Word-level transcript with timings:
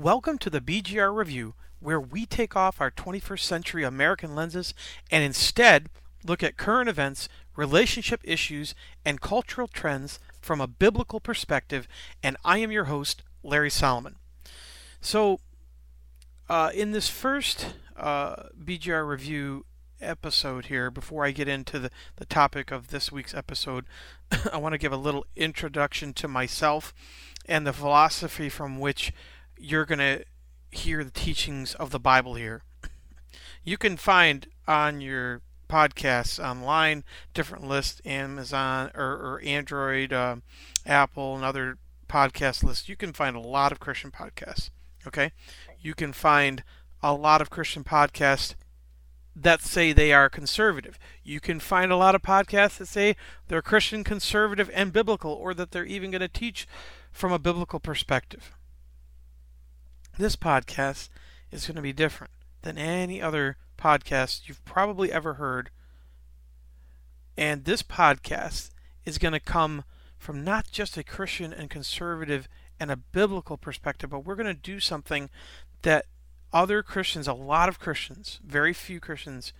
Welcome 0.00 0.38
to 0.38 0.48
the 0.48 0.62
BGR 0.62 1.14
Review, 1.14 1.52
where 1.78 2.00
we 2.00 2.24
take 2.24 2.56
off 2.56 2.80
our 2.80 2.90
21st 2.90 3.40
century 3.40 3.84
American 3.84 4.34
lenses 4.34 4.72
and 5.10 5.22
instead 5.22 5.90
look 6.24 6.42
at 6.42 6.56
current 6.56 6.88
events, 6.88 7.28
relationship 7.54 8.22
issues, 8.24 8.74
and 9.04 9.20
cultural 9.20 9.68
trends 9.68 10.18
from 10.40 10.58
a 10.58 10.66
biblical 10.66 11.20
perspective. 11.20 11.86
And 12.22 12.38
I 12.46 12.56
am 12.60 12.72
your 12.72 12.86
host, 12.86 13.22
Larry 13.42 13.68
Solomon. 13.68 14.16
So, 15.02 15.40
uh, 16.48 16.70
in 16.72 16.92
this 16.92 17.10
first 17.10 17.74
uh, 17.94 18.44
BGR 18.58 19.06
Review 19.06 19.66
episode 20.00 20.66
here, 20.66 20.90
before 20.90 21.26
I 21.26 21.30
get 21.30 21.46
into 21.46 21.78
the, 21.78 21.90
the 22.16 22.24
topic 22.24 22.70
of 22.70 22.88
this 22.88 23.12
week's 23.12 23.34
episode, 23.34 23.84
I 24.50 24.56
want 24.56 24.72
to 24.72 24.78
give 24.78 24.92
a 24.92 24.96
little 24.96 25.26
introduction 25.36 26.14
to 26.14 26.26
myself 26.26 26.94
and 27.44 27.66
the 27.66 27.74
philosophy 27.74 28.48
from 28.48 28.78
which 28.78 29.12
you're 29.60 29.84
going 29.84 29.98
to 29.98 30.24
hear 30.70 31.04
the 31.04 31.10
teachings 31.10 31.74
of 31.74 31.90
the 31.90 32.00
Bible 32.00 32.34
here. 32.34 32.62
You 33.62 33.76
can 33.76 33.96
find 33.96 34.46
on 34.66 35.00
your 35.00 35.42
podcasts 35.68 36.42
online 36.42 37.04
different 37.34 37.66
lists, 37.66 38.00
Amazon 38.04 38.90
or, 38.94 39.04
or 39.04 39.40
Android, 39.44 40.12
uh, 40.12 40.36
Apple, 40.86 41.36
and 41.36 41.44
other 41.44 41.78
podcast 42.08 42.64
lists. 42.64 42.88
You 42.88 42.96
can 42.96 43.12
find 43.12 43.36
a 43.36 43.40
lot 43.40 43.70
of 43.70 43.80
Christian 43.80 44.10
podcasts. 44.10 44.70
Okay, 45.06 45.32
you 45.80 45.94
can 45.94 46.12
find 46.12 46.62
a 47.02 47.14
lot 47.14 47.40
of 47.40 47.50
Christian 47.50 47.84
podcasts 47.84 48.54
that 49.34 49.62
say 49.62 49.92
they 49.92 50.12
are 50.12 50.28
conservative. 50.28 50.98
You 51.22 51.40
can 51.40 51.60
find 51.60 51.92
a 51.92 51.96
lot 51.96 52.14
of 52.14 52.22
podcasts 52.22 52.78
that 52.78 52.88
say 52.88 53.16
they're 53.48 53.62
Christian, 53.62 54.04
conservative, 54.04 54.70
and 54.74 54.92
biblical, 54.92 55.32
or 55.32 55.54
that 55.54 55.70
they're 55.70 55.84
even 55.84 56.10
going 56.10 56.20
to 56.20 56.28
teach 56.28 56.66
from 57.12 57.32
a 57.32 57.38
biblical 57.38 57.80
perspective. 57.80 58.52
This 60.18 60.36
podcast 60.36 61.08
is 61.50 61.66
going 61.66 61.76
to 61.76 61.82
be 61.82 61.92
different 61.92 62.32
than 62.62 62.78
any 62.78 63.22
other 63.22 63.56
podcast 63.78 64.48
you've 64.48 64.64
probably 64.64 65.12
ever 65.12 65.34
heard. 65.34 65.70
And 67.36 67.64
this 67.64 67.82
podcast 67.82 68.70
is 69.04 69.18
going 69.18 69.32
to 69.32 69.40
come 69.40 69.84
from 70.18 70.44
not 70.44 70.70
just 70.70 70.98
a 70.98 71.04
Christian 71.04 71.52
and 71.52 71.70
conservative 71.70 72.48
and 72.78 72.90
a 72.90 72.96
biblical 72.96 73.56
perspective, 73.56 74.10
but 74.10 74.24
we're 74.24 74.34
going 74.34 74.46
to 74.46 74.54
do 74.54 74.80
something 74.80 75.30
that 75.82 76.06
other 76.52 76.82
Christians, 76.82 77.26
a 77.26 77.32
lot 77.32 77.68
of 77.68 77.78
Christians, 77.78 78.40
very 78.44 78.72
few 78.72 79.00
Christians, 79.00 79.52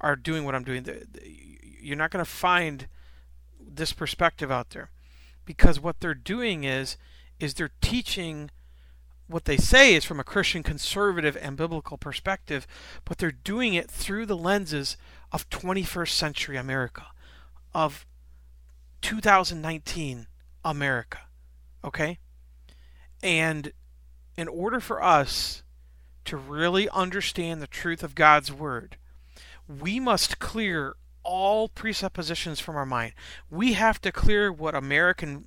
are 0.00 0.16
doing 0.16 0.44
what 0.44 0.54
I'm 0.54 0.64
doing. 0.64 0.86
You're 1.80 1.96
not 1.96 2.10
going 2.10 2.24
to 2.24 2.30
find 2.30 2.86
this 3.58 3.92
perspective 3.92 4.50
out 4.50 4.70
there 4.70 4.90
because 5.44 5.80
what 5.80 6.00
they're 6.00 6.14
doing 6.14 6.64
is 6.64 6.96
is 7.40 7.54
they're 7.54 7.70
teaching 7.80 8.50
what 9.26 9.46
they 9.46 9.56
say 9.56 9.94
is 9.94 10.04
from 10.04 10.20
a 10.20 10.24
Christian 10.24 10.62
conservative 10.62 11.36
and 11.40 11.56
biblical 11.56 11.96
perspective, 11.96 12.66
but 13.04 13.18
they're 13.18 13.32
doing 13.32 13.74
it 13.74 13.90
through 13.90 14.26
the 14.26 14.36
lenses 14.36 14.96
of 15.32 15.48
21st 15.50 16.10
century 16.10 16.56
America, 16.56 17.06
of 17.74 18.06
2019 19.02 20.26
America. 20.64 21.20
Okay? 21.82 22.18
And 23.22 23.72
in 24.36 24.48
order 24.48 24.80
for 24.80 25.02
us 25.02 25.62
to 26.26 26.36
really 26.36 26.88
understand 26.90 27.60
the 27.60 27.66
truth 27.66 28.02
of 28.02 28.14
God's 28.14 28.52
Word, 28.52 28.96
we 29.68 29.98
must 29.98 30.38
clear 30.38 30.96
all 31.22 31.68
presuppositions 31.68 32.60
from 32.60 32.76
our 32.76 32.86
mind. 32.86 33.14
We 33.50 33.72
have 33.72 34.00
to 34.02 34.12
clear 34.12 34.52
what 34.52 34.74
American 34.74 35.46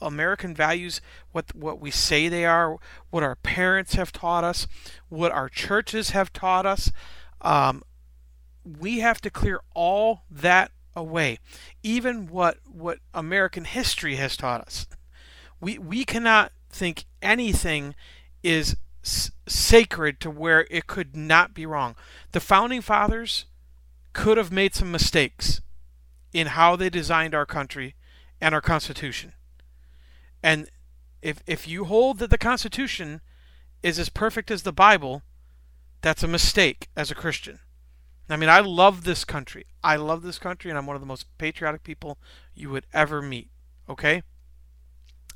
American 0.00 0.54
values, 0.54 1.00
what 1.32 1.54
what 1.54 1.80
we 1.80 1.90
say 1.90 2.28
they 2.28 2.44
are, 2.44 2.76
what 3.10 3.22
our 3.22 3.36
parents 3.36 3.94
have 3.94 4.12
taught 4.12 4.44
us, 4.44 4.66
what 5.08 5.32
our 5.32 5.48
churches 5.48 6.10
have 6.10 6.32
taught 6.32 6.66
us. 6.66 6.92
Um, 7.40 7.82
we 8.64 8.98
have 9.00 9.20
to 9.22 9.30
clear 9.30 9.60
all 9.74 10.22
that 10.30 10.72
away, 10.94 11.38
even 11.82 12.26
what 12.26 12.58
what 12.64 12.98
American 13.14 13.64
history 13.64 14.16
has 14.16 14.36
taught 14.36 14.62
us. 14.62 14.86
We 15.60 15.78
we 15.78 16.04
cannot 16.04 16.52
think 16.70 17.04
anything 17.22 17.94
is 18.42 18.76
sacred 19.46 20.20
to 20.20 20.30
where 20.30 20.66
it 20.70 20.86
could 20.86 21.16
not 21.16 21.54
be 21.54 21.66
wrong. 21.66 21.94
The 22.32 22.40
founding 22.40 22.80
fathers 22.80 23.46
could 24.12 24.36
have 24.36 24.50
made 24.50 24.74
some 24.74 24.90
mistakes 24.90 25.60
in 26.32 26.48
how 26.48 26.76
they 26.76 26.90
designed 26.90 27.34
our 27.34 27.46
country 27.46 27.94
and 28.40 28.54
our 28.54 28.60
constitution. 28.60 29.32
And 30.42 30.68
if 31.22 31.42
if 31.46 31.66
you 31.66 31.84
hold 31.84 32.18
that 32.18 32.30
the 32.30 32.38
Constitution 32.38 33.20
is 33.82 33.98
as 33.98 34.08
perfect 34.08 34.50
as 34.50 34.62
the 34.62 34.72
Bible, 34.72 35.22
that's 36.00 36.22
a 36.22 36.28
mistake 36.28 36.88
as 36.96 37.10
a 37.10 37.14
Christian. 37.14 37.60
I 38.28 38.36
mean, 38.36 38.48
I 38.48 38.60
love 38.60 39.04
this 39.04 39.24
country. 39.24 39.66
I 39.84 39.96
love 39.96 40.22
this 40.22 40.38
country, 40.38 40.70
and 40.70 40.78
I'm 40.78 40.86
one 40.86 40.96
of 40.96 41.02
the 41.02 41.06
most 41.06 41.26
patriotic 41.38 41.84
people 41.84 42.18
you 42.54 42.70
would 42.70 42.86
ever 42.92 43.22
meet. 43.22 43.50
Okay? 43.88 44.22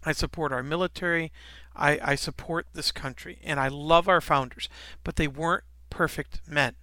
I 0.05 0.13
support 0.13 0.53
our 0.53 0.63
military. 0.63 1.31
I, 1.77 2.01
I 2.03 2.15
support 2.17 2.67
this 2.73 2.91
country, 2.91 3.39
and 3.45 3.61
I 3.61 3.69
love 3.69 4.09
our 4.09 4.21
founders, 4.21 4.69
but 5.05 5.17
they 5.17 5.29
weren't 5.29 5.65
perfect 5.89 6.41
men. 6.49 6.75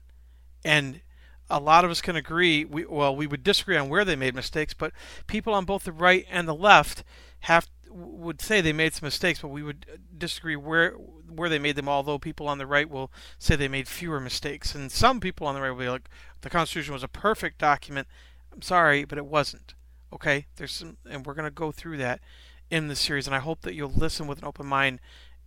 And 0.64 1.02
a 1.50 1.60
lot 1.60 1.84
of 1.84 1.92
us 1.92 2.02
can 2.02 2.16
agree. 2.16 2.64
We, 2.64 2.86
well, 2.86 3.16
we 3.16 3.28
would 3.28 3.44
disagree 3.44 3.78
on 3.78 3.90
where 3.90 4.06
they 4.06 4.16
made 4.16 4.36
mistakes, 4.36 4.74
but 4.74 4.94
people 5.28 5.54
on 5.54 5.66
both 5.66 5.84
the 5.84 5.92
right 5.92 6.26
and 6.30 6.48
the 6.48 6.56
left 6.56 7.04
have 7.42 7.68
would 7.98 8.42
say 8.42 8.62
they 8.62 8.74
made 8.74 8.94
some 8.94 9.08
mistakes, 9.08 9.42
but 9.42 9.48
we 9.50 9.64
would 9.64 9.86
uh, 9.92 9.98
disagree 10.18 10.56
where 10.56 10.92
where 10.92 11.50
they 11.50 11.60
made 11.60 11.76
them. 11.76 11.90
Although 11.90 12.20
people 12.20 12.48
on 12.48 12.58
the 12.58 12.66
right 12.66 12.90
will 12.90 13.12
say 13.40 13.56
they 13.56 13.68
made 13.68 13.88
fewer 13.88 14.20
mistakes, 14.20 14.76
and 14.76 14.92
some 14.92 15.20
people 15.20 15.48
on 15.48 15.56
the 15.56 15.62
right 15.62 15.72
will 15.72 15.80
be 15.80 15.90
like, 15.90 16.10
the 16.42 16.50
Constitution 16.50 16.94
was 16.94 17.04
a 17.04 17.08
perfect 17.08 17.58
document. 17.58 18.08
I'm 18.54 18.62
sorry, 18.62 19.06
but 19.06 19.18
it 19.18 19.26
wasn't. 19.26 19.74
Okay, 20.14 20.48
there's 20.56 20.72
some, 20.72 20.98
and 21.10 21.26
we're 21.26 21.34
going 21.34 21.46
to 21.46 21.52
go 21.52 21.72
through 21.72 21.98
that 21.98 22.22
in 22.70 22.88
this 22.88 23.00
series, 23.00 23.28
and 23.28 23.36
I 23.36 23.40
hope 23.40 23.62
that 23.62 23.74
you'll 23.74 23.92
listen 23.92 24.28
with 24.28 24.40
an 24.40 24.46
open 24.46 24.66
mind 24.66 25.00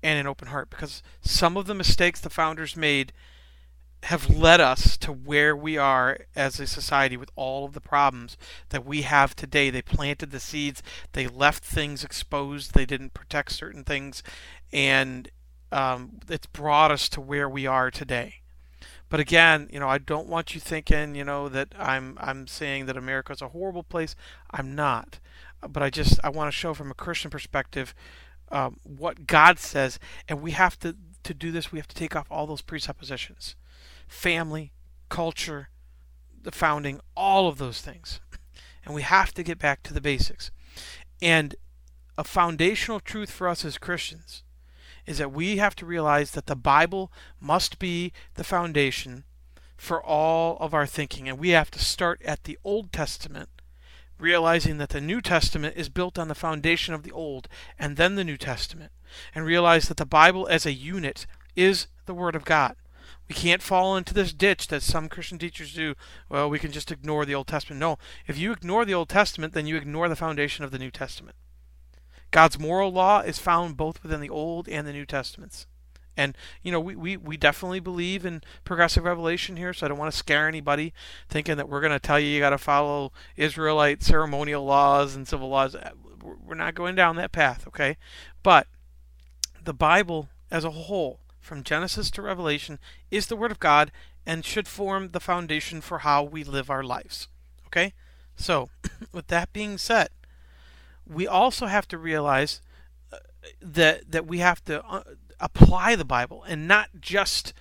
and 0.03 0.19
an 0.19 0.27
open 0.27 0.49
heart, 0.49 0.71
because 0.71 1.03
some 1.21 1.57
of 1.57 1.67
the 1.67 1.75
mistakes 1.75 2.21
the 2.21 2.31
founders 2.31 2.77
made 2.77 3.13
have 4.05 4.31
led 4.31 4.61
us 4.61 4.97
to 4.97 5.13
where 5.13 5.55
we 5.55 5.77
are 5.77 6.21
as 6.35 6.59
a 6.59 6.67
society 6.67 7.17
with 7.17 7.31
all 7.37 7.65
of 7.65 7.75
the 7.75 7.81
problems 7.81 8.37
that 8.71 8.85
we 8.85 9.03
have 9.03 9.37
today. 9.37 9.71
They 9.71 9.83
planted 9.83 10.31
the 10.31 10.41
seeds, 10.41 10.83
they 11.13 11.27
left 11.27 11.63
things 11.63 12.03
exposed, 12.03 12.75
they 12.75 12.87
didn't 12.87 13.15
protect 13.15 13.53
certain 13.53 13.85
things, 13.85 14.23
and 14.73 15.31
um, 15.71 16.21
it's 16.29 16.47
brought 16.47 16.91
us 16.91 17.09
to 17.11 17.21
where 17.21 17.49
we 17.49 17.67
are 17.67 17.91
today. 17.91 18.37
But 19.11 19.21
again, 19.21 19.69
you 19.73 19.81
know, 19.81 19.89
I 19.89 19.99
don't 19.99 20.29
want 20.29 20.55
you 20.55 20.61
thinking, 20.61 21.15
you 21.15 21.25
know, 21.25 21.49
that 21.49 21.69
I'm 21.77 22.17
I'm 22.21 22.47
saying 22.47 22.87
that 22.87 22.97
America 22.97 23.33
is 23.33 23.43
a 23.43 23.49
horrible 23.49 23.83
place. 23.83 24.15
I'm 24.51 24.75
not, 24.75 25.19
but 25.69 25.83
I 25.83 25.91
just 25.91 26.21
I 26.25 26.31
want 26.31 26.49
to 26.49 26.57
show 26.57 26.75
from 26.75 26.91
a 26.91 26.95
Christian 26.95 27.31
perspective 27.31 27.93
um, 28.51 28.79
what 28.85 29.27
God 29.27 29.59
says, 29.59 29.99
and 30.29 30.41
we 30.41 30.53
have 30.53 30.79
to 30.81 30.97
to 31.25 31.35
do 31.35 31.51
this. 31.51 31.73
We 31.73 31.79
have 31.81 31.89
to 31.89 31.97
take 31.97 32.15
off 32.15 32.29
all 32.31 32.47
those 32.47 32.63
presuppositions 32.63 33.57
family, 34.11 34.73
culture, 35.09 35.71
the 36.43 36.51
founding, 36.51 37.01
all 37.17 37.49
of 37.49 37.59
those 37.59 37.81
things. 37.81 38.21
And 38.85 38.95
we 38.95 39.03
have 39.03 39.33
to 39.35 39.43
get 39.43 39.59
back 39.59 39.83
to 39.85 39.95
the 39.95 40.01
basics. 40.01 40.51
And 41.23 41.55
a 42.19 42.25
foundational 42.25 43.01
truth 43.01 43.31
for 43.31 43.49
us 43.49 43.65
as 43.65 43.79
Christians 43.79 44.43
is 45.07 45.19
that 45.19 45.33
we 45.33 45.57
have 45.57 45.77
to 45.77 45.87
realize 45.87 46.33
that 46.33 46.47
the 46.47 46.57
Bible 46.57 47.11
must 47.41 47.79
be 47.79 48.13
the 48.35 48.45
foundation 48.45 49.25
for 49.77 50.03
all 50.03 50.59
of 50.59 50.75
our 50.75 50.87
thinking. 50.87 51.29
And 51.29 51.39
we 51.39 51.51
have 51.51 51.71
to 51.71 51.79
start 51.79 52.21
at 52.25 52.45
the 52.45 52.59
Old 52.65 52.93
Testament, 52.93 53.49
realizing 54.19 54.79
that 54.79 54.91
the 54.91 55.01
New 55.01 55.21
Testament 55.21 55.77
is 55.77 55.89
built 55.89 56.19
on 56.19 56.29
the 56.29 56.35
foundation 56.35 56.95
of 56.95 57.05
the 57.05 57.13
Old 57.13 57.49
and 57.79 57.97
then 57.97 58.17
the 58.17 58.25
New 58.25 58.37
Testament, 58.37 58.93
and 59.35 59.45
realize 59.45 59.89
that 59.89 59.97
the 59.97 60.05
Bible 60.05 60.49
as 60.49 60.67
a 60.67 60.73
unit 60.73 61.27
is 61.55 61.87
the 62.07 62.15
Word 62.15 62.35
of 62.35 62.45
God. 62.45 62.75
We 63.31 63.37
can't 63.37 63.63
fall 63.63 63.97
into 63.97 64.13
this 64.13 64.33
ditch 64.33 64.67
that 64.67 64.83
some 64.83 65.09
Christian 65.09 65.39
teachers 65.39 65.73
do. 65.73 65.95
Well, 66.29 66.51
we 66.51 66.59
can 66.59 66.73
just 66.73 66.91
ignore 66.91 67.25
the 67.25 67.37
Old 67.37 67.47
Testament. 67.47 67.79
No, 67.79 67.97
if 68.27 68.37
you 68.37 68.51
ignore 68.51 68.85
the 68.85 68.93
Old 68.93 69.09
Testament, 69.09 69.55
then 69.55 69.69
you 69.69 69.77
ignore 69.77 70.09
the 70.09 70.17
foundation 70.17 70.65
of 70.65 70.73
the 70.73 70.81
New 70.81 70.91
Testament. 70.91 71.37
God's 72.33 72.59
moral 72.59 72.91
law 72.91 73.21
is 73.21 73.39
found 73.39 73.77
both 73.77 74.03
within 74.03 74.21
the 74.21 74.29
Old 74.29 74.69
and 74.69 74.85
the 74.85 74.93
New 74.93 75.07
Testaments. 75.07 75.69
And, 76.17 76.37
you 76.65 76.73
know, 76.73 76.81
we, 76.81 76.97
we, 76.97 77.17
we 77.17 77.37
definitely 77.37 77.79
believe 77.79 78.27
in 78.27 78.43
progressive 78.65 79.05
revelation 79.05 79.57
here, 79.57 79.73
so 79.73 79.87
I 79.87 79.91
don't 79.91 79.99
want 79.99 80.11
to 80.11 80.19
scare 80.19 80.49
anybody 80.49 80.93
thinking 81.29 81.57
that 81.57 81.69
we're 81.69 81.81
going 81.81 81.93
to 81.93 82.01
tell 82.01 82.19
you 82.19 82.27
you 82.27 82.41
got 82.41 82.51
to 82.51 82.59
follow 82.59 83.13
Israelite 83.37 84.03
ceremonial 84.03 84.65
laws 84.65 85.15
and 85.15 85.29
civil 85.29 85.49
laws. 85.49 85.77
Uh, 85.77 85.91
we're 86.21 86.57
not 86.57 86.75
going 86.75 86.97
down 86.97 87.15
that 87.15 87.31
path, 87.31 87.65
okay? 87.69 87.97
But 88.43 88.67
the 89.63 89.73
Bible 89.73 90.31
as 90.51 90.65
a 90.65 90.71
whole 90.71 91.20
from 91.41 91.63
Genesis 91.63 92.11
to 92.13 92.23
Revelation 92.23 92.79
is 93.11 93.27
the 93.27 93.37
Word 93.37 93.51
of 93.51 93.59
God 93.59 93.91
and 94.27 94.45
should 94.45 94.69
form 94.69 95.11
the 95.11 95.21
foundation 95.21 95.81
for 95.81 95.99
how 95.99 96.23
we 96.23 96.45
live 96.45 96.71
our 96.71 96.85
lives. 96.85 97.29
Okay? 97.67 97.95
So, 98.37 98.69
with 99.13 99.29
that 99.29 99.53
being 99.53 99.79
said, 99.79 100.09
we 101.07 101.27
also 101.27 101.67
have 101.67 101.89
to 101.89 101.99
realize 101.99 102.61
uh, 103.13 103.17
that 103.61 104.13
that 104.13 104.27
we 104.27 104.39
have 104.39 104.65
to 104.67 104.85
uh, 104.87 105.03
apply 105.41 105.97
the 105.97 106.05
Bible 106.05 106.45
and 106.47 106.69
not 106.69 106.89
just 107.01 107.53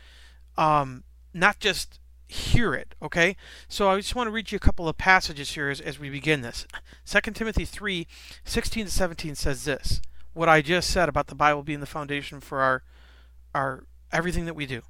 um, 0.57 1.03
not 1.33 1.59
just 1.59 1.99
hear 2.27 2.75
it. 2.75 2.93
Okay, 3.01 3.35
so 3.67 3.89
I 3.89 3.97
just 3.97 4.15
want 4.15 4.27
to 4.27 4.31
read 4.31 4.51
you 4.51 4.57
a 4.57 4.59
couple 4.59 4.87
of 4.87 4.97
passages 4.97 5.51
here 5.51 5.69
as, 5.69 5.81
as 5.81 5.97
we 5.97 6.09
begin 6.09 6.41
this. 6.41 6.67
2 7.05 7.31
Timothy 7.31 7.65
3 7.65 8.05
16 8.45 8.85
to 8.85 8.91
17 8.91 9.35
says 9.35 9.63
this 9.63 10.01
what 10.33 10.47
I 10.47 10.61
just 10.61 10.89
said 10.89 11.09
about 11.09 11.27
the 11.27 11.35
Bible 11.35 11.63
being 11.63 11.79
the 11.79 11.85
foundation 11.85 12.39
for 12.39 12.61
our 12.61 12.83
our 13.53 13.85
everything 14.11 14.45
that 14.45 14.55
we 14.55 14.65
do 14.65 14.81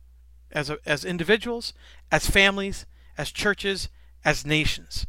as 0.52 0.70
a, 0.70 0.78
as 0.86 1.06
individuals, 1.06 1.74
as 2.12 2.30
families, 2.30 2.86
as 3.18 3.32
churches, 3.32 3.90
as 4.26 4.46
nations. 4.46 5.06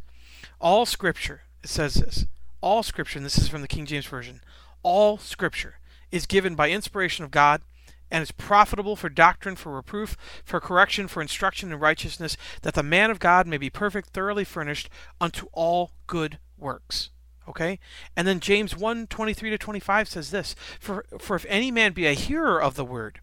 All 0.60 0.86
scripture, 0.86 1.42
it 1.62 1.70
says 1.70 1.94
this. 1.94 2.26
All 2.60 2.82
scripture, 2.82 3.18
and 3.18 3.26
this 3.26 3.38
is 3.38 3.48
from 3.48 3.62
the 3.62 3.68
King 3.68 3.86
James 3.86 4.06
version. 4.06 4.40
All 4.82 5.18
scripture 5.18 5.78
is 6.10 6.26
given 6.26 6.54
by 6.54 6.70
inspiration 6.70 7.24
of 7.24 7.30
God 7.30 7.62
and 8.10 8.22
is 8.22 8.32
profitable 8.32 8.96
for 8.96 9.08
doctrine, 9.08 9.56
for 9.56 9.72
reproof, 9.72 10.16
for 10.44 10.60
correction, 10.60 11.06
for 11.08 11.22
instruction 11.22 11.72
in 11.72 11.78
righteousness, 11.78 12.36
that 12.62 12.74
the 12.74 12.82
man 12.82 13.10
of 13.10 13.20
God 13.20 13.46
may 13.46 13.56
be 13.56 13.70
perfect, 13.70 14.10
thoroughly 14.10 14.44
furnished 14.44 14.90
unto 15.20 15.46
all 15.52 15.92
good 16.06 16.38
works. 16.58 17.10
Okay? 17.48 17.78
And 18.16 18.26
then 18.26 18.40
James 18.40 18.76
1 18.76 19.06
23 19.06 19.50
to 19.50 19.58
25 19.58 20.08
says 20.08 20.30
this 20.30 20.54
for, 20.78 21.04
for 21.18 21.36
if 21.36 21.46
any 21.48 21.70
man 21.70 21.92
be 21.92 22.06
a 22.06 22.12
hearer 22.12 22.60
of 22.60 22.74
the 22.74 22.84
word, 22.84 23.20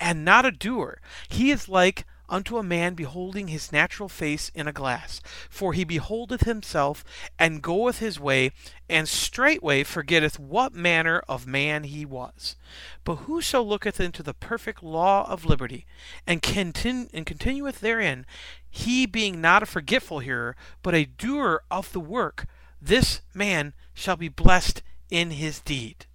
and 0.00 0.24
not 0.24 0.44
a 0.44 0.50
doer, 0.50 1.00
he 1.28 1.50
is 1.50 1.68
like 1.68 2.04
unto 2.28 2.56
a 2.56 2.62
man 2.62 2.94
beholding 2.94 3.48
his 3.48 3.70
natural 3.70 4.08
face 4.08 4.50
in 4.54 4.66
a 4.66 4.72
glass. 4.72 5.20
For 5.50 5.72
he 5.72 5.84
beholdeth 5.84 6.42
himself, 6.42 7.04
and 7.38 7.62
goeth 7.62 7.98
his 7.98 8.18
way, 8.18 8.52
and 8.88 9.08
straightway 9.08 9.84
forgetteth 9.84 10.38
what 10.38 10.74
manner 10.74 11.22
of 11.28 11.46
man 11.46 11.84
he 11.84 12.04
was. 12.04 12.56
But 13.04 13.16
whoso 13.16 13.62
looketh 13.62 14.00
into 14.00 14.22
the 14.22 14.34
perfect 14.34 14.82
law 14.82 15.30
of 15.30 15.44
liberty, 15.44 15.86
and, 16.26 16.42
continu- 16.42 17.10
and 17.12 17.26
continueth 17.26 17.80
therein, 17.80 18.26
he 18.68 19.06
being 19.06 19.40
not 19.40 19.62
a 19.62 19.66
forgetful 19.66 20.20
hearer, 20.20 20.56
but 20.82 20.94
a 20.94 21.04
doer 21.04 21.62
of 21.70 21.92
the 21.92 22.00
work, 22.00 22.46
this 22.80 23.20
man 23.32 23.74
shall 23.92 24.16
be 24.16 24.28
blessed 24.28 24.82
in 25.10 25.30
his 25.30 25.60
deed. 25.60 26.06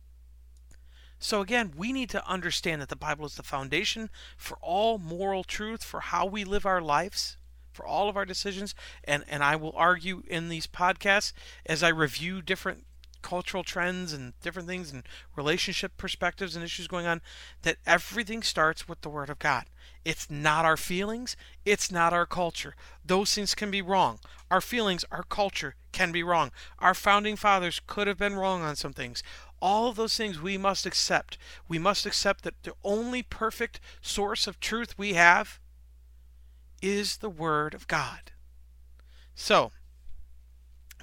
So 1.20 1.42
again, 1.42 1.74
we 1.76 1.92
need 1.92 2.10
to 2.12 2.28
understand 2.28 2.82
that 2.82 2.90
the 2.90 2.96
Bible 2.96 3.26
is 3.26 3.36
the 3.36 3.44
foundation 3.44 4.10
for 4.38 4.58
all 4.62 4.98
moral 4.98 5.44
truth, 5.44 5.84
for 5.84 6.00
how 6.00 6.26
we 6.26 6.44
live 6.44 6.66
our 6.66 6.82
lives, 6.82 7.38
for 7.72 7.86
all 7.86 8.10
of 8.10 8.16
our 8.18 8.26
decisions. 8.26 8.74
And, 9.04 9.26
and 9.28 9.44
I 9.44 9.58
will 9.58 9.74
argue 9.76 10.24
in 10.28 10.50
these 10.50 10.66
podcasts 10.66 11.34
as 11.66 11.84
I 11.84 11.90
review 11.90 12.42
different 12.42 12.86
cultural 13.22 13.64
trends 13.64 14.14
and 14.14 14.34
different 14.42 14.68
things 14.68 14.92
and 14.92 15.04
relationship 15.36 15.98
perspectives 15.98 16.56
and 16.56 16.64
issues 16.64 16.88
going 16.88 17.06
on 17.06 17.22
that 17.64 17.78
everything 17.86 18.42
starts 18.42 18.88
with 18.88 19.02
the 19.02 19.10
Word 19.10 19.30
of 19.30 19.40
God. 19.40 19.66
It's 20.06 20.30
not 20.30 20.66
our 20.66 20.78
feelings, 20.78 21.36
it's 21.66 21.92
not 21.92 22.14
our 22.14 22.26
culture. 22.26 22.76
Those 23.06 23.34
things 23.34 23.54
can 23.54 23.70
be 23.70 23.82
wrong. 23.82 24.20
Our 24.50 24.62
feelings, 24.62 25.04
our 25.12 25.24
culture 25.24 25.76
can 25.92 26.12
be 26.12 26.24
wrong. 26.24 26.52
Our 26.80 26.94
founding 26.94 27.36
fathers 27.36 27.82
could 27.86 28.08
have 28.08 28.18
been 28.18 28.36
wrong 28.36 28.62
on 28.62 28.76
some 28.76 28.94
things. 28.94 29.22
All 29.62 29.90
of 29.90 29.96
those 29.96 30.16
things 30.16 30.42
we 30.42 30.58
must 30.58 30.86
accept. 30.86 31.38
We 31.68 31.80
must 31.80 32.06
accept 32.06 32.44
that 32.44 32.64
the 32.64 32.74
only 32.84 33.24
perfect 33.24 33.80
source 34.02 34.48
of 34.48 34.60
truth 34.60 34.98
we 34.98 35.14
have 35.14 35.60
is 36.82 37.18
the 37.18 37.30
Word 37.30 37.74
of 37.74 37.88
God. 37.88 38.32
So, 39.36 39.72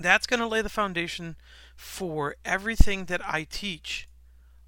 that's 0.00 0.26
going 0.26 0.40
to 0.40 0.46
lay 0.46 0.62
the 0.62 0.68
foundation 0.68 1.36
for 1.74 2.36
everything 2.44 3.06
that 3.06 3.20
I 3.26 3.46
teach 3.48 4.08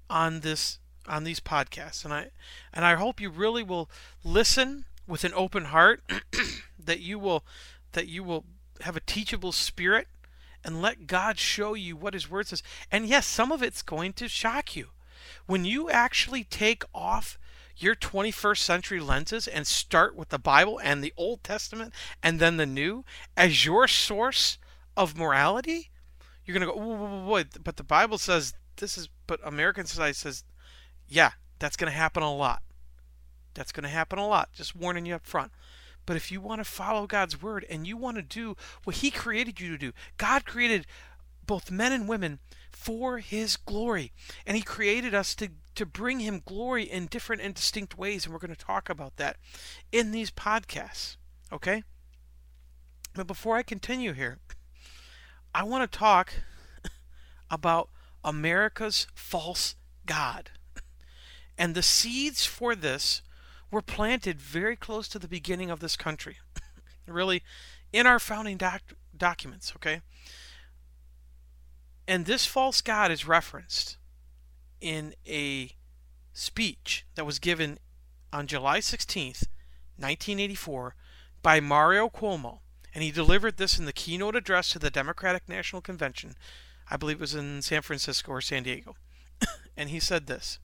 on 0.09 0.39
this 0.39 0.79
on 1.07 1.23
these 1.23 1.39
podcasts 1.39 2.05
and 2.05 2.13
I 2.13 2.29
and 2.73 2.85
I 2.85 2.95
hope 2.95 3.19
you 3.19 3.29
really 3.29 3.63
will 3.63 3.89
listen 4.23 4.85
with 5.07 5.23
an 5.23 5.33
open 5.35 5.65
heart 5.65 6.01
that 6.79 6.99
you 6.99 7.17
will 7.17 7.43
that 7.93 8.07
you 8.07 8.23
will 8.23 8.45
have 8.81 8.95
a 8.95 9.01
teachable 9.01 9.51
spirit 9.51 10.07
and 10.63 10.81
let 10.81 11.07
God 11.07 11.37
show 11.37 11.73
you 11.73 11.95
what 11.95 12.13
his 12.13 12.29
word 12.29 12.47
says 12.47 12.63
and 12.91 13.07
yes 13.07 13.25
some 13.25 13.51
of 13.51 13.63
it's 13.63 13.81
going 13.81 14.13
to 14.13 14.27
shock 14.27 14.75
you 14.75 14.89
when 15.45 15.65
you 15.65 15.89
actually 15.89 16.43
take 16.43 16.83
off 16.93 17.37
your 17.77 17.95
21st 17.95 18.57
century 18.57 18.99
lenses 18.99 19.47
and 19.47 19.65
start 19.65 20.15
with 20.15 20.29
the 20.29 20.39
Bible 20.39 20.79
and 20.83 21.03
the 21.03 21.13
Old 21.15 21.43
Testament 21.43 21.93
and 22.21 22.39
then 22.39 22.57
the 22.57 22.65
New 22.65 23.05
as 23.37 23.65
your 23.65 23.87
source 23.87 24.57
of 24.97 25.17
morality 25.17 25.89
you're 26.49 26.57
going 26.57 26.67
to 26.67 26.73
go, 26.73 26.79
whoa, 26.79 27.25
whoa, 27.25 27.43
but 27.63 27.77
the 27.77 27.83
Bible 27.83 28.17
says 28.17 28.55
this 28.77 28.97
is, 28.97 29.07
but 29.27 29.39
American 29.43 29.85
society 29.85 30.15
says, 30.15 30.43
yeah, 31.07 31.31
that's 31.59 31.75
going 31.75 31.91
to 31.91 31.95
happen 31.95 32.23
a 32.23 32.35
lot. 32.35 32.63
That's 33.53 33.71
going 33.71 33.83
to 33.83 33.89
happen 33.89 34.17
a 34.17 34.27
lot. 34.27 34.49
Just 34.53 34.75
warning 34.75 35.05
you 35.05 35.13
up 35.13 35.27
front. 35.27 35.51
But 36.05 36.15
if 36.15 36.31
you 36.31 36.41
want 36.41 36.59
to 36.59 36.65
follow 36.65 37.05
God's 37.07 37.41
word 37.41 37.65
and 37.69 37.85
you 37.85 37.95
want 37.95 38.17
to 38.17 38.23
do 38.23 38.55
what 38.83 38.97
He 38.97 39.11
created 39.11 39.59
you 39.59 39.69
to 39.69 39.77
do, 39.77 39.91
God 40.17 40.45
created 40.45 40.87
both 41.45 41.71
men 41.71 41.91
and 41.91 42.07
women 42.07 42.39
for 42.71 43.19
His 43.19 43.57
glory. 43.57 44.11
And 44.45 44.55
He 44.55 44.63
created 44.63 45.13
us 45.13 45.35
to, 45.35 45.49
to 45.75 45.85
bring 45.85 46.19
Him 46.19 46.41
glory 46.45 46.83
in 46.83 47.07
different 47.07 47.41
and 47.41 47.53
distinct 47.53 47.97
ways. 47.97 48.25
And 48.25 48.33
we're 48.33 48.39
going 48.39 48.55
to 48.55 48.65
talk 48.65 48.89
about 48.89 49.17
that 49.17 49.37
in 49.91 50.11
these 50.11 50.31
podcasts. 50.31 51.17
Okay? 51.51 51.83
But 53.13 53.27
before 53.27 53.55
I 53.55 53.63
continue 53.63 54.13
here, 54.13 54.39
I 55.53 55.63
want 55.63 55.91
to 55.91 55.97
talk 55.97 56.33
about 57.51 57.89
America's 58.23 59.07
false 59.13 59.75
God. 60.05 60.51
And 61.57 61.75
the 61.75 61.83
seeds 61.83 62.45
for 62.45 62.75
this 62.75 63.21
were 63.71 63.81
planted 63.81 64.39
very 64.39 64.75
close 64.75 65.07
to 65.09 65.19
the 65.19 65.27
beginning 65.27 65.69
of 65.69 65.79
this 65.79 65.95
country. 65.95 66.37
really, 67.07 67.43
in 67.91 68.07
our 68.07 68.19
founding 68.19 68.57
doc- 68.57 68.95
documents, 69.15 69.73
okay? 69.75 70.01
And 72.07 72.25
this 72.25 72.45
false 72.45 72.81
God 72.81 73.11
is 73.11 73.27
referenced 73.27 73.97
in 74.81 75.13
a 75.27 75.71
speech 76.33 77.05
that 77.15 77.25
was 77.25 77.39
given 77.39 77.79
on 78.31 78.47
July 78.47 78.79
16th, 78.79 79.45
1984, 79.97 80.95
by 81.41 81.59
Mario 81.59 82.09
Cuomo 82.09 82.59
and 82.93 83.03
he 83.03 83.11
delivered 83.11 83.57
this 83.57 83.77
in 83.77 83.85
the 83.85 83.93
keynote 83.93 84.35
address 84.35 84.69
to 84.69 84.79
the 84.79 84.89
Democratic 84.89 85.47
National 85.47 85.81
Convention. 85.81 86.35
I 86.89 86.97
believe 86.97 87.17
it 87.17 87.21
was 87.21 87.35
in 87.35 87.61
San 87.61 87.81
Francisco 87.81 88.31
or 88.31 88.41
San 88.41 88.63
Diego. 88.63 88.95
and 89.77 89.89
he 89.89 89.99
said 89.99 90.27
this 90.27 90.59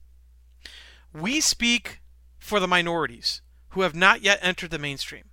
We 1.12 1.40
speak 1.40 2.00
for 2.46 2.60
the 2.60 2.68
minorities 2.68 3.42
who 3.70 3.80
have 3.80 3.94
not 3.94 4.22
yet 4.22 4.38
entered 4.40 4.70
the 4.70 4.78
mainstream. 4.78 5.24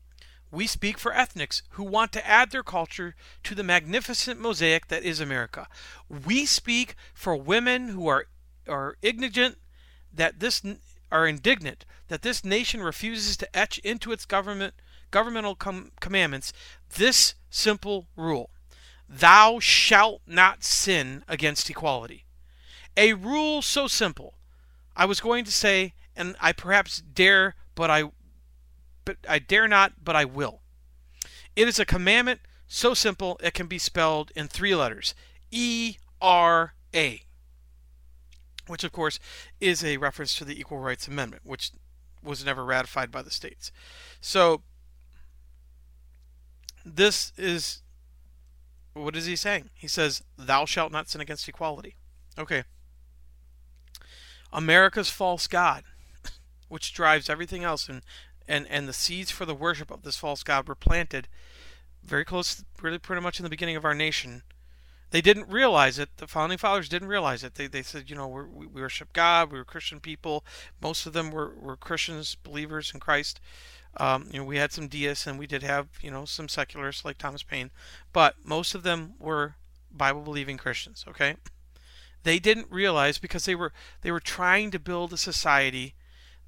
We 0.50 0.66
speak 0.66 0.98
for 0.98 1.14
ethnics 1.14 1.62
who 1.72 1.84
want 1.84 2.12
to 2.14 2.28
add 2.28 2.50
their 2.50 2.64
culture 2.64 3.16
to 3.44 3.54
the 3.54 3.62
magnificent 3.64 4.40
mosaic 4.40 4.88
that 4.88 5.04
is 5.04 5.20
America. 5.20 5.68
We 6.10 6.48
speak 6.48 6.96
for 7.14 7.36
women 7.36 7.90
who 7.90 8.08
are 8.08 8.26
are 8.68 8.96
ignorant 9.04 9.60
that 10.12 10.40
this 10.40 10.64
are 11.12 11.28
indignant 11.28 11.86
that 12.08 12.24
this 12.24 12.44
nation 12.44 12.82
refuses 12.82 13.38
to 13.38 13.56
etch 13.56 13.78
into 13.80 14.12
its 14.12 14.26
government 14.26 14.74
governmental 15.12 15.54
com- 15.54 15.92
commandments 16.00 16.52
this 16.98 17.36
simple 17.52 18.08
rule 18.16 18.50
Thou 19.08 19.60
shalt 19.60 20.22
not 20.26 20.64
sin 20.64 21.24
against 21.28 21.70
equality. 21.70 22.26
A 22.98 23.14
rule 23.14 23.62
so 23.62 23.88
simple. 23.88 24.34
I 24.96 25.06
was 25.06 25.20
going 25.20 25.46
to 25.46 25.52
say, 25.52 25.94
and 26.16 26.36
I 26.40 26.52
perhaps 26.52 27.02
dare, 27.02 27.56
but 27.76 27.90
I 27.90 28.12
but 29.06 29.18
I 29.28 29.40
dare 29.40 29.68
not, 29.68 29.94
but 30.04 30.16
I 30.16 30.26
will. 30.26 30.62
It 31.56 31.68
is 31.68 31.80
a 31.80 31.86
commandment 31.86 32.42
so 32.68 32.94
simple 32.94 33.40
it 33.44 33.54
can 33.54 33.68
be 33.68 33.78
spelled 33.78 34.32
in 34.36 34.48
three 34.48 34.76
letters. 34.76 35.14
E 35.52 35.98
R 36.22 36.74
A. 36.94 37.22
Which 38.68 38.84
of 38.84 38.92
course 38.92 39.20
is 39.60 39.84
a 39.84 39.98
reference 39.98 40.36
to 40.36 40.46
the 40.46 40.60
Equal 40.60 40.80
Rights 40.80 41.08
Amendment, 41.08 41.44
which 41.46 41.72
was 42.24 42.46
never 42.46 42.64
ratified 42.64 43.12
by 43.12 43.22
the 43.22 43.30
states. 43.30 43.72
So 44.22 44.64
this 46.86 47.34
is 47.38 47.82
what 48.94 49.16
is 49.16 49.26
he 49.26 49.36
saying? 49.36 49.70
He 49.74 49.88
says, 49.88 50.24
Thou 50.38 50.66
shalt 50.66 50.92
not 50.92 51.10
sin 51.10 51.22
against 51.22 51.50
equality. 51.50 51.96
Okay. 52.38 52.64
America's 54.52 55.10
false 55.10 55.48
God, 55.48 55.84
which 56.74 56.94
drives 56.94 57.30
everything 57.30 57.64
else, 57.64 57.88
and, 57.88 58.02
and, 58.48 58.68
and 58.68 58.88
the 58.88 58.94
seeds 58.94 59.30
for 59.30 59.46
the 59.46 59.54
worship 59.54 59.92
of 59.92 60.02
this 60.02 60.18
false 60.18 60.42
God 60.42 60.68
were 60.68 60.74
planted 60.74 61.28
very 62.04 62.26
close, 62.26 62.64
really 62.82 62.98
pretty 62.98 63.22
much 63.22 63.40
in 63.40 63.44
the 63.44 63.50
beginning 63.50 63.76
of 63.76 63.86
our 63.86 63.94
nation. 63.94 64.42
They 65.12 65.22
didn't 65.22 65.50
realize 65.50 66.00
it. 66.00 66.10
The 66.18 66.26
founding 66.28 66.58
fathers 66.58 66.90
didn't 66.90 67.08
realize 67.08 67.44
it. 67.44 67.54
They, 67.54 67.68
they 67.68 67.84
said, 67.84 68.10
you 68.10 68.16
know, 68.16 68.28
we 68.28 68.66
we 68.66 68.82
worship 68.82 69.14
God. 69.14 69.52
We 69.52 69.60
were 69.60 69.64
Christian 69.64 70.00
people. 70.00 70.44
Most 70.82 71.06
of 71.06 71.14
them 71.14 71.30
were, 71.30 71.54
were 71.54 71.78
Christians, 71.78 72.36
believers 72.36 72.92
in 72.92 73.00
Christ. 73.00 73.40
Um, 73.98 74.28
you 74.32 74.40
know, 74.40 74.46
we 74.46 74.58
had 74.58 74.72
some 74.72 74.88
deists 74.88 75.28
and 75.28 75.38
we 75.38 75.46
did 75.46 75.62
have, 75.62 75.88
you 76.02 76.10
know, 76.10 76.26
some 76.26 76.50
secularists 76.50 77.06
like 77.06 77.20
Thomas 77.20 77.44
Paine, 77.44 77.70
but 78.12 78.38
most 78.44 78.74
of 78.74 78.82
them 78.82 79.14
were 79.20 79.54
Bible 79.92 80.22
believing 80.22 80.58
Christians, 80.58 81.06
okay? 81.08 81.36
They 82.24 82.40
didn't 82.40 82.72
realize 82.72 83.20
because 83.20 83.46
they 83.46 83.54
were 83.54 83.72
they 84.02 84.12
were 84.12 84.20
trying 84.20 84.72
to 84.72 84.80
build 84.80 85.14
a 85.14 85.18
society 85.18 85.94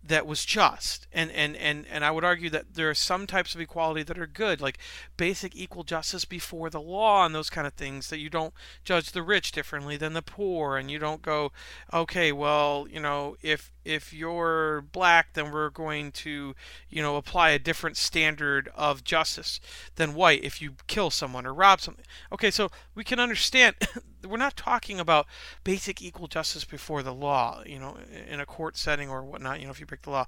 that 0.08 0.28
was 0.28 0.46
just. 0.46 1.08
And, 1.12 1.32
and 1.32 1.56
and 1.56 1.86
and 1.90 2.06
I 2.06 2.12
would 2.12 2.24
argue 2.24 2.50
that 2.52 2.76
there 2.76 2.90
are 2.90 2.96
some 2.96 3.26
types 3.28 3.56
of 3.56 3.62
equality 3.62 4.04
that 4.04 4.20
are 4.20 4.28
good 4.28 4.62
like 4.62 4.78
basic 5.18 5.56
equal 5.56 5.84
justice 5.84 6.26
before 6.26 6.70
the 6.70 6.82
law 6.82 7.26
and 7.26 7.34
those 7.34 7.50
kind 7.50 7.66
of 7.66 7.74
things 7.74 8.10
that 8.10 8.20
you 8.20 8.30
don't 8.30 8.54
judge 8.84 9.12
the 9.12 9.24
rich 9.24 9.52
differently 9.52 9.98
than 9.98 10.14
the 10.14 10.22
poor 10.22 10.78
and 10.78 10.92
you 10.92 11.00
don't 11.00 11.22
go 11.22 11.52
okay 11.94 12.32
well 12.32 12.88
you 12.90 13.00
know 13.00 13.36
if 13.42 13.72
if 13.86 14.14
you're 14.14 14.82
black 14.92 15.34
then 15.34 15.52
we're 15.52 15.70
going 15.70 16.12
to 16.12 16.56
you 16.90 17.02
know 17.02 17.16
apply 17.16 17.52
a 17.52 17.60
different 17.60 17.96
standard 17.96 18.70
of 18.76 19.04
justice 19.04 19.60
than 19.96 20.14
white 20.14 20.44
if 20.44 20.62
you 20.62 20.74
kill 20.88 21.10
someone 21.10 21.46
or 21.46 21.54
rob 21.54 21.80
something 21.80 22.06
okay 22.32 22.52
so 22.52 22.70
we 22.94 23.04
can 23.04 23.20
understand 23.20 23.76
we're 24.26 24.38
not 24.38 24.58
talking 24.58 25.00
about 25.00 25.28
basic 25.64 26.02
equal 26.02 26.28
justice 26.28 26.66
before 26.66 27.04
the 27.04 27.14
law, 27.14 27.62
you 27.66 27.80
know, 27.80 27.98
in 28.28 28.40
a 28.40 28.46
court 28.46 28.78
setting 28.78 29.10
or 29.10 29.24
whatnot. 29.24 29.60
You 29.60 29.66
know, 29.66 29.72
if 29.72 29.80
you 29.80 29.86
break 29.86 30.02
the 30.02 30.10
law, 30.10 30.28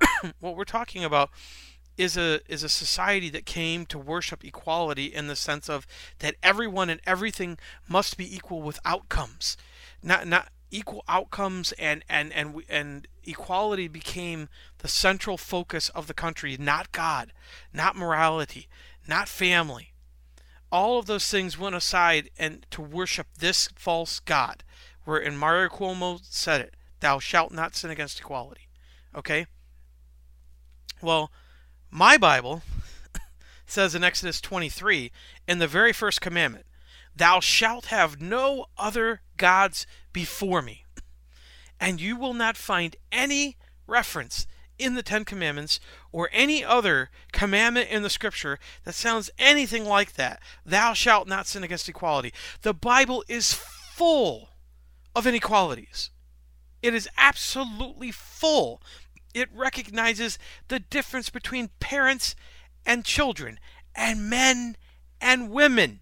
what 0.40 0.56
we're 0.56 0.64
talking 0.64 1.04
about 1.04 1.30
is 1.96 2.16
a 2.16 2.40
is 2.48 2.62
a 2.62 2.68
society 2.68 3.28
that 3.30 3.44
came 3.44 3.84
to 3.86 3.98
worship 3.98 4.44
equality 4.44 5.06
in 5.06 5.26
the 5.26 5.36
sense 5.36 5.68
of 5.68 5.86
that 6.20 6.36
everyone 6.42 6.88
and 6.88 7.00
everything 7.06 7.58
must 7.88 8.16
be 8.16 8.34
equal 8.34 8.62
with 8.62 8.80
outcomes, 8.84 9.56
not 10.02 10.26
not 10.26 10.48
equal 10.70 11.04
outcomes 11.08 11.72
and 11.72 12.04
and 12.08 12.32
and 12.32 12.62
and 12.68 13.08
equality 13.24 13.88
became 13.88 14.48
the 14.78 14.88
central 14.88 15.36
focus 15.36 15.88
of 15.90 16.06
the 16.06 16.14
country, 16.14 16.56
not 16.58 16.92
God, 16.92 17.32
not 17.72 17.96
morality, 17.96 18.68
not 19.06 19.28
family 19.28 19.90
all 20.72 20.98
of 20.98 21.06
those 21.06 21.28
things 21.28 21.58
went 21.58 21.74
aside 21.74 22.30
and 22.38 22.64
to 22.70 22.80
worship 22.80 23.26
this 23.38 23.68
false 23.74 24.20
god. 24.20 24.62
Where 25.04 25.18
in 25.18 25.36
Mario 25.36 25.68
Cuomo 25.68 26.20
said 26.22 26.60
it, 26.60 26.76
"Thou 27.00 27.18
shalt 27.18 27.52
not 27.52 27.74
sin 27.74 27.90
against 27.90 28.20
equality." 28.20 28.68
Okay. 29.14 29.46
Well, 31.00 31.32
my 31.90 32.16
Bible 32.16 32.62
says 33.66 33.94
in 33.94 34.04
Exodus 34.04 34.40
23, 34.40 35.10
in 35.48 35.58
the 35.58 35.66
very 35.66 35.92
first 35.92 36.20
commandment, 36.20 36.66
"Thou 37.20 37.40
shalt 37.40 37.86
have 37.86 38.18
no 38.18 38.64
other 38.78 39.20
gods 39.36 39.86
before 40.10 40.62
me," 40.62 40.86
and 41.78 42.00
you 42.00 42.16
will 42.16 42.32
not 42.32 42.56
find 42.56 42.96
any 43.12 43.58
reference 43.86 44.46
in 44.78 44.94
the 44.94 45.02
Ten 45.02 45.26
Commandments 45.26 45.80
or 46.12 46.30
any 46.32 46.64
other 46.64 47.10
commandment 47.30 47.90
in 47.90 48.02
the 48.02 48.08
Scripture 48.08 48.58
that 48.84 48.94
sounds 48.94 49.28
anything 49.38 49.84
like 49.84 50.14
that. 50.14 50.40
Thou 50.64 50.94
shalt 50.94 51.28
not 51.28 51.46
sin 51.46 51.62
against 51.62 51.90
equality. 51.90 52.32
The 52.62 52.72
Bible 52.72 53.22
is 53.28 53.52
full 53.52 54.52
of 55.14 55.26
inequalities. 55.26 56.08
It 56.80 56.94
is 56.94 57.06
absolutely 57.18 58.12
full. 58.12 58.80
It 59.34 59.50
recognizes 59.52 60.38
the 60.68 60.80
difference 60.80 61.28
between 61.28 61.68
parents 61.80 62.34
and 62.86 63.04
children, 63.04 63.60
and 63.94 64.30
men 64.30 64.78
and 65.20 65.50
women. 65.50 66.00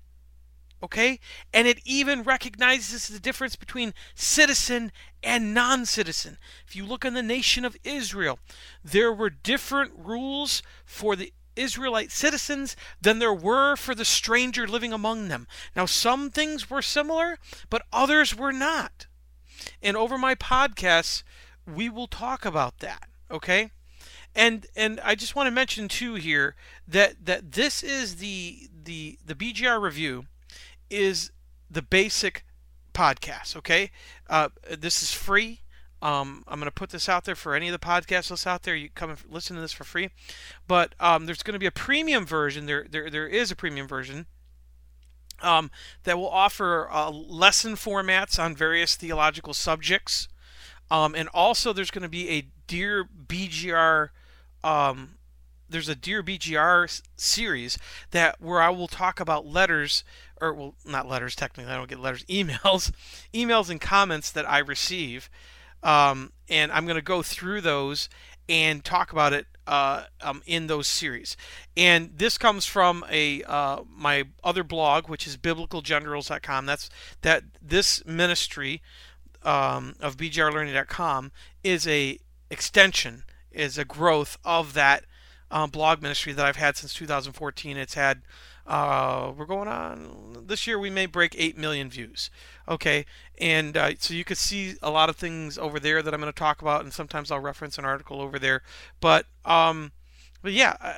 Okay? 0.82 1.18
And 1.52 1.66
it 1.66 1.80
even 1.84 2.22
recognizes 2.22 3.08
the 3.08 3.18
difference 3.18 3.56
between 3.56 3.94
citizen 4.14 4.92
and 5.22 5.52
non 5.52 5.86
citizen. 5.86 6.38
If 6.66 6.76
you 6.76 6.86
look 6.86 7.04
in 7.04 7.14
the 7.14 7.22
nation 7.22 7.64
of 7.64 7.76
Israel, 7.84 8.38
there 8.84 9.12
were 9.12 9.30
different 9.30 9.92
rules 9.96 10.62
for 10.84 11.16
the 11.16 11.32
Israelite 11.56 12.12
citizens 12.12 12.76
than 13.00 13.18
there 13.18 13.34
were 13.34 13.74
for 13.76 13.94
the 13.94 14.04
stranger 14.04 14.66
living 14.68 14.92
among 14.92 15.28
them. 15.28 15.48
Now, 15.74 15.86
some 15.86 16.30
things 16.30 16.70
were 16.70 16.82
similar, 16.82 17.38
but 17.68 17.82
others 17.92 18.34
were 18.36 18.52
not. 18.52 19.06
And 19.82 19.96
over 19.96 20.16
my 20.16 20.34
podcasts, 20.34 21.24
we 21.66 21.88
will 21.88 22.06
talk 22.06 22.44
about 22.44 22.78
that. 22.78 23.08
Okay? 23.30 23.70
And 24.34 24.66
and 24.76 25.00
I 25.00 25.14
just 25.14 25.34
want 25.34 25.48
to 25.48 25.50
mention 25.50 25.88
too 25.88 26.14
here 26.14 26.54
that 26.86 27.26
that 27.26 27.52
this 27.52 27.82
is 27.82 28.16
the 28.16 28.68
the 28.84 29.18
the 29.24 29.34
BGR 29.34 29.80
review 29.80 30.26
is 30.90 31.30
the 31.70 31.82
basic 31.82 32.44
podcast. 32.94 33.56
Okay, 33.56 33.90
uh, 34.28 34.48
this 34.78 35.02
is 35.02 35.12
free. 35.12 35.60
Um, 36.00 36.44
I'm 36.46 36.60
going 36.60 36.68
to 36.68 36.74
put 36.74 36.90
this 36.90 37.08
out 37.08 37.24
there 37.24 37.34
for 37.34 37.54
any 37.54 37.68
of 37.68 37.72
the 37.72 37.84
podcast 37.84 38.30
lists 38.30 38.46
out 38.46 38.62
there. 38.62 38.76
You 38.76 38.88
come 38.94 39.10
and 39.10 39.18
listen 39.28 39.56
to 39.56 39.62
this 39.62 39.72
for 39.72 39.84
free, 39.84 40.10
but 40.66 40.94
um, 41.00 41.26
there's 41.26 41.42
going 41.42 41.54
to 41.54 41.58
be 41.58 41.66
a 41.66 41.72
premium 41.72 42.24
version. 42.24 42.66
There, 42.66 42.86
there, 42.88 43.10
there 43.10 43.26
is 43.26 43.50
a 43.50 43.56
premium 43.56 43.88
version 43.88 44.26
um, 45.42 45.70
that 46.04 46.16
will 46.16 46.28
offer 46.28 46.88
uh, 46.90 47.10
lesson 47.10 47.74
formats 47.74 48.42
on 48.42 48.54
various 48.54 48.94
theological 48.94 49.54
subjects, 49.54 50.28
um, 50.90 51.14
and 51.16 51.28
also 51.34 51.72
there's 51.72 51.90
going 51.90 52.02
to 52.02 52.08
be 52.08 52.30
a 52.30 52.46
Dear 52.68 53.08
BGR 53.26 54.10
um, 54.62 55.18
there's 55.68 55.88
a 55.88 55.94
Dear 55.94 56.22
BGR 56.22 57.02
series 57.16 57.78
that 58.10 58.40
where 58.40 58.60
I 58.60 58.70
will 58.70 58.88
talk 58.88 59.20
about 59.20 59.46
letters 59.46 60.02
or 60.40 60.52
well 60.54 60.74
not 60.84 61.08
letters 61.08 61.34
technically. 61.34 61.72
I 61.72 61.76
don't 61.76 61.88
get 61.88 62.00
letters 62.00 62.24
emails 62.28 62.92
emails 63.32 63.70
and 63.70 63.80
comments 63.80 64.30
that 64.32 64.48
I 64.48 64.58
receive. 64.58 65.30
Um, 65.82 66.32
and 66.48 66.72
I'm 66.72 66.86
going 66.86 66.96
to 66.96 67.02
go 67.02 67.22
through 67.22 67.60
those 67.60 68.08
and 68.48 68.84
talk 68.84 69.12
about 69.12 69.32
it 69.32 69.46
uh, 69.66 70.04
um, 70.22 70.42
in 70.46 70.66
those 70.66 70.86
series. 70.86 71.36
And 71.76 72.10
this 72.16 72.38
comes 72.38 72.64
from 72.64 73.04
a 73.10 73.42
uh, 73.44 73.82
my 73.88 74.24
other 74.42 74.64
blog 74.64 75.08
which 75.08 75.26
is 75.26 75.36
biblicalgenderroles.com 75.36 76.66
that's 76.66 76.90
that 77.22 77.44
this 77.62 78.04
ministry 78.06 78.82
um, 79.42 79.94
of 80.00 80.16
bgrlearning.com 80.16 81.32
is 81.62 81.86
a 81.86 82.18
extension 82.50 83.24
is 83.52 83.78
a 83.78 83.84
growth 83.84 84.38
of 84.44 84.74
that 84.74 85.04
um, 85.50 85.70
blog 85.70 86.02
ministry 86.02 86.32
that 86.32 86.44
I've 86.44 86.56
had 86.56 86.76
since 86.76 86.94
2014. 86.94 87.76
It's 87.76 87.94
had 87.94 88.22
uh, 88.68 89.32
we're 89.36 89.46
going 89.46 89.66
on 89.66 90.44
this 90.46 90.66
year. 90.66 90.78
We 90.78 90.90
may 90.90 91.06
break 91.06 91.34
eight 91.36 91.56
million 91.56 91.90
views. 91.90 92.30
Okay, 92.68 93.06
and 93.38 93.76
uh, 93.76 93.92
so 93.98 94.14
you 94.14 94.24
could 94.24 94.36
see 94.36 94.74
a 94.82 94.90
lot 94.90 95.08
of 95.08 95.16
things 95.16 95.58
over 95.58 95.80
there 95.80 96.02
that 96.02 96.14
I'm 96.14 96.20
going 96.20 96.32
to 96.32 96.38
talk 96.38 96.62
about, 96.62 96.82
and 96.82 96.92
sometimes 96.92 97.30
I'll 97.30 97.40
reference 97.40 97.78
an 97.78 97.84
article 97.84 98.20
over 98.20 98.38
there. 98.38 98.62
But 99.00 99.26
um, 99.44 99.92
but 100.42 100.52
yeah, 100.52 100.76
uh, 100.80 100.94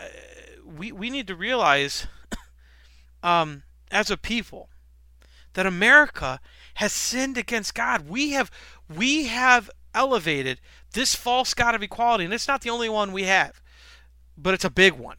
we 0.64 0.92
we 0.92 1.08
need 1.08 1.26
to 1.28 1.34
realize 1.34 2.06
um, 3.22 3.62
as 3.90 4.10
a 4.10 4.16
people 4.18 4.68
that 5.54 5.66
America 5.66 6.40
has 6.74 6.92
sinned 6.92 7.38
against 7.38 7.74
God. 7.74 8.08
We 8.08 8.32
have 8.32 8.50
we 8.94 9.26
have 9.26 9.70
elevated 9.94 10.60
this 10.92 11.14
false 11.14 11.54
god 11.54 11.74
of 11.74 11.82
equality, 11.82 12.24
and 12.24 12.34
it's 12.34 12.48
not 12.48 12.60
the 12.60 12.70
only 12.70 12.88
one 12.88 13.12
we 13.12 13.24
have 13.24 13.62
but 14.42 14.54
it's 14.54 14.64
a 14.64 14.70
big 14.70 14.94
one. 14.94 15.16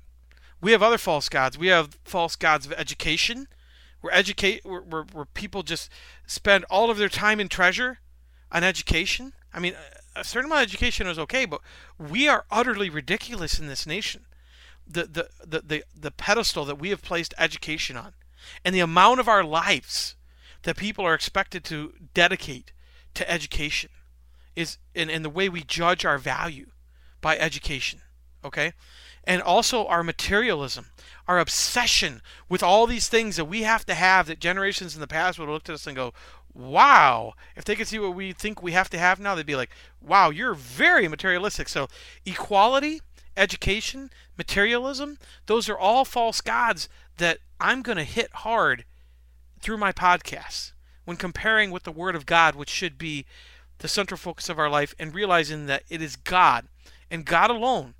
We 0.61 0.71
have 0.71 0.83
other 0.83 0.97
false 0.97 1.27
gods. 1.27 1.57
We 1.57 1.67
have 1.67 1.97
false 2.03 2.35
gods 2.35 2.65
of 2.65 2.73
education, 2.73 3.47
where 4.01 4.13
educate 4.13 4.63
where, 4.63 4.81
where, 4.81 5.25
people 5.25 5.63
just 5.63 5.89
spend 6.27 6.65
all 6.69 6.89
of 6.89 6.97
their 6.97 7.09
time 7.09 7.39
and 7.39 7.49
treasure 7.49 7.99
on 8.51 8.63
education. 8.63 9.33
I 9.53 9.59
mean, 9.59 9.75
a 10.15 10.23
certain 10.23 10.49
amount 10.49 10.65
of 10.65 10.69
education 10.69 11.07
is 11.07 11.19
okay, 11.19 11.45
but 11.45 11.61
we 11.97 12.27
are 12.27 12.45
utterly 12.51 12.89
ridiculous 12.89 13.59
in 13.59 13.67
this 13.67 13.87
nation. 13.87 14.25
The, 14.87 15.03
the, 15.03 15.29
the, 15.45 15.61
the, 15.61 15.83
the 15.99 16.11
pedestal 16.11 16.65
that 16.65 16.79
we 16.79 16.89
have 16.89 17.01
placed 17.01 17.33
education 17.37 17.97
on, 17.97 18.13
and 18.65 18.75
the 18.75 18.79
amount 18.79 19.19
of 19.19 19.27
our 19.27 19.43
lives 19.43 20.15
that 20.63 20.77
people 20.77 21.05
are 21.05 21.13
expected 21.13 21.63
to 21.65 21.93
dedicate 22.13 22.71
to 23.13 23.29
education 23.29 23.89
is 24.55 24.77
in, 24.93 25.09
in 25.09 25.23
the 25.23 25.29
way 25.29 25.49
we 25.49 25.63
judge 25.63 26.05
our 26.05 26.17
value 26.17 26.67
by 27.21 27.37
education. 27.37 28.01
Okay? 28.43 28.73
And 29.23 29.41
also 29.41 29.85
our 29.87 30.03
materialism, 30.03 30.87
our 31.27 31.39
obsession 31.39 32.21
with 32.49 32.63
all 32.63 32.87
these 32.87 33.07
things 33.07 33.35
that 33.35 33.45
we 33.45 33.61
have 33.61 33.85
to 33.85 33.93
have 33.93 34.27
that 34.27 34.39
generations 34.39 34.95
in 34.95 35.01
the 35.01 35.07
past 35.07 35.37
would 35.37 35.45
have 35.45 35.53
looked 35.53 35.69
at 35.69 35.75
us 35.75 35.87
and 35.87 35.95
go, 35.95 36.13
wow, 36.53 37.33
if 37.55 37.63
they 37.63 37.75
could 37.75 37.87
see 37.87 37.99
what 37.99 38.15
we 38.15 38.33
think 38.33 38.61
we 38.61 38.71
have 38.71 38.89
to 38.89 38.97
have 38.97 39.19
now, 39.19 39.35
they'd 39.35 39.45
be 39.45 39.55
like, 39.55 39.71
wow, 40.01 40.29
you're 40.29 40.53
very 40.53 41.07
materialistic. 41.07 41.69
So, 41.69 41.87
equality, 42.25 43.01
education, 43.37 44.09
materialism, 44.37 45.17
those 45.45 45.69
are 45.69 45.77
all 45.77 46.03
false 46.03 46.41
gods 46.41 46.89
that 47.17 47.39
I'm 47.59 47.81
going 47.81 47.97
to 47.97 48.03
hit 48.03 48.31
hard 48.33 48.85
through 49.61 49.77
my 49.77 49.91
podcast 49.91 50.73
when 51.05 51.17
comparing 51.17 51.71
with 51.71 51.83
the 51.83 51.91
Word 51.91 52.15
of 52.15 52.25
God, 52.25 52.55
which 52.55 52.69
should 52.69 52.97
be 52.97 53.25
the 53.77 53.87
central 53.87 54.17
focus 54.17 54.49
of 54.49 54.59
our 54.59 54.69
life, 54.69 54.93
and 54.99 55.15
realizing 55.15 55.65
that 55.65 55.83
it 55.89 56.01
is 56.01 56.15
God 56.15 56.67
and 57.09 57.25
God 57.25 57.49
alone 57.49 57.95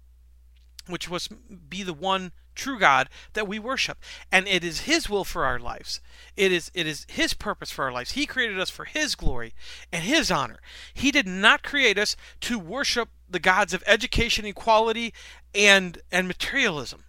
which 0.88 1.09
was 1.09 1.27
be 1.27 1.83
the 1.83 1.93
one 1.93 2.31
true 2.55 2.79
God 2.79 3.09
that 3.33 3.47
we 3.47 3.59
worship. 3.59 3.97
And 4.31 4.47
it 4.47 4.63
is 4.63 4.81
his 4.81 5.09
will 5.09 5.23
for 5.23 5.45
our 5.45 5.59
lives. 5.59 6.01
It 6.35 6.51
is 6.51 6.71
it 6.73 6.88
is 6.88 7.05
his 7.09 7.33
purpose 7.33 7.71
for 7.71 7.85
our 7.85 7.91
lives. 7.91 8.11
He 8.11 8.25
created 8.25 8.59
us 8.59 8.69
for 8.69 8.85
his 8.85 9.15
glory 9.15 9.53
and 9.91 10.03
his 10.03 10.31
honor. 10.31 10.59
He 10.93 11.11
did 11.11 11.27
not 11.27 11.63
create 11.63 11.97
us 11.97 12.15
to 12.41 12.59
worship 12.59 13.09
the 13.29 13.39
gods 13.39 13.73
of 13.73 13.83
education, 13.88 14.45
equality, 14.45 15.13
and 15.55 16.00
and 16.11 16.27
materialism. 16.27 17.03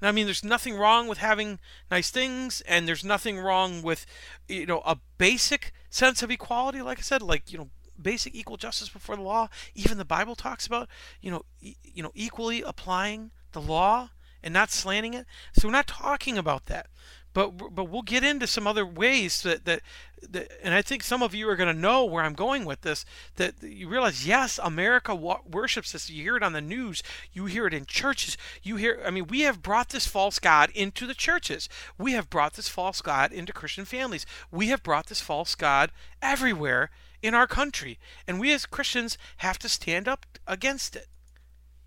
Now, 0.00 0.08
I 0.08 0.12
mean, 0.12 0.26
there's 0.26 0.44
nothing 0.44 0.74
wrong 0.74 1.06
with 1.06 1.18
having 1.18 1.60
nice 1.88 2.10
things, 2.10 2.60
and 2.62 2.88
there's 2.88 3.04
nothing 3.04 3.38
wrong 3.38 3.82
with, 3.82 4.04
you 4.48 4.66
know, 4.66 4.82
a 4.84 4.98
basic 5.16 5.72
sense 5.90 6.24
of 6.24 6.30
equality. 6.30 6.82
Like 6.82 6.98
I 6.98 7.02
said, 7.02 7.22
like 7.22 7.52
you 7.52 7.58
know, 7.58 7.70
basic 8.00 8.34
equal 8.34 8.56
justice 8.56 8.88
before 8.88 9.16
the 9.16 9.22
law. 9.22 9.48
Even 9.74 9.98
the 9.98 10.04
Bible 10.04 10.34
talks 10.34 10.66
about, 10.66 10.88
you 11.20 11.30
know, 11.30 11.44
e- 11.60 11.76
you 11.82 12.02
know, 12.02 12.12
equally 12.14 12.62
applying 12.62 13.30
the 13.52 13.60
law 13.60 14.10
and 14.42 14.52
not 14.52 14.70
slanting 14.70 15.14
it. 15.14 15.26
So 15.52 15.68
we're 15.68 15.72
not 15.72 15.86
talking 15.86 16.36
about 16.38 16.66
that. 16.66 16.86
But 17.34 17.74
but 17.74 17.84
we'll 17.84 18.02
get 18.02 18.24
into 18.24 18.46
some 18.46 18.66
other 18.66 18.84
ways 18.84 19.40
that 19.42 19.64
that, 19.64 19.80
that 20.28 20.52
and 20.62 20.74
I 20.74 20.82
think 20.82 21.02
some 21.02 21.22
of 21.22 21.34
you 21.34 21.48
are 21.48 21.56
going 21.56 21.74
to 21.74 21.80
know 21.80 22.04
where 22.04 22.24
I'm 22.24 22.34
going 22.34 22.66
with 22.66 22.82
this. 22.82 23.06
That 23.36 23.54
you 23.62 23.88
realize, 23.88 24.26
yes, 24.26 24.60
America 24.62 25.14
wa- 25.14 25.40
worships 25.50 25.92
this. 25.92 26.10
You 26.10 26.22
hear 26.22 26.36
it 26.36 26.42
on 26.42 26.52
the 26.52 26.60
news. 26.60 27.02
You 27.32 27.46
hear 27.46 27.66
it 27.66 27.72
in 27.72 27.86
churches. 27.86 28.36
You 28.62 28.76
hear. 28.76 29.00
I 29.06 29.10
mean, 29.10 29.28
we 29.28 29.40
have 29.40 29.62
brought 29.62 29.88
this 29.88 30.06
false 30.06 30.38
god 30.38 30.68
into 30.74 31.06
the 31.06 31.14
churches. 31.14 31.70
We 31.96 32.12
have 32.12 32.28
brought 32.28 32.52
this 32.54 32.68
false 32.68 33.00
god 33.00 33.32
into 33.32 33.52
Christian 33.54 33.86
families. 33.86 34.26
We 34.50 34.66
have 34.66 34.82
brought 34.82 35.06
this 35.06 35.22
false 35.22 35.54
god 35.54 35.90
everywhere 36.20 36.90
in 37.22 37.34
our 37.34 37.46
country, 37.46 37.98
and 38.26 38.40
we 38.40 38.52
as 38.52 38.66
Christians 38.66 39.16
have 39.38 39.58
to 39.60 39.68
stand 39.68 40.08
up 40.08 40.26
against 40.46 40.96
it. 40.96 41.06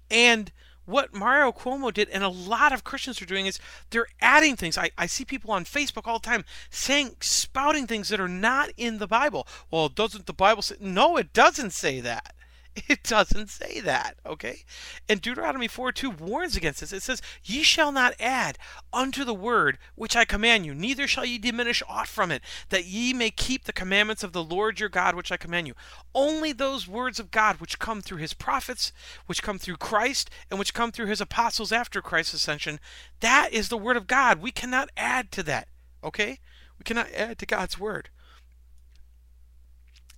And 0.10 0.52
what 0.86 1.14
Mario 1.14 1.52
Cuomo 1.52 1.92
did, 1.92 2.10
and 2.10 2.24
a 2.24 2.30
lot 2.30 2.72
of 2.72 2.84
Christians 2.84 3.22
are 3.22 3.26
doing, 3.26 3.48
is 3.48 3.60
they're 3.90 4.08
adding 4.22 4.56
things. 4.56 4.78
I, 4.78 4.92
I 4.98 5.08
see 5.08 5.26
people 5.26 5.52
on 5.52 5.66
Facebook 5.66 6.06
all 6.06 6.20
the 6.20 6.28
time 6.28 6.46
saying, 6.70 7.18
spouting 7.22 7.88
things 7.88 8.10
that 8.10 8.20
are 8.20 8.28
not 8.30 8.70
in 8.78 9.00
the 9.00 9.08
Bible. 9.08 9.48
Well, 9.72 9.90
doesn't 9.90 10.28
the 10.28 10.34
Bible 10.34 10.62
say? 10.62 10.76
No, 10.80 11.18
it 11.18 11.34
doesn't 11.34 11.72
say 11.72 12.00
that. 12.02 12.35
It 12.90 13.04
doesn't 13.04 13.50
say 13.50 13.80
that, 13.82 14.18
okay? 14.26 14.64
And 15.08 15.22
Deuteronomy 15.22 15.68
4 15.68 15.92
2 15.92 16.10
warns 16.10 16.56
against 16.56 16.82
this. 16.82 16.92
It 16.92 17.04
says, 17.04 17.22
Ye 17.44 17.64
shall 17.64 17.92
not 17.92 18.14
add 18.20 18.58
unto 18.92 19.24
the 19.24 19.34
word 19.34 19.78
which 19.96 20.16
I 20.16 20.26
command 20.26 20.66
you, 20.66 20.74
neither 20.76 21.08
shall 21.08 21.26
ye 21.26 21.38
diminish 21.38 21.82
aught 21.88 22.08
from 22.08 22.32
it, 22.32 22.42
that 22.70 22.86
ye 22.86 23.14
may 23.14 23.32
keep 23.32 23.64
the 23.64 23.74
commandments 23.74 24.24
of 24.24 24.34
the 24.34 24.44
Lord 24.44 24.80
your 24.80 24.90
God 24.90 25.16
which 25.16 25.32
I 25.32 25.38
command 25.38 25.68
you. 25.68 25.74
Only 26.14 26.52
those 26.52 26.88
words 26.88 27.20
of 27.20 27.32
God 27.32 27.62
which 27.62 27.80
come 27.80 28.02
through 28.02 28.18
his 28.18 28.34
prophets, 28.34 28.92
which 29.26 29.44
come 29.44 29.58
through 29.58 29.78
Christ, 29.78 30.30
and 30.50 30.60
which 30.60 30.74
come 30.74 30.92
through 30.92 31.08
his 31.08 31.22
apostles 31.22 31.72
after 31.72 32.02
Christ's 32.02 32.34
ascension, 32.34 32.80
that 33.22 33.54
is 33.54 33.70
the 33.70 33.78
word 33.78 33.98
of 33.98 34.08
God. 34.08 34.42
We 34.42 34.52
cannot 34.52 34.90
add 34.98 35.32
to 35.34 35.44
that, 35.44 35.70
okay? 36.04 36.40
We 36.78 36.84
cannot 36.84 37.12
add 37.14 37.40
to 37.40 37.46
God's 37.46 37.80
word. 37.80 38.10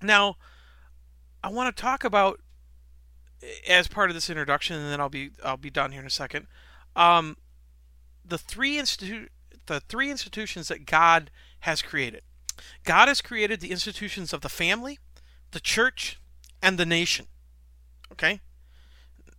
Now, 0.01 0.37
I 1.43 1.49
want 1.49 1.75
to 1.75 1.81
talk 1.81 2.03
about 2.03 2.39
as 3.67 3.87
part 3.87 4.09
of 4.09 4.15
this 4.15 4.29
introduction, 4.29 4.75
and 4.75 4.91
then 4.91 4.99
I'll 4.99 5.09
be 5.09 5.31
I'll 5.43 5.57
be 5.57 5.69
done 5.69 5.91
here 5.91 6.01
in 6.01 6.07
a 6.07 6.11
second. 6.11 6.47
Um, 6.95 7.37
the 8.25 8.37
three 8.37 8.77
institu- 8.77 9.29
the 9.67 9.79
three 9.81 10.09
institutions 10.09 10.67
that 10.67 10.85
God 10.85 11.31
has 11.61 11.81
created. 11.81 12.21
God 12.83 13.07
has 13.07 13.21
created 13.21 13.59
the 13.59 13.71
institutions 13.71 14.33
of 14.33 14.41
the 14.41 14.49
family, 14.49 14.99
the 15.51 15.59
church, 15.59 16.19
and 16.61 16.77
the 16.77 16.85
nation. 16.85 17.27
Okay. 18.11 18.41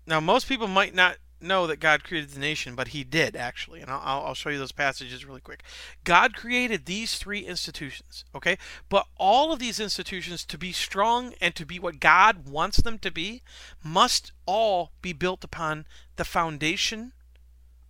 Now, 0.07 0.21
most 0.21 0.49
people 0.49 0.69
might 0.69 0.95
not 0.95 1.17
know 1.41 1.67
that 1.67 1.81
God 1.81 2.05
created 2.05 2.31
the 2.31 2.41
nation, 2.41 2.75
but 2.75 2.89
He 2.89 3.05
did 3.05 3.37
actually, 3.37 3.81
and 3.81 3.91
I'll, 3.91 4.27
I'll 4.27 4.35
show 4.35 4.51
you 4.51 4.59
those 4.59 4.73
passages 4.73 5.25
really 5.25 5.41
quick. 5.41 5.63
God 6.05 6.35
created 6.35 6.87
these 6.87 7.17
three 7.17 7.41
institutions, 7.41 8.25
okay? 8.35 8.59
But 8.89 9.07
all 9.17 9.53
of 9.53 9.59
these 9.59 9.81
institutions, 9.81 10.45
to 10.47 10.59
be 10.59 10.73
strong 10.73 11.35
and 11.41 11.55
to 11.55 11.67
be 11.67 11.79
what 11.79 12.01
God 12.01 12.49
wants 12.49 12.79
them 12.79 12.99
to 12.99 13.11
be, 13.11 13.43
must 13.83 14.33
all 14.47 14.93
be 15.03 15.13
built 15.13 15.45
upon 15.45 15.87
the 16.17 16.25
foundation 16.25 17.13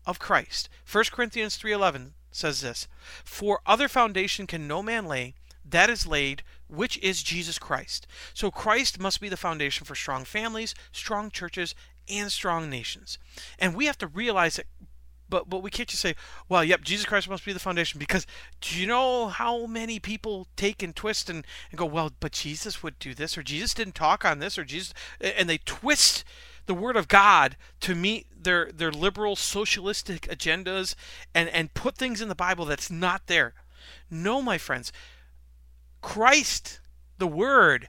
of 0.06 0.18
Christ. 0.18 0.68
1 0.90 1.04
Corinthians 1.12 1.56
3:11 1.56 2.12
says 2.30 2.60
this: 2.60 2.88
"For 3.24 3.60
other 3.66 3.88
foundation 3.88 4.46
can 4.46 4.66
no 4.66 4.82
man 4.82 5.06
lay 5.06 5.34
that 5.70 5.90
is 5.90 6.06
laid, 6.06 6.42
which 6.66 6.96
is 6.98 7.22
Jesus 7.22 7.58
Christ. 7.58 8.06
So 8.34 8.50
Christ 8.50 8.98
must 8.98 9.20
be 9.20 9.28
the 9.28 9.36
foundation 9.36 9.84
for 9.84 9.94
strong 9.94 10.24
families, 10.24 10.74
strong 10.92 11.30
churches, 11.30 11.74
and 12.10 12.30
strong 12.30 12.68
nations. 12.70 13.18
And 13.58 13.74
we 13.74 13.86
have 13.86 13.98
to 13.98 14.06
realize 14.06 14.56
that 14.56 14.66
but 15.28 15.48
but 15.48 15.62
we 15.62 15.70
can't 15.70 15.88
just 15.88 16.02
say, 16.02 16.14
well, 16.48 16.64
yep, 16.64 16.82
Jesus 16.82 17.06
Christ 17.06 17.28
must 17.28 17.44
be 17.44 17.52
the 17.52 17.58
foundation 17.58 17.98
because 17.98 18.26
do 18.60 18.78
you 18.78 18.86
know 18.86 19.28
how 19.28 19.66
many 19.66 19.98
people 19.98 20.48
take 20.56 20.82
and 20.82 20.94
twist 20.94 21.28
and, 21.28 21.46
and 21.70 21.78
go, 21.78 21.86
well, 21.86 22.10
but 22.18 22.32
Jesus 22.32 22.82
would 22.82 22.98
do 22.98 23.14
this 23.14 23.36
or 23.36 23.42
Jesus 23.42 23.74
didn't 23.74 23.94
talk 23.94 24.24
on 24.24 24.38
this 24.38 24.58
or 24.58 24.64
Jesus 24.64 24.94
and 25.20 25.48
they 25.48 25.58
twist 25.58 26.24
the 26.66 26.74
word 26.74 26.96
of 26.96 27.08
God 27.08 27.56
to 27.80 27.94
meet 27.94 28.26
their 28.42 28.70
their 28.72 28.92
liberal 28.92 29.36
socialistic 29.36 30.22
agendas 30.22 30.94
and 31.34 31.48
and 31.50 31.74
put 31.74 31.96
things 31.96 32.20
in 32.20 32.28
the 32.28 32.34
Bible 32.34 32.64
that's 32.64 32.90
not 32.90 33.26
there. 33.26 33.54
No, 34.10 34.40
my 34.40 34.58
friends. 34.58 34.92
Christ, 36.00 36.80
the 37.18 37.26
word, 37.26 37.88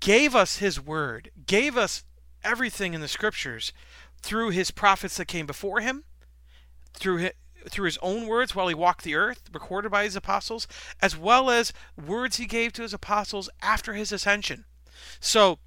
gave 0.00 0.34
us 0.34 0.56
his 0.56 0.80
word, 0.80 1.30
gave 1.46 1.76
us 1.76 2.04
everything 2.44 2.94
in 2.94 3.00
the 3.00 3.08
scriptures 3.08 3.72
through 4.22 4.50
his 4.50 4.70
prophets 4.70 5.16
that 5.16 5.26
came 5.26 5.46
before 5.46 5.80
him, 5.80 6.04
through 6.94 7.16
his, 7.18 7.32
through 7.68 7.86
his 7.86 7.98
own 8.02 8.26
words 8.26 8.54
while 8.54 8.68
he 8.68 8.74
walked 8.74 9.04
the 9.04 9.14
earth, 9.14 9.42
recorded 9.52 9.90
by 9.90 10.04
his 10.04 10.16
apostles, 10.16 10.66
as 11.00 11.16
well 11.16 11.50
as 11.50 11.72
words 12.02 12.36
he 12.36 12.46
gave 12.46 12.72
to 12.74 12.82
his 12.82 12.94
apostles 12.94 13.48
after 13.62 13.94
his 13.94 14.12
ascension. 14.12 14.64
So, 15.20 15.58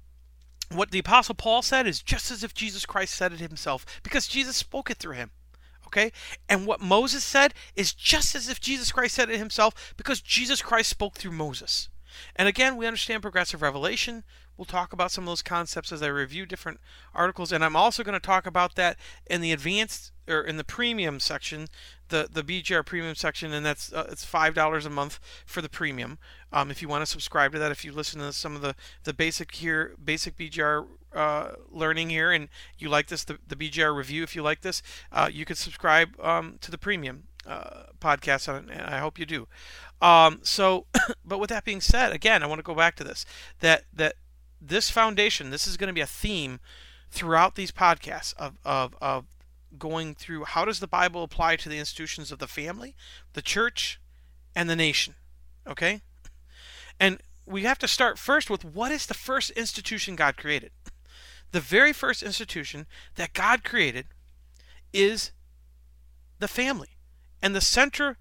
what 0.70 0.90
the 0.90 0.98
apostle 0.98 1.34
Paul 1.34 1.62
said 1.62 1.86
is 1.86 2.02
just 2.02 2.30
as 2.30 2.44
if 2.44 2.54
Jesus 2.54 2.84
Christ 2.84 3.14
said 3.14 3.32
it 3.32 3.40
himself, 3.40 3.84
because 4.02 4.28
Jesus 4.28 4.56
spoke 4.56 4.90
it 4.90 4.98
through 4.98 5.14
him. 5.14 5.30
Okay? 5.86 6.12
And 6.48 6.66
what 6.66 6.80
Moses 6.80 7.24
said 7.24 7.54
is 7.74 7.94
just 7.94 8.34
as 8.34 8.48
if 8.48 8.60
Jesus 8.60 8.92
Christ 8.92 9.14
said 9.14 9.30
it 9.30 9.38
himself, 9.38 9.94
because 9.96 10.20
Jesus 10.20 10.60
Christ 10.60 10.90
spoke 10.90 11.14
through 11.14 11.32
Moses. 11.32 11.88
And 12.36 12.48
again, 12.48 12.76
we 12.76 12.86
understand 12.86 13.22
progressive 13.22 13.62
revelation. 13.62 14.24
We'll 14.56 14.64
talk 14.64 14.92
about 14.92 15.12
some 15.12 15.24
of 15.24 15.28
those 15.28 15.42
concepts 15.42 15.92
as 15.92 16.02
I 16.02 16.08
review 16.08 16.44
different 16.44 16.80
articles, 17.14 17.52
and 17.52 17.64
I'm 17.64 17.76
also 17.76 18.02
going 18.02 18.18
to 18.18 18.26
talk 18.26 18.44
about 18.44 18.74
that 18.74 18.96
in 19.26 19.40
the 19.40 19.52
advanced 19.52 20.10
or 20.26 20.40
in 20.40 20.56
the 20.56 20.64
premium 20.64 21.20
section, 21.20 21.68
the 22.08 22.28
the 22.30 22.42
BGR 22.42 22.84
premium 22.84 23.14
section, 23.14 23.52
and 23.52 23.64
that's 23.64 23.92
uh, 23.92 24.08
it's 24.10 24.24
five 24.24 24.54
dollars 24.54 24.84
a 24.84 24.90
month 24.90 25.20
for 25.46 25.62
the 25.62 25.68
premium. 25.68 26.18
Um, 26.52 26.70
if 26.70 26.82
you 26.82 26.88
want 26.88 27.02
to 27.02 27.06
subscribe 27.06 27.52
to 27.52 27.58
that, 27.60 27.70
if 27.70 27.84
you 27.84 27.92
listen 27.92 28.20
to 28.20 28.32
some 28.32 28.56
of 28.56 28.62
the 28.62 28.74
the 29.04 29.14
basic 29.14 29.54
here, 29.54 29.94
basic 30.02 30.36
BGR 30.36 30.86
uh, 31.14 31.52
learning 31.70 32.10
here, 32.10 32.32
and 32.32 32.48
you 32.78 32.88
like 32.88 33.06
this, 33.06 33.24
the, 33.24 33.38
the 33.46 33.56
BGR 33.56 33.94
review, 33.94 34.22
if 34.22 34.34
you 34.34 34.42
like 34.42 34.62
this, 34.62 34.82
uh, 35.12 35.28
you 35.32 35.44
could 35.44 35.58
subscribe 35.58 36.18
um, 36.20 36.58
to 36.60 36.70
the 36.70 36.78
premium 36.78 37.24
uh, 37.46 37.84
podcast, 38.00 38.48
and 38.48 38.70
I 38.70 38.98
hope 38.98 39.18
you 39.18 39.26
do. 39.26 39.48
Um, 40.00 40.40
so, 40.42 40.86
but 41.24 41.38
with 41.38 41.50
that 41.50 41.64
being 41.64 41.80
said, 41.80 42.12
again, 42.12 42.42
I 42.42 42.46
want 42.46 42.58
to 42.58 42.64
go 42.64 42.74
back 42.74 42.96
to 42.96 43.04
this 43.04 43.24
that 43.60 43.84
that 43.92 44.14
this 44.60 44.90
foundation, 44.90 45.50
this 45.50 45.66
is 45.66 45.76
going 45.76 45.88
to 45.88 45.94
be 45.94 46.00
a 46.00 46.06
theme 46.06 46.60
throughout 47.10 47.54
these 47.54 47.72
podcasts 47.72 48.34
of, 48.36 48.58
of, 48.64 48.94
of 49.00 49.24
going 49.78 50.14
through 50.14 50.44
how 50.44 50.64
does 50.64 50.80
the 50.80 50.86
Bible 50.86 51.22
apply 51.22 51.56
to 51.56 51.68
the 51.68 51.78
institutions 51.78 52.32
of 52.32 52.38
the 52.38 52.46
family, 52.46 52.94
the 53.32 53.42
church, 53.42 54.00
and 54.54 54.68
the 54.68 54.76
nation. 54.76 55.14
Okay? 55.66 56.00
And 56.98 57.20
we 57.46 57.62
have 57.62 57.78
to 57.78 57.88
start 57.88 58.18
first 58.18 58.50
with 58.50 58.64
what 58.64 58.92
is 58.92 59.06
the 59.06 59.14
first 59.14 59.50
institution 59.50 60.16
God 60.16 60.36
created? 60.36 60.70
The 61.52 61.60
very 61.60 61.92
first 61.92 62.22
institution 62.22 62.86
that 63.14 63.32
God 63.32 63.64
created 63.64 64.06
is 64.92 65.32
the 66.38 66.48
family. 66.48 66.88
And 67.40 67.54
the 67.54 67.60
center 67.60 68.18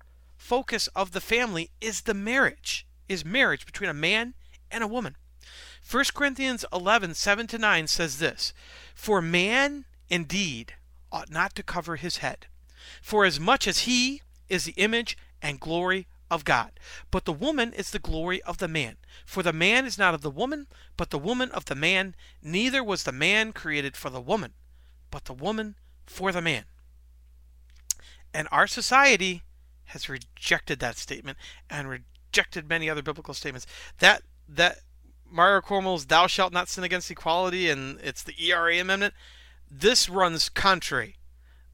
focus 0.47 0.87
of 0.95 1.11
the 1.11 1.19
family 1.19 1.69
is 1.81 2.03
the 2.03 2.13
marriage, 2.13 2.87
is 3.09 3.25
marriage 3.25 3.65
between 3.65 3.89
a 3.89 3.93
man 3.93 4.33
and 4.71 4.81
a 4.81 4.87
woman. 4.87 5.17
1 5.91 6.05
Corinthians 6.13 6.63
11, 6.71 7.15
7 7.15 7.47
to 7.47 7.57
9 7.57 7.87
says 7.87 8.19
this 8.19 8.53
For 8.95 9.21
man 9.21 9.83
indeed 10.07 10.75
ought 11.11 11.29
not 11.29 11.53
to 11.55 11.63
cover 11.63 11.97
his 11.97 12.17
head, 12.17 12.47
for 13.01 13.25
as 13.25 13.41
much 13.41 13.67
as 13.67 13.79
he 13.79 14.21
is 14.47 14.63
the 14.63 14.71
image 14.77 15.17
and 15.41 15.59
glory 15.59 16.07
of 16.31 16.45
God. 16.45 16.79
But 17.11 17.25
the 17.25 17.33
woman 17.33 17.73
is 17.73 17.91
the 17.91 17.99
glory 17.99 18.41
of 18.43 18.59
the 18.59 18.69
man. 18.69 18.95
For 19.25 19.43
the 19.43 19.51
man 19.51 19.85
is 19.85 19.97
not 19.97 20.13
of 20.13 20.21
the 20.21 20.31
woman, 20.31 20.67
but 20.95 21.09
the 21.09 21.19
woman 21.19 21.51
of 21.51 21.65
the 21.65 21.75
man. 21.75 22.15
Neither 22.41 22.81
was 22.81 23.03
the 23.03 23.11
man 23.11 23.51
created 23.51 23.97
for 23.97 24.09
the 24.09 24.21
woman, 24.21 24.53
but 25.11 25.25
the 25.25 25.33
woman 25.33 25.75
for 26.05 26.31
the 26.31 26.41
man. 26.41 26.63
And 28.33 28.47
our 28.49 28.67
society 28.67 29.43
has 29.87 30.09
rejected 30.09 30.79
that 30.79 30.97
statement 30.97 31.37
and 31.69 31.89
rejected 31.89 32.67
many 32.69 32.89
other 32.89 33.01
biblical 33.01 33.33
statements. 33.33 33.67
That 33.99 34.23
that 34.47 34.79
Mario 35.29 35.61
Cuomo's 35.61 36.05
"Thou 36.05 36.27
shalt 36.27 36.53
not 36.53 36.69
sin 36.69 36.83
against 36.83 37.11
equality" 37.11 37.69
and 37.69 37.99
it's 38.01 38.23
the 38.23 38.35
ERA 38.39 38.79
amendment. 38.79 39.13
This 39.69 40.07
runs 40.07 40.49
contrary. 40.49 41.17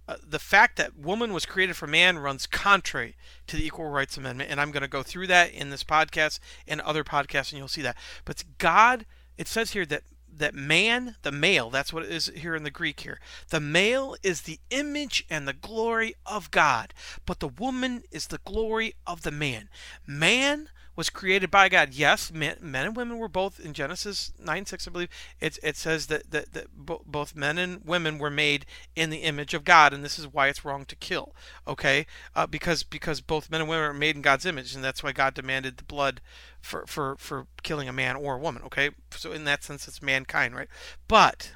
Uh, 0.05 0.17
the 0.21 0.39
fact 0.39 0.75
that 0.75 0.97
woman 0.97 1.31
was 1.31 1.45
created 1.45 1.77
for 1.77 1.87
man 1.87 2.17
runs 2.17 2.45
contrary 2.45 3.15
to 3.47 3.55
the 3.55 3.65
Equal 3.65 3.87
Rights 3.87 4.17
Amendment, 4.17 4.51
and 4.51 4.59
I'm 4.59 4.71
going 4.71 4.81
to 4.81 4.89
go 4.89 5.01
through 5.01 5.27
that 5.27 5.51
in 5.51 5.69
this 5.69 5.83
podcast 5.83 6.39
and 6.67 6.81
other 6.81 7.05
podcasts, 7.05 7.51
and 7.51 7.59
you'll 7.59 7.69
see 7.69 7.81
that. 7.83 7.95
But 8.25 8.43
God, 8.57 9.05
it 9.37 9.47
says 9.47 9.71
here 9.71 9.85
that 9.85 10.03
that 10.37 10.55
man, 10.55 11.15
the 11.21 11.31
male, 11.31 11.69
that's 11.69 11.93
what 11.93 12.03
it 12.03 12.11
is 12.11 12.31
here 12.35 12.55
in 12.55 12.63
the 12.63 12.71
Greek 12.71 13.01
here. 13.01 13.19
The 13.49 13.59
male 13.59 14.15
is 14.23 14.41
the 14.41 14.59
image 14.69 15.25
and 15.29 15.47
the 15.47 15.53
glory 15.53 16.15
of 16.25 16.51
God, 16.51 16.93
but 17.25 17.39
the 17.39 17.47
woman 17.47 18.03
is 18.11 18.27
the 18.27 18.39
glory 18.43 18.95
of 19.05 19.21
the 19.21 19.31
man. 19.31 19.69
Man 20.05 20.69
was 20.95 21.09
created 21.09 21.49
by 21.49 21.69
God. 21.69 21.93
Yes, 21.93 22.31
men, 22.31 22.57
men 22.61 22.85
and 22.85 22.95
women 22.95 23.17
were 23.17 23.27
both 23.27 23.59
in 23.59 23.73
Genesis 23.73 24.31
9 24.39 24.65
6, 24.65 24.87
I 24.87 24.91
believe. 24.91 25.09
It, 25.39 25.57
it 25.63 25.75
says 25.75 26.07
that, 26.07 26.31
that, 26.31 26.53
that 26.53 26.67
both 26.75 27.35
men 27.35 27.57
and 27.57 27.83
women 27.83 28.19
were 28.19 28.29
made 28.29 28.65
in 28.95 29.09
the 29.09 29.17
image 29.17 29.53
of 29.53 29.63
God, 29.63 29.93
and 29.93 30.03
this 30.03 30.19
is 30.19 30.27
why 30.27 30.47
it's 30.47 30.63
wrong 30.63 30.85
to 30.85 30.95
kill. 30.95 31.35
Okay? 31.67 32.05
Uh, 32.35 32.45
because 32.45 32.83
because 32.83 33.21
both 33.21 33.49
men 33.49 33.61
and 33.61 33.69
women 33.69 33.85
are 33.85 33.93
made 33.93 34.15
in 34.15 34.21
God's 34.21 34.45
image, 34.45 34.75
and 34.75 34.83
that's 34.83 35.03
why 35.03 35.11
God 35.11 35.33
demanded 35.33 35.77
the 35.77 35.83
blood 35.83 36.21
for, 36.61 36.85
for, 36.87 37.15
for 37.17 37.47
killing 37.63 37.89
a 37.89 37.93
man 37.93 38.15
or 38.15 38.35
a 38.35 38.39
woman. 38.39 38.63
Okay? 38.63 38.91
So, 39.11 39.31
in 39.31 39.45
that 39.45 39.63
sense, 39.63 39.87
it's 39.87 40.01
mankind, 40.01 40.55
right? 40.55 40.69
But 41.07 41.53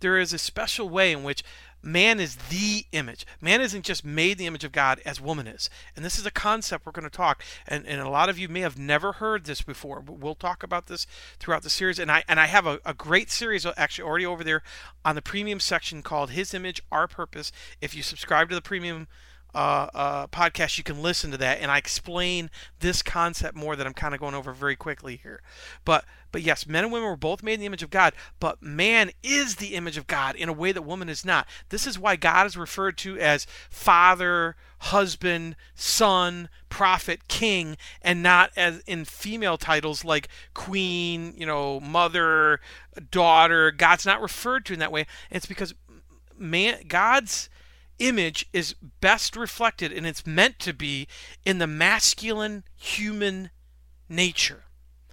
there 0.00 0.18
is 0.18 0.32
a 0.32 0.38
special 0.38 0.88
way 0.88 1.12
in 1.12 1.22
which 1.22 1.44
man 1.82 2.20
is 2.20 2.36
the 2.36 2.86
image. 2.92 3.26
Man 3.40 3.60
isn't 3.60 3.84
just 3.84 4.04
made 4.04 4.38
the 4.38 4.46
image 4.46 4.64
of 4.64 4.72
God 4.72 5.00
as 5.04 5.20
woman 5.20 5.46
is. 5.46 5.70
And 5.96 6.04
this 6.04 6.18
is 6.18 6.26
a 6.26 6.30
concept 6.30 6.86
we're 6.86 6.92
going 6.92 7.04
to 7.04 7.10
talk. 7.10 7.42
And, 7.66 7.86
and 7.86 8.00
a 8.00 8.08
lot 8.08 8.28
of 8.28 8.38
you 8.38 8.48
may 8.48 8.60
have 8.60 8.78
never 8.78 9.12
heard 9.12 9.44
this 9.44 9.62
before, 9.62 10.00
but 10.00 10.18
we'll 10.18 10.34
talk 10.34 10.62
about 10.62 10.86
this 10.86 11.06
throughout 11.38 11.62
the 11.62 11.70
series. 11.70 11.98
And 11.98 12.10
I 12.10 12.24
and 12.28 12.38
I 12.40 12.46
have 12.46 12.66
a, 12.66 12.80
a 12.84 12.94
great 12.94 13.30
series 13.30 13.64
uh, 13.64 13.72
actually 13.76 14.08
already 14.08 14.26
over 14.26 14.44
there 14.44 14.62
on 15.04 15.14
the 15.14 15.22
premium 15.22 15.60
section 15.60 16.02
called 16.02 16.30
His 16.30 16.54
Image, 16.54 16.82
Our 16.90 17.06
Purpose. 17.06 17.52
If 17.80 17.94
you 17.94 18.02
subscribe 18.02 18.48
to 18.50 18.54
the 18.54 18.62
premium 18.62 19.08
uh, 19.54 19.88
uh, 19.94 20.26
podcast, 20.28 20.78
you 20.78 20.84
can 20.84 21.02
listen 21.02 21.30
to 21.30 21.36
that, 21.38 21.60
and 21.60 21.70
I 21.70 21.78
explain 21.78 22.50
this 22.80 23.02
concept 23.02 23.56
more 23.56 23.76
that 23.76 23.86
I'm 23.86 23.94
kind 23.94 24.14
of 24.14 24.20
going 24.20 24.34
over 24.34 24.52
very 24.52 24.76
quickly 24.76 25.16
here. 25.16 25.42
But 25.84 26.04
but 26.32 26.42
yes, 26.42 26.66
men 26.66 26.84
and 26.84 26.92
women 26.92 27.08
were 27.08 27.16
both 27.16 27.42
made 27.42 27.54
in 27.54 27.60
the 27.60 27.66
image 27.66 27.82
of 27.82 27.90
God, 27.90 28.12
but 28.38 28.62
man 28.62 29.10
is 29.22 29.56
the 29.56 29.74
image 29.74 29.96
of 29.96 30.06
God 30.06 30.36
in 30.36 30.48
a 30.48 30.52
way 30.52 30.72
that 30.72 30.82
woman 30.82 31.08
is 31.08 31.24
not. 31.24 31.46
This 31.70 31.86
is 31.86 31.98
why 31.98 32.16
God 32.16 32.46
is 32.46 32.56
referred 32.56 32.96
to 32.98 33.18
as 33.18 33.46
father, 33.68 34.54
husband, 34.78 35.56
son, 35.74 36.48
prophet, 36.68 37.26
king, 37.26 37.76
and 38.00 38.22
not 38.22 38.50
as 38.56 38.80
in 38.86 39.04
female 39.04 39.58
titles 39.58 40.04
like 40.04 40.28
queen, 40.54 41.34
you 41.36 41.46
know, 41.46 41.80
mother, 41.80 42.60
daughter. 43.10 43.70
God's 43.72 44.06
not 44.06 44.22
referred 44.22 44.64
to 44.66 44.72
in 44.72 44.78
that 44.78 44.92
way. 44.92 45.06
It's 45.30 45.46
because 45.46 45.74
man 46.38 46.82
God's 46.86 47.50
image 48.00 48.48
is 48.52 48.74
best 49.00 49.36
reflected 49.36 49.92
and 49.92 50.06
it's 50.06 50.26
meant 50.26 50.58
to 50.58 50.72
be 50.72 51.06
in 51.44 51.58
the 51.58 51.66
masculine 51.68 52.64
human 52.76 53.50
nature. 54.08 54.64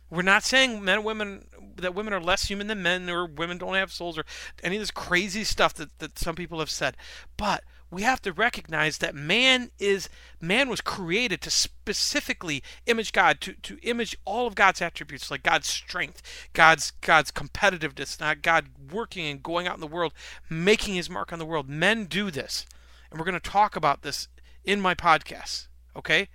We're 0.09 0.21
not 0.21 0.43
saying 0.43 0.83
men 0.83 0.99
and 0.99 1.05
women 1.05 1.47
that 1.75 1.93
women 1.93 2.13
are 2.13 2.21
less 2.21 2.47
human 2.47 2.67
than 2.67 2.81
men 2.81 3.09
or 3.09 3.25
women 3.25 3.57
don't 3.57 3.75
have 3.75 3.91
souls 3.91 4.17
or 4.17 4.25
any 4.63 4.77
of 4.77 4.81
this 4.81 4.89
crazy 4.89 5.43
stuff 5.43 5.73
that, 5.75 5.99
that 5.99 6.17
some 6.17 6.35
people 6.35 6.59
have 6.59 6.71
said. 6.71 6.97
But 7.35 7.63
we 7.91 8.01
have 8.01 8.21
to 8.23 8.33
recognize 8.33 8.97
that 8.97 9.15
man 9.15 9.71
is 9.79 10.09
man 10.41 10.69
was 10.69 10.81
created 10.81 11.41
to 11.41 11.49
specifically 11.49 12.63
image 12.85 13.11
God, 13.11 13.39
to, 13.41 13.53
to 13.53 13.77
image 13.81 14.17
all 14.25 14.47
of 14.47 14.55
God's 14.55 14.81
attributes, 14.81 15.29
like 15.29 15.43
God's 15.43 15.67
strength, 15.67 16.21
God's 16.53 16.91
God's 17.01 17.31
competitiveness, 17.31 18.19
not 18.19 18.41
God 18.41 18.69
working 18.91 19.25
and 19.25 19.43
going 19.43 19.67
out 19.67 19.75
in 19.75 19.81
the 19.81 19.87
world, 19.87 20.13
making 20.49 20.95
his 20.95 21.09
mark 21.09 21.31
on 21.31 21.39
the 21.39 21.45
world. 21.45 21.69
Men 21.69 22.05
do 22.05 22.31
this 22.31 22.65
and 23.09 23.19
we're 23.19 23.25
going 23.25 23.39
to 23.39 23.49
talk 23.49 23.75
about 23.75 24.01
this 24.01 24.27
in 24.63 24.81
my 24.81 24.93
podcast. 24.95 25.67
Okay? 25.95 26.27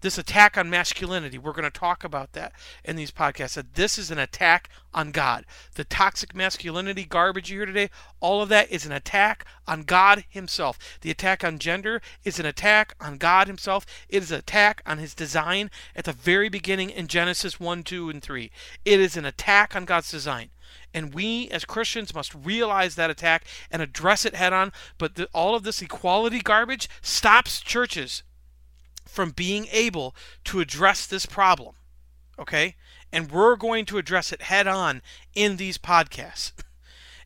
This 0.00 0.18
attack 0.18 0.56
on 0.56 0.70
masculinity, 0.70 1.38
we're 1.38 1.52
going 1.52 1.64
to 1.64 1.70
talk 1.70 2.04
about 2.04 2.32
that 2.32 2.52
in 2.84 2.94
these 2.94 3.10
podcasts. 3.10 3.54
That 3.54 3.74
this 3.74 3.98
is 3.98 4.10
an 4.10 4.18
attack 4.18 4.68
on 4.94 5.10
God. 5.10 5.44
The 5.74 5.84
toxic 5.84 6.34
masculinity 6.34 7.04
garbage 7.04 7.50
you 7.50 7.58
hear 7.58 7.66
today, 7.66 7.90
all 8.20 8.40
of 8.40 8.48
that 8.50 8.70
is 8.70 8.86
an 8.86 8.92
attack 8.92 9.44
on 9.66 9.82
God 9.82 10.24
Himself. 10.28 10.78
The 11.00 11.10
attack 11.10 11.42
on 11.42 11.58
gender 11.58 12.00
is 12.22 12.38
an 12.38 12.46
attack 12.46 12.94
on 13.00 13.18
God 13.18 13.48
Himself. 13.48 13.86
It 14.08 14.22
is 14.22 14.30
an 14.30 14.38
attack 14.38 14.82
on 14.86 14.98
His 14.98 15.14
design 15.14 15.70
at 15.96 16.04
the 16.04 16.12
very 16.12 16.48
beginning 16.48 16.90
in 16.90 17.08
Genesis 17.08 17.58
1, 17.58 17.82
2, 17.82 18.10
and 18.10 18.22
3. 18.22 18.50
It 18.84 19.00
is 19.00 19.16
an 19.16 19.24
attack 19.24 19.74
on 19.74 19.84
God's 19.84 20.10
design. 20.10 20.50
And 20.94 21.14
we 21.14 21.48
as 21.50 21.64
Christians 21.64 22.14
must 22.14 22.34
realize 22.34 22.94
that 22.94 23.10
attack 23.10 23.44
and 23.70 23.82
address 23.82 24.24
it 24.24 24.34
head 24.34 24.52
on. 24.52 24.72
But 24.96 25.16
the, 25.16 25.28
all 25.34 25.54
of 25.54 25.62
this 25.62 25.82
equality 25.82 26.40
garbage 26.40 26.88
stops 27.02 27.60
churches 27.60 28.22
from 29.06 29.30
being 29.30 29.66
able 29.70 30.14
to 30.44 30.60
address 30.60 31.06
this 31.06 31.26
problem. 31.26 31.74
Okay? 32.38 32.76
And 33.12 33.30
we're 33.30 33.56
going 33.56 33.84
to 33.86 33.98
address 33.98 34.32
it 34.32 34.42
head 34.42 34.66
on 34.66 35.02
in 35.34 35.56
these 35.56 35.78
podcasts. 35.78 36.52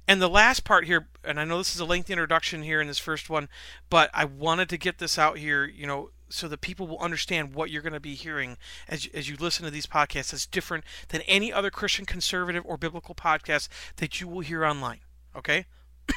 And 0.09 0.21
the 0.21 0.29
last 0.29 0.65
part 0.65 0.87
here, 0.87 1.09
and 1.25 1.39
I 1.39 1.45
know 1.45 1.59
this 1.59 1.77
is 1.77 1.81
a 1.81 1.85
lengthy 1.85 2.13
introduction 2.13 2.65
here 2.65 2.81
in 2.81 2.89
this 2.89 2.99
first 2.99 3.31
one, 3.31 3.49
but 3.89 4.11
I 4.13 4.25
wanted 4.25 4.69
to 4.71 4.77
get 4.77 4.99
this 4.99 5.17
out 5.17 5.39
here, 5.39 5.65
you 5.65 5.87
know, 5.87 6.11
so 6.33 6.49
that 6.49 6.61
people 6.61 6.87
will 6.87 6.99
understand 6.99 7.55
what 7.55 7.71
you're 7.71 7.83
going 7.83 7.93
to 7.93 8.01
be 8.01 8.15
hearing 8.15 8.57
as, 8.89 9.09
as 9.13 9.29
you 9.29 9.37
listen 9.39 9.65
to 9.65 9.71
these 9.71 9.87
podcasts 9.87 10.31
that's 10.31 10.47
different 10.47 10.85
than 11.09 11.21
any 11.23 11.53
other 11.53 11.71
Christian 11.71 12.07
conservative 12.07 12.65
or 12.67 12.79
biblical 12.79 13.15
podcast 13.15 13.69
that 13.97 14.21
you 14.21 14.27
will 14.27 14.41
hear 14.41 14.65
online. 14.65 15.01
Okay? 15.37 15.67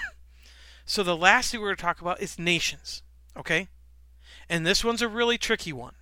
so 0.86 1.04
the 1.04 1.18
last 1.18 1.52
thing 1.52 1.60
we're 1.60 1.68
going 1.68 1.78
to 1.78 1.82
talk 1.82 2.02
about 2.02 2.22
is 2.22 2.40
nations. 2.40 3.04
Okay? 3.38 3.68
And 4.50 4.66
this 4.66 4.84
one's 4.84 5.02
a 5.02 5.10
really 5.10 5.38
tricky 5.38 5.74
one. 5.74 5.96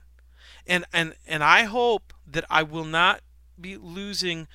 And 0.65 0.85
and 0.93 1.15
and 1.27 1.43
I 1.43 1.63
hope 1.63 2.13
that 2.25 2.45
I 2.49 2.63
will 2.63 2.85
not 2.85 3.21
be 3.59 3.75
losing 3.75 4.47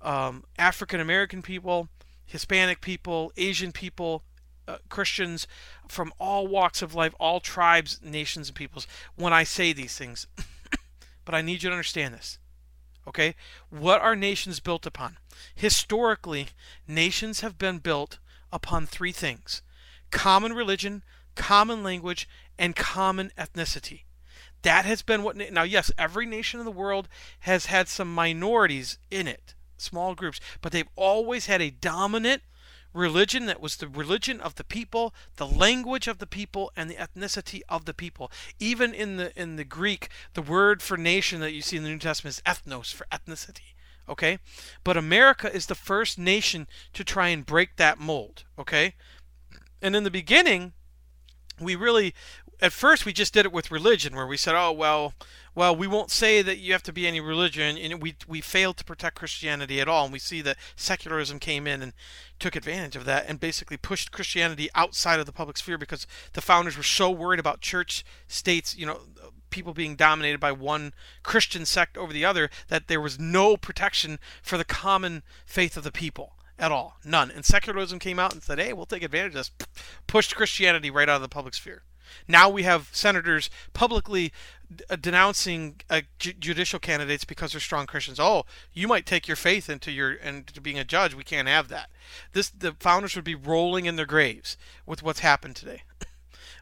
um, 0.00 0.44
African 0.58 1.00
American 1.00 1.42
people, 1.42 1.88
Hispanic 2.24 2.80
people, 2.80 3.32
Asian 3.36 3.72
people, 3.72 4.22
uh, 4.68 4.78
Christians 4.88 5.46
from 5.88 6.12
all 6.18 6.46
walks 6.46 6.82
of 6.82 6.94
life, 6.94 7.14
all 7.18 7.40
tribes, 7.40 8.00
nations, 8.02 8.48
and 8.48 8.56
peoples 8.56 8.86
when 9.14 9.32
I 9.32 9.44
say 9.44 9.72
these 9.72 9.96
things. 9.96 10.26
but 11.24 11.34
I 11.34 11.42
need 11.42 11.62
you 11.62 11.70
to 11.70 11.74
understand 11.74 12.14
this. 12.14 12.38
Okay? 13.06 13.34
What 13.70 14.00
are 14.00 14.16
nations 14.16 14.60
built 14.60 14.86
upon? 14.86 15.18
Historically, 15.54 16.48
nations 16.88 17.40
have 17.40 17.58
been 17.58 17.78
built 17.78 18.18
upon 18.52 18.86
three 18.86 19.12
things 19.12 19.62
common 20.10 20.52
religion, 20.52 21.02
common 21.34 21.82
language, 21.82 22.28
and 22.58 22.74
common 22.74 23.30
ethnicity. 23.36 24.02
That 24.62 24.84
has 24.84 25.02
been 25.02 25.22
what. 25.22 25.36
Now, 25.36 25.62
yes, 25.62 25.92
every 25.98 26.26
nation 26.26 26.58
in 26.58 26.66
the 26.66 26.72
world 26.72 27.08
has 27.40 27.66
had 27.66 27.88
some 27.88 28.12
minorities 28.12 28.98
in 29.10 29.28
it, 29.28 29.54
small 29.76 30.14
groups, 30.14 30.40
but 30.60 30.72
they've 30.72 30.88
always 30.96 31.46
had 31.46 31.62
a 31.62 31.70
dominant 31.70 32.42
religion 32.96 33.46
that 33.46 33.60
was 33.60 33.76
the 33.76 33.88
religion 33.88 34.40
of 34.40 34.54
the 34.56 34.64
people, 34.64 35.14
the 35.36 35.46
language 35.46 36.08
of 36.08 36.18
the 36.18 36.26
people, 36.26 36.72
and 36.76 36.90
the 36.90 36.94
ethnicity 36.94 37.60
of 37.68 37.84
the 37.84 37.94
people. 37.94 38.30
Even 38.58 38.94
in 38.94 39.16
the 39.16 39.38
in 39.40 39.56
the 39.56 39.64
Greek, 39.64 40.08
the 40.34 40.42
word 40.42 40.82
for 40.82 40.96
nation 40.96 41.40
that 41.40 41.52
you 41.52 41.62
see 41.62 41.76
in 41.76 41.82
the 41.82 41.90
New 41.90 41.98
Testament 41.98 42.36
is 42.36 42.42
ethnos 42.46 42.92
for 42.92 43.06
ethnicity. 43.12 43.74
Okay? 44.08 44.38
But 44.84 44.96
America 44.96 45.52
is 45.52 45.66
the 45.66 45.74
first 45.74 46.18
nation 46.18 46.66
to 46.92 47.04
try 47.04 47.28
and 47.28 47.44
break 47.44 47.76
that 47.76 47.98
mold. 47.98 48.44
Okay? 48.58 48.94
And 49.82 49.94
in 49.94 50.04
the 50.04 50.10
beginning, 50.10 50.72
we 51.60 51.74
really 51.74 52.14
at 52.60 52.72
first 52.72 53.04
we 53.04 53.12
just 53.12 53.34
did 53.34 53.44
it 53.44 53.52
with 53.52 53.70
religion 53.70 54.14
where 54.14 54.26
we 54.26 54.36
said 54.36 54.54
oh 54.54 54.72
well 54.72 55.14
well 55.54 55.74
we 55.74 55.86
won't 55.86 56.10
say 56.10 56.42
that 56.42 56.58
you 56.58 56.72
have 56.72 56.82
to 56.82 56.92
be 56.92 57.06
any 57.06 57.20
religion 57.20 57.76
and 57.76 58.02
we 58.02 58.14
we 58.26 58.40
failed 58.40 58.76
to 58.76 58.84
protect 58.84 59.16
christianity 59.16 59.80
at 59.80 59.88
all 59.88 60.04
and 60.04 60.12
we 60.12 60.18
see 60.18 60.40
that 60.40 60.56
secularism 60.74 61.38
came 61.38 61.66
in 61.66 61.82
and 61.82 61.92
took 62.38 62.56
advantage 62.56 62.96
of 62.96 63.04
that 63.04 63.26
and 63.28 63.40
basically 63.40 63.76
pushed 63.76 64.12
christianity 64.12 64.68
outside 64.74 65.20
of 65.20 65.26
the 65.26 65.32
public 65.32 65.56
sphere 65.56 65.78
because 65.78 66.06
the 66.32 66.40
founders 66.40 66.76
were 66.76 66.82
so 66.82 67.10
worried 67.10 67.40
about 67.40 67.60
church 67.60 68.04
states 68.26 68.76
you 68.76 68.86
know 68.86 69.00
people 69.50 69.74
being 69.74 69.96
dominated 69.96 70.40
by 70.40 70.52
one 70.52 70.92
christian 71.22 71.64
sect 71.64 71.96
over 71.96 72.12
the 72.12 72.24
other 72.24 72.50
that 72.68 72.88
there 72.88 73.00
was 73.00 73.18
no 73.18 73.56
protection 73.56 74.18
for 74.42 74.56
the 74.56 74.64
common 74.64 75.22
faith 75.44 75.76
of 75.76 75.84
the 75.84 75.92
people 75.92 76.32
at 76.58 76.72
all. 76.72 76.96
None. 77.04 77.30
And 77.30 77.44
secularism 77.44 77.98
came 77.98 78.18
out 78.18 78.32
and 78.32 78.42
said 78.42 78.58
hey 78.58 78.72
we'll 78.72 78.86
take 78.86 79.02
advantage 79.02 79.34
of 79.34 79.34
this. 79.34 79.50
Pushed 80.06 80.34
christianity 80.34 80.90
right 80.90 81.08
out 81.08 81.16
of 81.16 81.22
the 81.22 81.28
public 81.28 81.52
sphere 81.52 81.82
now 82.26 82.48
we 82.48 82.62
have 82.64 82.88
senators 82.92 83.50
publicly 83.72 84.32
uh, 84.90 84.96
denouncing 84.96 85.76
uh, 85.88 86.02
ju- 86.18 86.32
judicial 86.32 86.78
candidates 86.78 87.24
because 87.24 87.52
they're 87.52 87.60
strong 87.60 87.86
Christians. 87.86 88.18
Oh, 88.18 88.44
you 88.72 88.88
might 88.88 89.06
take 89.06 89.28
your 89.28 89.36
faith 89.36 89.70
into 89.70 89.92
your 89.92 90.12
into 90.12 90.60
being 90.60 90.78
a 90.78 90.84
judge. 90.84 91.14
We 91.14 91.24
can't 91.24 91.48
have 91.48 91.68
that. 91.68 91.90
This 92.32 92.50
the 92.50 92.72
founders 92.80 93.14
would 93.14 93.24
be 93.24 93.34
rolling 93.34 93.86
in 93.86 93.96
their 93.96 94.06
graves 94.06 94.56
with 94.84 95.02
what's 95.02 95.20
happened 95.20 95.56
today. 95.56 95.82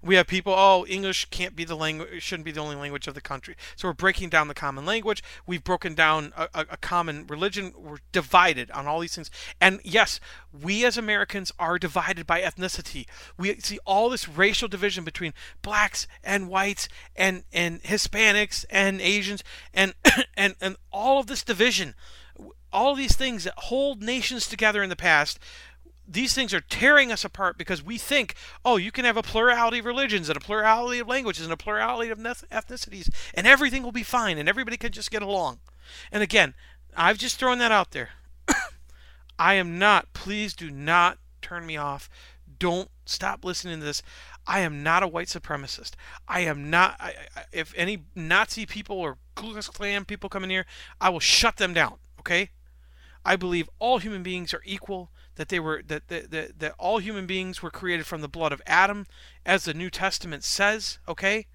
We 0.04 0.16
have 0.16 0.26
people, 0.26 0.52
oh, 0.54 0.84
English 0.86 1.24
can't 1.30 1.56
be 1.56 1.64
the 1.64 1.74
language, 1.74 2.22
shouldn't 2.22 2.44
be 2.44 2.52
the 2.52 2.60
only 2.60 2.76
language 2.76 3.08
of 3.08 3.14
the 3.14 3.20
country. 3.22 3.56
So 3.74 3.88
we're 3.88 3.94
breaking 3.94 4.28
down 4.28 4.48
the 4.48 4.54
common 4.54 4.84
language. 4.84 5.22
We've 5.46 5.64
broken 5.64 5.94
down 5.94 6.34
a, 6.36 6.48
a, 6.54 6.66
a, 6.70 6.76
common 6.76 7.26
religion. 7.26 7.72
We're 7.76 7.98
divided 8.12 8.70
on 8.72 8.86
all 8.86 9.00
these 9.00 9.14
things. 9.14 9.30
And 9.60 9.80
yes, 9.82 10.20
we 10.52 10.84
as 10.84 10.98
Americans 10.98 11.52
are 11.58 11.78
divided 11.78 12.26
by 12.26 12.42
ethnicity. 12.42 13.06
We 13.38 13.58
see 13.60 13.78
all 13.86 14.10
this 14.10 14.28
racial 14.28 14.68
division 14.68 15.04
between 15.04 15.32
blacks 15.62 16.06
and 16.22 16.50
whites 16.50 16.86
and, 17.16 17.44
and 17.52 17.82
Hispanics 17.82 18.66
and 18.68 19.00
Asians 19.00 19.42
and, 19.72 19.94
and, 20.36 20.54
and 20.60 20.76
all 20.92 21.18
of 21.18 21.28
this 21.28 21.42
division. 21.42 21.94
All 22.72 22.94
these 22.94 23.16
things 23.16 23.44
that 23.44 23.54
hold 23.56 24.02
nations 24.02 24.48
together 24.48 24.82
in 24.82 24.90
the 24.90 24.96
past 24.96 25.38
these 26.06 26.34
things 26.34 26.52
are 26.52 26.60
tearing 26.60 27.10
us 27.10 27.24
apart 27.24 27.56
because 27.56 27.82
we 27.82 27.98
think, 27.98 28.34
oh, 28.64 28.76
you 28.76 28.92
can 28.92 29.04
have 29.04 29.16
a 29.16 29.22
plurality 29.22 29.78
of 29.78 29.84
religions 29.86 30.28
and 30.28 30.36
a 30.36 30.40
plurality 30.40 30.98
of 30.98 31.08
languages 31.08 31.44
and 31.44 31.52
a 31.52 31.56
plurality 31.56 32.10
of 32.10 32.18
ethnicities, 32.18 33.08
and 33.32 33.46
everything 33.46 33.82
will 33.82 33.92
be 33.92 34.02
fine, 34.02 34.38
and 34.38 34.48
everybody 34.48 34.76
can 34.76 34.92
just 34.92 35.10
get 35.10 35.22
along. 35.22 35.60
And 36.12 36.22
again, 36.22 36.54
I've 36.96 37.18
just 37.18 37.38
thrown 37.38 37.58
that 37.58 37.72
out 37.72 37.92
there. 37.92 38.10
I 39.38 39.54
am 39.54 39.78
not. 39.78 40.12
Please 40.12 40.54
do 40.54 40.70
not 40.70 41.18
turn 41.42 41.66
me 41.66 41.76
off. 41.76 42.08
Don't 42.58 42.90
stop 43.06 43.44
listening 43.44 43.80
to 43.80 43.84
this. 43.84 44.02
I 44.46 44.60
am 44.60 44.82
not 44.82 45.02
a 45.02 45.08
white 45.08 45.28
supremacist. 45.28 45.92
I 46.28 46.40
am 46.40 46.70
not. 46.70 46.96
I, 47.00 47.14
I, 47.34 47.44
if 47.52 47.72
any 47.76 48.04
Nazi 48.14 48.66
people 48.66 48.98
or 48.98 49.18
Ku 49.34 49.52
Klux 49.52 49.68
Klan 49.68 50.04
people 50.04 50.28
come 50.28 50.44
in 50.44 50.50
here, 50.50 50.66
I 51.00 51.08
will 51.08 51.20
shut 51.20 51.56
them 51.56 51.72
down. 51.72 51.96
Okay? 52.20 52.50
I 53.24 53.36
believe 53.36 53.70
all 53.78 53.98
human 53.98 54.22
beings 54.22 54.52
are 54.52 54.62
equal. 54.64 55.10
That 55.36 55.48
they 55.48 55.60
were 55.60 55.82
that 55.86 56.08
that, 56.08 56.30
that, 56.30 56.58
that 56.60 56.74
all 56.78 56.98
human 56.98 57.26
beings 57.26 57.62
were 57.62 57.70
created 57.70 58.06
from 58.06 58.20
the 58.20 58.28
blood 58.28 58.52
of 58.52 58.62
Adam, 58.66 59.06
as 59.44 59.64
the 59.64 59.74
New 59.74 59.90
Testament 59.90 60.44
says. 60.44 60.98
Okay? 61.08 61.46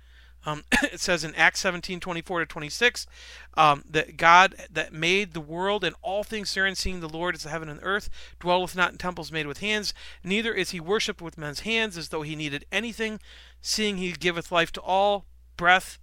Um, 0.45 0.63
it 0.83 0.99
says 0.99 1.23
in 1.23 1.35
Acts 1.35 1.59
17, 1.61 1.99
24 1.99 2.39
to 2.39 2.45
26, 2.45 3.07
um, 3.55 3.83
that 3.89 4.17
God 4.17 4.55
that 4.71 4.93
made 4.93 5.33
the 5.33 5.41
world 5.41 5.83
and 5.83 5.95
all 6.01 6.23
things 6.23 6.53
therein, 6.53 6.75
seeing 6.75 6.99
the 6.99 7.09
Lord 7.09 7.35
is 7.35 7.43
the 7.43 7.49
heaven 7.49 7.69
and 7.69 7.79
earth, 7.83 8.09
dwelleth 8.39 8.75
not 8.75 8.91
in 8.91 8.97
temples 8.97 9.31
made 9.31 9.47
with 9.47 9.59
hands, 9.59 9.93
neither 10.23 10.53
is 10.53 10.71
he 10.71 10.79
worshipped 10.79 11.21
with 11.21 11.37
men's 11.37 11.61
hands 11.61 11.97
as 11.97 12.09
though 12.09 12.21
he 12.21 12.35
needed 12.35 12.65
anything, 12.71 13.19
seeing 13.61 13.97
he 13.97 14.11
giveth 14.11 14.51
life 14.51 14.71
to 14.73 14.81
all, 14.81 15.25
breath 15.57 15.99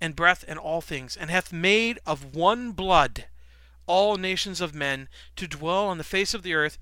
and 0.00 0.16
breath 0.16 0.44
and 0.46 0.58
all 0.58 0.80
things, 0.80 1.16
and 1.16 1.30
hath 1.30 1.52
made 1.52 1.98
of 2.06 2.34
one 2.34 2.72
blood 2.72 3.26
all 3.86 4.16
nations 4.16 4.60
of 4.60 4.74
men 4.74 5.08
to 5.36 5.48
dwell 5.48 5.86
on 5.86 5.98
the 5.98 6.04
face 6.04 6.32
of 6.32 6.42
the 6.42 6.54
earth, 6.54 6.78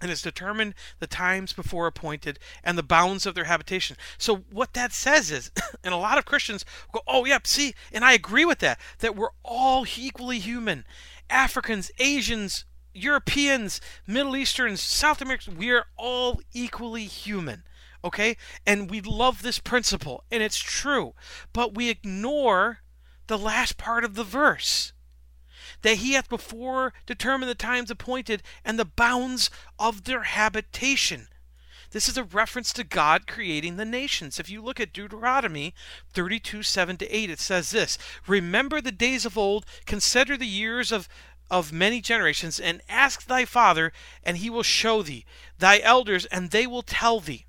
and 0.00 0.10
has 0.10 0.22
determined 0.22 0.74
the 0.98 1.06
times 1.06 1.52
before 1.52 1.86
appointed 1.86 2.38
and 2.62 2.76
the 2.76 2.82
bounds 2.82 3.26
of 3.26 3.34
their 3.34 3.44
habitation. 3.44 3.96
So 4.18 4.44
what 4.50 4.74
that 4.74 4.92
says 4.92 5.30
is, 5.30 5.50
and 5.84 5.94
a 5.94 5.98
lot 5.98 6.18
of 6.18 6.24
Christians 6.24 6.64
go, 6.92 7.00
"Oh, 7.06 7.24
yep, 7.24 7.46
see," 7.46 7.74
and 7.92 8.04
I 8.04 8.12
agree 8.12 8.44
with 8.44 8.58
that. 8.58 8.80
That 8.98 9.16
we're 9.16 9.30
all 9.42 9.86
equally 9.96 10.38
human. 10.38 10.84
Africans, 11.30 11.90
Asians, 11.98 12.64
Europeans, 12.94 13.80
Middle 14.06 14.36
Easterns, 14.36 14.80
South 14.80 15.20
Americans, 15.20 15.56
we 15.56 15.70
are 15.70 15.86
all 15.96 16.40
equally 16.52 17.04
human. 17.04 17.64
Okay? 18.04 18.36
And 18.66 18.90
we 18.90 19.00
love 19.00 19.42
this 19.42 19.58
principle, 19.58 20.24
and 20.30 20.42
it's 20.42 20.58
true. 20.58 21.14
But 21.52 21.74
we 21.74 21.88
ignore 21.88 22.80
the 23.26 23.38
last 23.38 23.78
part 23.78 24.04
of 24.04 24.14
the 24.14 24.24
verse 24.24 24.92
that 25.82 25.98
he 25.98 26.12
hath 26.12 26.28
before 26.28 26.92
determined 27.06 27.50
the 27.50 27.54
times 27.54 27.90
appointed 27.90 28.42
and 28.64 28.78
the 28.78 28.84
bounds 28.84 29.50
of 29.78 30.04
their 30.04 30.22
habitation. 30.22 31.28
This 31.90 32.08
is 32.08 32.18
a 32.18 32.24
reference 32.24 32.72
to 32.72 32.82
God 32.82 33.28
creating 33.28 33.76
the 33.76 33.84
nations. 33.84 34.40
If 34.40 34.50
you 34.50 34.60
look 34.60 34.80
at 34.80 34.92
Deuteronomy 34.92 35.74
32 36.12 36.64
7 36.64 36.96
to 36.96 37.08
8, 37.08 37.30
it 37.30 37.38
says 37.38 37.70
this 37.70 37.98
Remember 38.26 38.80
the 38.80 38.90
days 38.90 39.24
of 39.24 39.38
old, 39.38 39.64
consider 39.86 40.36
the 40.36 40.46
years 40.46 40.90
of 40.90 41.08
of 41.50 41.72
many 41.72 42.00
generations, 42.00 42.58
and 42.58 42.82
ask 42.88 43.26
thy 43.26 43.44
father, 43.44 43.92
and 44.24 44.38
he 44.38 44.50
will 44.50 44.64
show 44.64 45.02
thee, 45.02 45.24
thy 45.58 45.78
elders, 45.80 46.24
and 46.26 46.50
they 46.50 46.66
will 46.66 46.82
tell 46.82 47.20
thee 47.20 47.46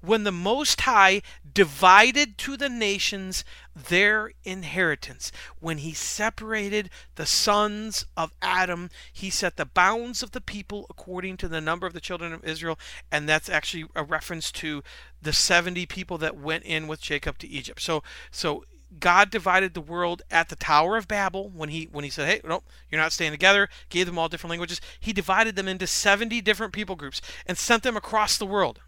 when 0.00 0.24
the 0.24 0.32
Most 0.32 0.80
High 0.82 1.22
divided 1.54 2.38
to 2.38 2.56
the 2.56 2.68
nations 2.68 3.44
their 3.74 4.32
inheritance. 4.44 5.32
When 5.60 5.78
he 5.78 5.92
separated 5.92 6.90
the 7.16 7.26
sons 7.26 8.06
of 8.16 8.32
Adam, 8.40 8.90
he 9.12 9.30
set 9.30 9.56
the 9.56 9.66
bounds 9.66 10.22
of 10.22 10.32
the 10.32 10.40
people 10.40 10.86
according 10.90 11.36
to 11.38 11.48
the 11.48 11.60
number 11.60 11.86
of 11.86 11.92
the 11.92 12.00
children 12.00 12.32
of 12.32 12.44
Israel. 12.44 12.78
And 13.10 13.28
that's 13.28 13.48
actually 13.48 13.86
a 13.94 14.04
reference 14.04 14.52
to 14.52 14.82
the 15.20 15.32
70 15.32 15.86
people 15.86 16.18
that 16.18 16.36
went 16.36 16.64
in 16.64 16.86
with 16.86 17.00
Jacob 17.00 17.38
to 17.38 17.48
Egypt. 17.48 17.80
So, 17.80 18.02
so 18.30 18.64
God 18.98 19.30
divided 19.30 19.74
the 19.74 19.80
world 19.80 20.22
at 20.30 20.48
the 20.48 20.56
Tower 20.56 20.96
of 20.96 21.08
Babel 21.08 21.48
when 21.48 21.70
he 21.70 21.88
when 21.90 22.04
he 22.04 22.10
said, 22.10 22.28
"Hey, 22.28 22.40
no, 22.44 22.62
you're 22.90 23.00
not 23.00 23.12
staying 23.12 23.30
together." 23.30 23.68
Gave 23.88 24.06
them 24.06 24.18
all 24.18 24.28
different 24.28 24.50
languages. 24.50 24.80
He 25.00 25.12
divided 25.12 25.56
them 25.56 25.68
into 25.68 25.86
70 25.86 26.40
different 26.42 26.72
people 26.72 26.96
groups 26.96 27.22
and 27.46 27.56
sent 27.56 27.84
them 27.84 27.96
across 27.96 28.36
the 28.36 28.46
world. 28.46 28.80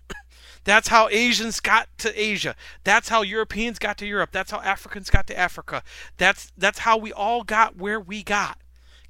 That's 0.64 0.88
how 0.88 1.08
Asians 1.10 1.60
got 1.60 1.88
to 1.98 2.20
Asia. 2.20 2.56
That's 2.82 3.10
how 3.10 3.22
Europeans 3.22 3.78
got 3.78 3.98
to 3.98 4.06
Europe. 4.06 4.30
That's 4.32 4.50
how 4.50 4.60
Africans 4.60 5.10
got 5.10 5.26
to 5.28 5.38
Africa. 5.38 5.82
That's 6.16 6.52
that's 6.56 6.80
how 6.80 6.96
we 6.96 7.12
all 7.12 7.44
got 7.44 7.76
where 7.76 8.00
we 8.00 8.22
got. 8.22 8.58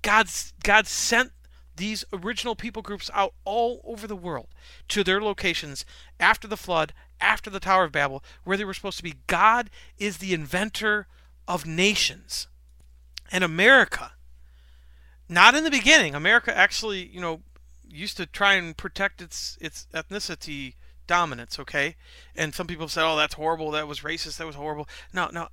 God's 0.02 0.52
God 0.62 0.86
sent 0.86 1.32
these 1.76 2.04
original 2.12 2.54
people 2.54 2.82
groups 2.82 3.10
out 3.14 3.34
all 3.44 3.80
over 3.84 4.06
the 4.06 4.16
world 4.16 4.48
to 4.88 5.02
their 5.02 5.20
locations 5.20 5.84
after 6.20 6.46
the 6.46 6.56
flood, 6.56 6.92
after 7.20 7.50
the 7.50 7.60
Tower 7.60 7.84
of 7.84 7.92
Babel, 7.92 8.22
where 8.44 8.56
they 8.56 8.64
were 8.64 8.74
supposed 8.74 8.98
to 8.98 9.02
be. 9.02 9.14
God 9.26 9.70
is 9.98 10.18
the 10.18 10.34
inventor 10.34 11.06
of 11.48 11.66
nations. 11.66 12.48
And 13.32 13.42
America, 13.42 14.12
not 15.28 15.54
in 15.54 15.64
the 15.64 15.70
beginning, 15.70 16.14
America 16.14 16.56
actually, 16.56 17.06
you 17.06 17.20
know, 17.20 17.42
used 17.88 18.16
to 18.16 18.26
try 18.26 18.54
and 18.54 18.76
protect 18.76 19.22
its 19.22 19.56
its 19.60 19.86
ethnicity 19.94 20.74
dominance, 21.06 21.58
okay? 21.58 21.96
And 22.34 22.54
some 22.54 22.66
people 22.66 22.88
said, 22.88 23.04
"Oh, 23.04 23.16
that's 23.16 23.34
horrible. 23.34 23.70
That 23.72 23.88
was 23.88 24.00
racist. 24.00 24.38
That 24.38 24.46
was 24.46 24.56
horrible." 24.56 24.88
No, 25.12 25.28
no. 25.32 25.48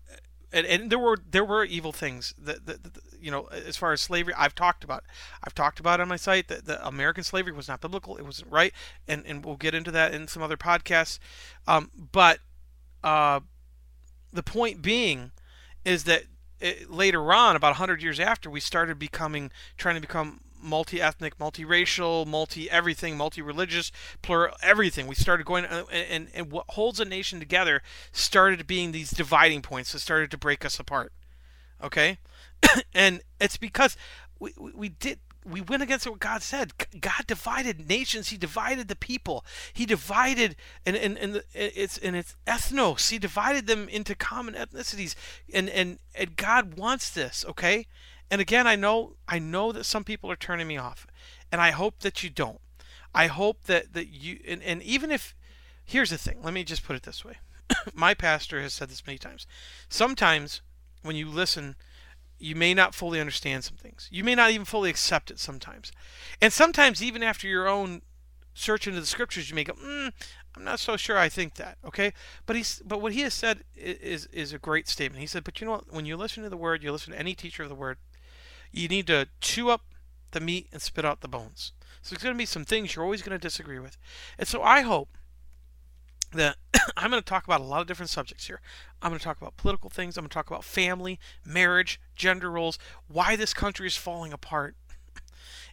And, 0.54 0.66
and 0.66 0.92
there 0.92 1.00
were 1.00 1.18
there 1.30 1.46
were 1.46 1.64
evil 1.64 1.94
things 1.94 2.34
that, 2.38 2.66
that, 2.66 2.84
that, 2.84 3.04
you 3.22 3.32
know 3.32 3.46
as 3.46 3.78
far 3.78 3.94
as 3.94 4.02
slavery 4.02 4.34
I've 4.38 4.56
talked 4.56 4.84
about 4.84 5.04
I've 5.44 5.56
talked 5.56 5.80
about 5.80 6.02
on 6.02 6.10
my 6.10 6.18
site 6.18 6.50
that 6.50 6.66
the 6.66 6.86
American 6.86 7.24
slavery 7.24 7.54
was 7.54 7.70
not 7.70 7.80
biblical 7.80 8.18
it 8.18 8.26
wasn't 8.26 8.52
right 8.52 8.74
and 9.08 9.24
and 9.26 9.46
we'll 9.46 9.56
get 9.56 9.74
into 9.74 9.92
that 9.92 10.14
in 10.14 10.28
some 10.28 10.44
other 10.44 10.58
podcasts 10.58 11.20
um, 11.68 11.90
but 12.12 12.40
uh, 13.02 13.40
the 14.34 14.44
point 14.44 14.82
being 14.82 15.32
is 15.86 16.04
that 16.04 16.24
it, 16.60 16.92
later 16.92 17.34
on 17.34 17.56
about 17.56 17.70
100 17.70 18.02
years 18.02 18.20
after 18.20 18.50
we 18.50 18.60
started 18.60 19.00
becoming 19.00 19.52
trying 19.78 19.96
to 19.96 20.02
become 20.02 20.42
multi-ethnic, 20.62 21.40
multi-racial, 21.40 22.26
multi-everything, 22.26 23.18
multi-religious, 23.18 23.92
plural, 24.22 24.56
everything. 24.62 25.08
We 25.08 25.16
started 25.16 25.46
going, 25.46 25.66
uh, 25.66 25.86
and, 25.92 26.28
and 26.34 26.52
what 26.52 26.66
holds 26.70 27.00
a 27.00 27.06
nation 27.06 27.40
together 27.40 27.82
started 28.12 28.68
being 28.68 28.92
these 28.92 29.12
dividing 29.12 29.62
points 29.62 29.92
that 29.92 30.00
started 30.00 30.32
to 30.32 30.38
break 30.38 30.66
us 30.66 30.80
apart. 30.80 31.14
Okay, 31.84 32.20
and 32.94 33.22
it's 33.40 33.58
because 33.58 33.98
we, 34.40 34.54
we, 34.58 34.72
we 34.74 34.90
did 34.90 35.20
we 35.46 35.62
went 35.62 35.82
against 35.82 36.08
what 36.08 36.20
God 36.20 36.44
said. 36.44 36.74
God 37.00 37.26
divided 37.26 37.88
nations. 37.90 38.30
He 38.30 38.38
divided 38.38 38.88
the 38.88 38.96
people. 38.96 39.46
He 39.74 39.86
divided 39.86 40.56
and 40.86 40.96
and, 40.96 41.18
and 41.18 41.44
it's 41.54 41.98
and 41.98 42.16
it's 42.16 42.36
ethnos. 42.46 43.10
He 43.10 43.18
divided 43.18 43.68
them 43.68 43.90
into 43.90 44.16
common 44.16 44.54
ethnicities. 44.54 45.16
And 45.54 45.70
and 45.70 46.00
and 46.14 46.36
God 46.36 46.78
wants 46.78 47.10
this, 47.10 47.44
okay? 47.48 47.88
And 48.32 48.40
again, 48.40 48.66
I 48.66 48.78
know 48.78 49.18
I 49.28 49.38
know 49.40 49.74
that 49.74 49.86
some 49.86 50.06
people 50.06 50.32
are 50.32 50.38
turning 50.38 50.68
me 50.68 50.78
off, 50.78 51.06
and 51.52 51.60
I 51.60 51.72
hope 51.72 52.00
that 52.00 52.24
you 52.24 52.30
don't. 52.30 52.62
I 53.14 53.28
hope 53.28 53.66
that 53.66 53.94
that 53.94 54.08
you 54.08 54.40
and, 54.48 54.64
and 54.64 54.82
even 54.82 55.12
if 55.12 55.36
here's 55.84 56.10
the 56.12 56.18
thing, 56.18 56.42
let 56.42 56.54
me 56.54 56.64
just 56.64 56.86
put 56.86 56.96
it 56.96 57.04
this 57.04 57.26
way. 57.26 57.40
My 57.94 58.14
pastor 58.14 58.62
has 58.62 58.74
said 58.74 58.90
this 58.90 59.06
many 59.06 59.20
times. 59.20 59.46
Sometimes 59.90 60.62
when 61.02 61.18
you 61.18 61.28
listen, 61.28 61.76
you 62.40 62.56
may 62.56 62.74
not 62.74 62.96
fully 62.96 63.20
understand 63.20 63.66
some 63.66 63.76
things. 63.76 64.08
You 64.12 64.24
may 64.24 64.34
not 64.34 64.52
even 64.52 64.66
fully 64.66 64.90
accept 64.90 65.30
it 65.30 65.40
sometimes. 65.40 65.92
And 66.42 66.54
sometimes 66.54 67.04
even 67.04 67.22
after 67.22 67.48
your 67.48 67.68
own 67.68 68.02
search 68.54 68.88
into 68.88 69.02
the 69.02 69.06
scriptures, 69.06 69.50
you 69.50 69.56
may 69.56 69.66
go, 69.66 69.74
mm, 69.74 70.12
I'm 70.56 70.64
not 70.64 70.80
so 70.80 70.96
sure 70.96 71.18
I 71.18 71.28
think 71.28 71.56
that. 71.56 71.78
Okay, 71.86 72.14
but 72.46 72.56
he's 72.56 72.82
but 72.86 73.02
what 73.02 73.12
he 73.12 73.22
has 73.22 73.34
said 73.34 73.66
is 73.76 74.28
is 74.28 74.54
a 74.54 74.58
great 74.58 74.88
statement. 74.88 75.20
He 75.20 75.28
said, 75.28 75.44
but 75.44 75.60
you 75.60 75.66
know 75.66 75.74
what? 75.74 75.94
When 75.94 76.06
you 76.06 76.16
listen 76.16 76.44
to 76.44 76.50
the 76.50 76.58
word, 76.58 76.82
you 76.82 76.92
listen 76.94 77.12
to 77.12 77.20
any 77.20 77.36
teacher 77.36 77.64
of 77.64 77.70
the 77.70 77.76
word, 77.76 77.98
you 78.72 78.88
need 78.88 79.08
to 79.08 79.28
chew 79.40 79.70
up 79.70 79.82
the 80.32 80.40
meat 80.40 80.68
and 80.72 80.82
spit 80.82 81.06
out 81.06 81.22
the 81.22 81.28
bones. 81.28 81.74
So 82.02 82.16
there's 82.16 82.24
going 82.24 82.36
to 82.36 82.38
be 82.38 82.46
some 82.46 82.66
things 82.66 82.96
you're 82.96 83.04
always 83.04 83.22
going 83.22 83.38
to 83.38 83.48
disagree 83.48 83.80
with. 83.80 83.98
And 84.38 84.48
so 84.48 84.64
I 84.64 84.82
hope 84.82 85.10
that 86.34 86.56
I'm 86.98 87.12
going 87.12 87.22
to 87.22 87.30
talk 87.30 87.46
about 87.46 87.62
a 87.62 87.66
lot 87.66 87.82
of 87.82 87.88
different 87.88 88.10
subjects 88.10 88.48
here. 88.48 88.62
I'm 89.02 89.12
going 89.12 89.20
to 89.20 89.24
talk 89.24 89.40
about 89.40 89.58
political 89.58 89.90
things. 89.90 90.18
I'm 90.18 90.24
going 90.24 90.30
to 90.30 90.34
talk 90.34 90.50
about 90.50 90.64
family, 90.64 91.20
marriage, 91.46 92.00
gender 92.16 92.50
roles, 92.50 92.80
why 93.08 93.36
this 93.36 93.54
country 93.54 93.88
is 93.88 93.96
falling 93.96 94.34
apart. 94.34 94.76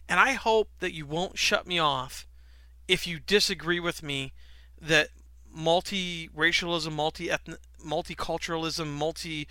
And 0.07 0.19
I 0.19 0.33
hope 0.33 0.69
that 0.79 0.93
you 0.93 1.05
won't 1.05 1.37
shut 1.37 1.67
me 1.67 1.79
off 1.79 2.27
if 2.87 3.05
you 3.05 3.19
disagree 3.19 3.79
with 3.79 4.01
me 4.01 4.33
that 4.81 5.09
multi-racialism, 5.51 6.93
multi-ethnic, 6.93 7.59
multiculturalism, 7.85 8.87
multi 8.87 9.47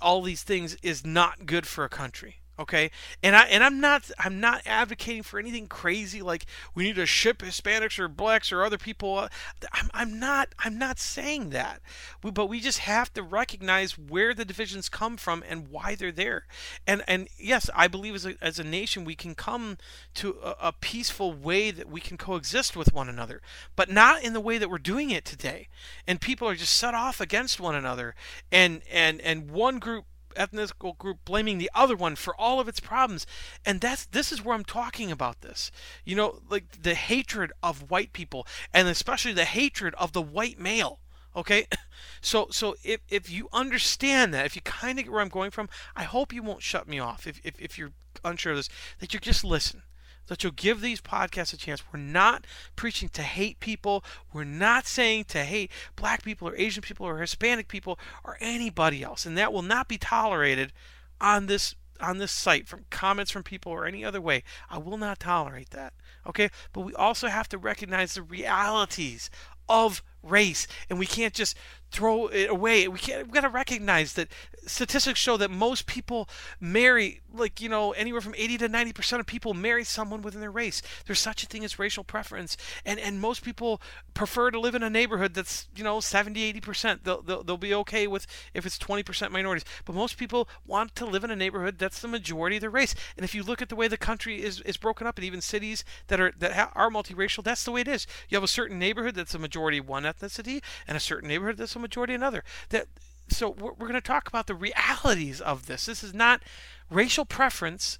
all 0.00 0.22
these 0.22 0.42
things 0.42 0.76
is 0.82 1.04
not 1.04 1.44
good 1.44 1.66
for 1.66 1.84
a 1.84 1.90
country 1.90 2.36
okay? 2.58 2.90
And 3.22 3.36
i 3.36 3.44
and 3.44 3.62
i'm 3.64 3.80
not 3.80 4.10
i'm 4.18 4.40
not 4.40 4.62
advocating 4.66 5.22
for 5.22 5.38
anything 5.38 5.66
crazy 5.66 6.22
like 6.22 6.46
we 6.74 6.84
need 6.84 6.96
to 6.96 7.06
ship 7.06 7.38
hispanics 7.38 7.98
or 7.98 8.08
blacks 8.08 8.52
or 8.52 8.64
other 8.64 8.78
people 8.78 9.16
uh, 9.16 9.28
i'm, 9.72 9.90
I'm 9.92 10.18
not 10.18 10.54
i'm 10.58 10.78
not 10.78 10.98
saying 10.98 11.50
that. 11.50 11.80
We, 12.22 12.30
but 12.30 12.46
we 12.46 12.60
just 12.60 12.78
have 12.80 13.12
to 13.14 13.22
recognize 13.22 13.98
where 13.98 14.34
the 14.34 14.44
divisions 14.44 14.88
come 14.88 15.16
from 15.16 15.42
and 15.48 15.68
why 15.68 15.94
they're 15.94 16.12
there. 16.12 16.46
And 16.86 17.02
and 17.06 17.28
yes 17.38 17.70
i 17.74 17.88
believe 17.88 18.14
as 18.14 18.26
a, 18.26 18.34
as 18.40 18.58
a 18.58 18.64
nation 18.64 19.04
we 19.04 19.14
can 19.14 19.34
come 19.34 19.78
to 20.14 20.36
a, 20.42 20.56
a 20.60 20.72
peaceful 20.72 21.32
way 21.32 21.70
that 21.70 21.88
we 21.88 22.00
can 22.00 22.16
coexist 22.16 22.76
with 22.76 22.92
one 22.92 23.08
another 23.08 23.40
but 23.76 23.90
not 23.90 24.22
in 24.22 24.32
the 24.32 24.40
way 24.40 24.58
that 24.58 24.70
we're 24.70 24.78
doing 24.78 25.10
it 25.10 25.24
today. 25.24 25.68
And 26.06 26.20
people 26.20 26.48
are 26.48 26.54
just 26.54 26.76
set 26.76 26.94
off 26.94 27.20
against 27.20 27.60
one 27.60 27.74
another. 27.74 28.14
And 28.52 28.82
and 28.90 29.20
and 29.20 29.50
one 29.50 29.78
group 29.78 30.04
ethnical 30.36 30.94
group 30.94 31.18
blaming 31.24 31.58
the 31.58 31.70
other 31.74 31.96
one 31.96 32.16
for 32.16 32.34
all 32.38 32.60
of 32.60 32.68
its 32.68 32.80
problems. 32.80 33.26
And 33.64 33.80
that's 33.80 34.06
this 34.06 34.32
is 34.32 34.44
where 34.44 34.54
i'm 34.54 34.64
talking 34.64 35.10
about 35.10 35.40
this. 35.40 35.70
You 36.04 36.16
know 36.16 36.40
like 36.48 36.82
the 36.82 36.94
hatred 36.94 37.52
of 37.62 37.90
white 37.90 38.12
people 38.12 38.46
and 38.72 38.88
especially 38.88 39.32
the 39.32 39.44
hatred 39.44 39.94
of 39.94 40.12
the 40.12 40.22
white 40.22 40.58
male 40.58 41.00
okay? 41.36 41.66
So 42.20 42.48
so 42.50 42.74
if, 42.82 43.00
if 43.08 43.30
you 43.30 43.48
understand 43.52 44.32
that 44.34 44.46
if 44.46 44.56
you 44.56 44.62
kind 44.62 44.98
of 44.98 45.04
get 45.04 45.12
where 45.12 45.20
i'm 45.20 45.28
going 45.28 45.50
from 45.50 45.68
i 45.94 46.02
hope 46.02 46.32
you 46.32 46.42
won't 46.42 46.62
shut 46.62 46.88
me 46.88 46.98
off 46.98 47.26
if, 47.26 47.40
if, 47.44 47.60
if 47.60 47.78
you're 47.78 47.92
unsure 48.24 48.52
of 48.52 48.58
this 48.58 48.68
that 48.98 49.12
you 49.12 49.20
just 49.20 49.44
listen 49.44 49.82
that 50.26 50.42
you'll 50.42 50.52
give 50.52 50.80
these 50.80 51.00
podcasts 51.00 51.52
a 51.52 51.56
chance. 51.56 51.82
We're 51.92 52.00
not 52.00 52.46
preaching 52.76 53.08
to 53.10 53.22
hate 53.22 53.60
people. 53.60 54.04
We're 54.32 54.44
not 54.44 54.86
saying 54.86 55.24
to 55.24 55.44
hate 55.44 55.70
black 55.96 56.22
people 56.22 56.48
or 56.48 56.56
Asian 56.56 56.82
people 56.82 57.06
or 57.06 57.18
Hispanic 57.18 57.68
people 57.68 57.98
or 58.24 58.36
anybody 58.40 59.02
else. 59.02 59.26
And 59.26 59.36
that 59.38 59.52
will 59.52 59.62
not 59.62 59.88
be 59.88 59.98
tolerated 59.98 60.72
on 61.20 61.46
this 61.46 61.74
on 62.00 62.18
this 62.18 62.32
site 62.32 62.66
from 62.66 62.84
comments 62.90 63.30
from 63.30 63.44
people 63.44 63.70
or 63.70 63.86
any 63.86 64.04
other 64.04 64.20
way. 64.20 64.42
I 64.68 64.78
will 64.78 64.98
not 64.98 65.20
tolerate 65.20 65.70
that. 65.70 65.94
Okay? 66.26 66.50
But 66.72 66.80
we 66.80 66.92
also 66.94 67.28
have 67.28 67.48
to 67.50 67.58
recognize 67.58 68.14
the 68.14 68.22
realities 68.22 69.30
of 69.68 70.02
race 70.22 70.66
and 70.90 70.98
we 70.98 71.06
can't 71.06 71.34
just 71.34 71.56
throw 71.94 72.26
it 72.26 72.50
away. 72.50 72.88
We 72.88 72.98
can't 72.98 73.28
we 73.28 73.32
got 73.32 73.42
to 73.42 73.48
recognize 73.48 74.14
that 74.14 74.28
statistics 74.66 75.20
show 75.20 75.36
that 75.36 75.50
most 75.50 75.86
people 75.86 76.28
marry 76.60 77.20
like 77.32 77.60
you 77.60 77.68
know 77.68 77.92
anywhere 77.92 78.20
from 78.20 78.34
80 78.36 78.58
to 78.58 78.68
90 78.68 78.92
percent 78.92 79.20
of 79.20 79.26
people 79.26 79.54
marry 79.54 79.84
someone 79.84 80.20
within 80.20 80.40
their 80.40 80.50
race. 80.50 80.82
There's 81.06 81.20
such 81.20 81.44
a 81.44 81.46
thing 81.46 81.64
as 81.64 81.78
racial 81.78 82.02
preference. 82.02 82.56
And 82.84 82.98
and 82.98 83.20
most 83.20 83.44
people 83.44 83.80
prefer 84.12 84.50
to 84.50 84.58
live 84.58 84.74
in 84.74 84.82
a 84.82 84.90
neighborhood 84.90 85.34
that's 85.34 85.68
you 85.76 85.84
know 85.84 86.00
70 86.00 86.42
80 86.42 86.60
percent. 86.60 87.04
They'll, 87.04 87.22
they'll, 87.22 87.44
they'll 87.44 87.56
be 87.56 87.74
okay 87.74 88.06
with 88.08 88.26
if 88.52 88.66
it's 88.66 88.78
20 88.78 89.04
percent 89.04 89.32
minorities. 89.32 89.64
But 89.84 89.94
most 89.94 90.18
people 90.18 90.48
want 90.66 90.96
to 90.96 91.06
live 91.06 91.22
in 91.22 91.30
a 91.30 91.36
neighborhood 91.36 91.78
that's 91.78 92.00
the 92.00 92.08
majority 92.08 92.56
of 92.56 92.62
their 92.62 92.70
race. 92.70 92.94
And 93.16 93.24
if 93.24 93.34
you 93.34 93.44
look 93.44 93.62
at 93.62 93.68
the 93.68 93.76
way 93.76 93.86
the 93.86 93.96
country 93.96 94.42
is, 94.42 94.60
is 94.62 94.76
broken 94.76 95.06
up 95.06 95.16
and 95.16 95.24
even 95.24 95.40
cities 95.40 95.84
that 96.08 96.20
are 96.20 96.32
that 96.38 96.54
ha- 96.54 96.72
are 96.74 96.90
multiracial 96.90 97.44
that's 97.44 97.64
the 97.64 97.70
way 97.70 97.82
it 97.82 97.88
is. 97.88 98.06
You 98.28 98.36
have 98.36 98.44
a 98.44 98.48
certain 98.48 98.80
neighborhood 98.80 99.14
that's 99.14 99.34
a 99.34 99.38
majority 99.38 99.80
one 99.80 100.02
ethnicity 100.02 100.60
and 100.88 100.96
a 100.96 101.00
certain 101.00 101.28
neighborhood 101.28 101.58
that's 101.58 101.76
a 101.76 101.83
majority 101.84 102.14
another 102.14 102.42
that 102.70 102.86
so 103.28 103.50
we're, 103.50 103.72
we're 103.72 103.88
going 103.88 103.94
to 103.94 104.00
talk 104.00 104.28
about 104.28 104.46
the 104.46 104.54
realities 104.54 105.40
of 105.40 105.66
this. 105.66 105.86
This 105.86 106.04
is 106.04 106.12
not 106.12 106.42
racial 106.90 107.24
preference 107.24 107.98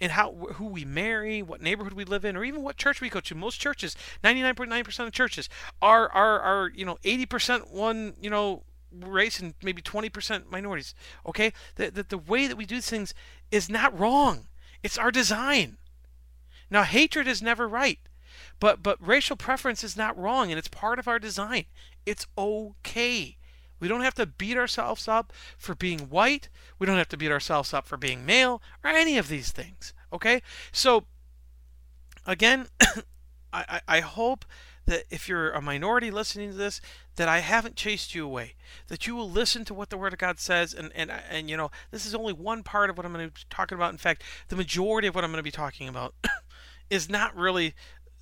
in 0.00 0.10
how 0.10 0.32
who 0.54 0.66
we 0.66 0.84
marry, 0.84 1.42
what 1.42 1.60
neighborhood 1.60 1.92
we 1.92 2.04
live 2.04 2.24
in, 2.24 2.36
or 2.36 2.44
even 2.44 2.62
what 2.62 2.76
church 2.76 3.00
we 3.00 3.10
go 3.10 3.20
to. 3.20 3.34
Most 3.34 3.60
churches, 3.60 3.96
99.9% 4.24 5.06
of 5.06 5.12
churches 5.12 5.48
are 5.82 6.10
are 6.10 6.40
are 6.40 6.70
you 6.74 6.84
know 6.84 6.98
80% 7.04 7.70
one 7.70 8.14
you 8.20 8.30
know 8.30 8.62
race 8.92 9.38
and 9.38 9.54
maybe 9.62 9.82
20% 9.82 10.50
minorities. 10.50 10.94
Okay, 11.26 11.52
that 11.76 11.94
the, 11.94 12.02
the 12.02 12.18
way 12.18 12.46
that 12.46 12.56
we 12.56 12.64
do 12.64 12.80
things 12.80 13.14
is 13.50 13.68
not 13.68 13.98
wrong. 13.98 14.46
It's 14.82 14.98
our 14.98 15.10
design. 15.10 15.76
Now, 16.70 16.84
hatred 16.84 17.26
is 17.26 17.42
never 17.42 17.68
right, 17.68 17.98
but 18.58 18.82
but 18.82 19.04
racial 19.04 19.36
preference 19.36 19.84
is 19.84 19.96
not 19.96 20.18
wrong, 20.18 20.50
and 20.50 20.58
it's 20.58 20.68
part 20.68 20.98
of 20.98 21.08
our 21.08 21.18
design. 21.18 21.66
It's 22.06 22.26
okay. 22.36 23.36
We 23.80 23.88
don't 23.88 24.02
have 24.02 24.14
to 24.14 24.26
beat 24.26 24.56
ourselves 24.56 25.08
up 25.08 25.32
for 25.56 25.74
being 25.74 26.00
white. 26.10 26.48
We 26.78 26.86
don't 26.86 26.98
have 26.98 27.08
to 27.08 27.16
beat 27.16 27.32
ourselves 27.32 27.72
up 27.72 27.86
for 27.86 27.96
being 27.96 28.26
male 28.26 28.62
or 28.84 28.90
any 28.90 29.16
of 29.16 29.28
these 29.28 29.50
things. 29.50 29.94
Okay? 30.12 30.42
So, 30.70 31.06
again, 32.26 32.66
I, 33.52 33.80
I 33.88 34.00
hope 34.00 34.44
that 34.86 35.04
if 35.10 35.28
you're 35.28 35.50
a 35.50 35.62
minority 35.62 36.10
listening 36.10 36.50
to 36.50 36.56
this, 36.56 36.80
that 37.16 37.28
I 37.28 37.38
haven't 37.38 37.76
chased 37.76 38.14
you 38.14 38.24
away. 38.24 38.54
That 38.88 39.06
you 39.06 39.14
will 39.14 39.30
listen 39.30 39.64
to 39.66 39.74
what 39.74 39.90
the 39.90 39.96
Word 39.96 40.12
of 40.12 40.18
God 40.18 40.38
says, 40.38 40.74
and 40.74 40.90
and 40.94 41.10
and 41.10 41.50
you 41.50 41.56
know 41.56 41.70
this 41.90 42.06
is 42.06 42.14
only 42.14 42.32
one 42.32 42.62
part 42.62 42.90
of 42.90 42.96
what 42.96 43.06
I'm 43.06 43.12
going 43.12 43.28
to 43.28 43.32
be 43.32 43.40
talking 43.50 43.76
about. 43.76 43.92
In 43.92 43.98
fact, 43.98 44.22
the 44.48 44.56
majority 44.56 45.06
of 45.06 45.14
what 45.14 45.24
I'm 45.24 45.30
going 45.30 45.38
to 45.38 45.42
be 45.42 45.50
talking 45.50 45.88
about 45.88 46.14
is 46.90 47.08
not 47.08 47.36
really 47.36 47.74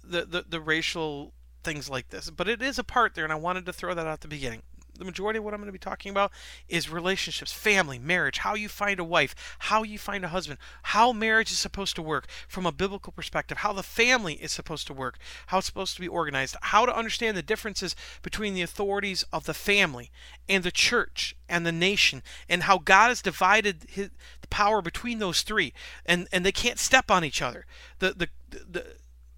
the, 0.09 0.25
the 0.25 0.45
the 0.49 0.61
racial 0.61 1.33
things 1.63 1.91
like 1.91 2.09
this, 2.11 2.31
but 2.31 2.49
it 2.49 2.63
is 2.63 2.79
a 2.79 2.85
part 2.85 3.15
there, 3.15 3.25
and 3.25 3.33
I 3.33 3.37
wanted 3.37 3.67
to 3.67 3.73
throw 3.73 3.95
that 3.95 4.07
out 4.07 4.13
at 4.13 4.21
the 4.21 4.29
beginning 4.29 4.63
the 4.99 5.05
majority 5.05 5.39
of 5.39 5.45
what 5.45 5.55
I'm 5.55 5.61
going 5.61 5.69
to 5.69 5.73
be 5.73 5.79
talking 5.79 6.11
about 6.11 6.33
is 6.69 6.91
relationships, 6.91 7.53
family, 7.53 7.99
marriage, 7.99 8.39
how 8.39 8.55
you 8.55 8.69
find 8.69 9.01
a 9.01 9.05
wife, 9.05 9.35
how 9.61 9.83
you 9.83 9.99
find 9.99 10.25
a 10.25 10.29
husband, 10.29 10.59
how 10.83 11.13
marriage 11.13 11.51
is 11.51 11.59
supposed 11.59 11.97
to 11.97 12.03
work 12.03 12.27
from 12.49 12.67
a 12.67 12.73
biblical 12.73 13.13
perspective, 13.13 13.59
how 13.59 13.73
the 13.73 13.83
family 13.83 14.35
is 14.35 14.53
supposed 14.53 14.87
to 14.89 14.93
work, 14.93 15.19
how 15.47 15.59
it's 15.59 15.67
supposed 15.67 15.95
to 15.95 16.01
be 16.01 16.09
organized, 16.09 16.57
how 16.61 16.85
to 16.85 16.97
understand 16.97 17.37
the 17.37 17.43
differences 17.43 17.95
between 18.23 18.55
the 18.55 18.63
authorities 18.63 19.25
of 19.33 19.47
the 19.47 19.55
family 19.55 20.11
and 20.49 20.65
the 20.65 20.71
church 20.71 21.37
and 21.49 21.65
the 21.65 21.73
nation, 21.73 22.23
and 22.49 22.65
how 22.65 22.79
God 22.79 23.09
has 23.09 23.23
divided 23.23 23.87
his, 23.89 24.11
the 24.41 24.49
power 24.49 24.83
between 24.83 25.19
those 25.19 25.43
three, 25.43 25.73
and 26.05 26.29
and 26.33 26.45
they 26.45 26.53
can't 26.53 26.79
step 26.79 27.11
on 27.11 27.25
each 27.25 27.41
other. 27.41 27.67
The 28.01 28.13
the 28.13 28.29
the, 28.51 28.87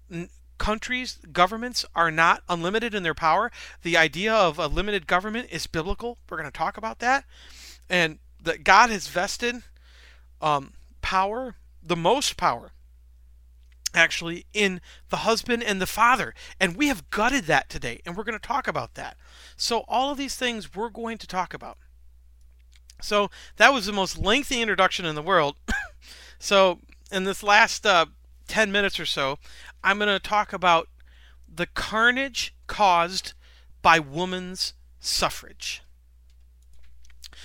the 0.09 0.29
countries, 0.61 1.17
governments 1.33 1.85
are 1.95 2.11
not 2.11 2.43
unlimited 2.47 2.93
in 2.93 3.01
their 3.01 3.15
power. 3.15 3.51
The 3.81 3.97
idea 3.97 4.31
of 4.31 4.59
a 4.59 4.67
limited 4.67 5.07
government 5.07 5.47
is 5.49 5.65
biblical. 5.65 6.19
We're 6.29 6.37
going 6.37 6.51
to 6.51 6.55
talk 6.55 6.77
about 6.77 6.99
that. 6.99 7.25
And 7.89 8.19
that 8.39 8.63
God 8.63 8.91
has 8.91 9.07
vested 9.07 9.63
um, 10.39 10.73
power, 11.01 11.55
the 11.81 11.95
most 11.95 12.37
power, 12.37 12.73
actually, 13.95 14.45
in 14.53 14.81
the 15.09 15.17
husband 15.17 15.63
and 15.63 15.81
the 15.81 15.87
father. 15.87 16.35
And 16.59 16.75
we 16.75 16.89
have 16.89 17.09
gutted 17.09 17.45
that 17.45 17.67
today. 17.67 17.99
And 18.05 18.15
we're 18.15 18.23
going 18.23 18.39
to 18.39 18.47
talk 18.47 18.67
about 18.67 18.93
that. 18.93 19.17
So, 19.57 19.79
all 19.87 20.11
of 20.11 20.19
these 20.19 20.35
things 20.35 20.75
we're 20.75 20.89
going 20.89 21.17
to 21.17 21.27
talk 21.27 21.55
about. 21.55 21.79
So, 23.01 23.31
that 23.57 23.73
was 23.73 23.87
the 23.87 23.93
most 23.93 24.15
lengthy 24.15 24.61
introduction 24.61 25.07
in 25.07 25.15
the 25.15 25.23
world. 25.23 25.55
so, 26.37 26.77
in 27.11 27.23
this 27.23 27.41
last 27.41 27.83
uh, 27.83 28.05
10 28.51 28.71
minutes 28.71 28.99
or 28.99 29.05
so, 29.05 29.39
I'm 29.83 29.97
going 29.97 30.09
to 30.09 30.19
talk 30.19 30.53
about 30.53 30.87
the 31.53 31.65
carnage 31.65 32.53
caused 32.67 33.33
by 33.81 33.99
women's 33.99 34.73
suffrage. 34.99 35.81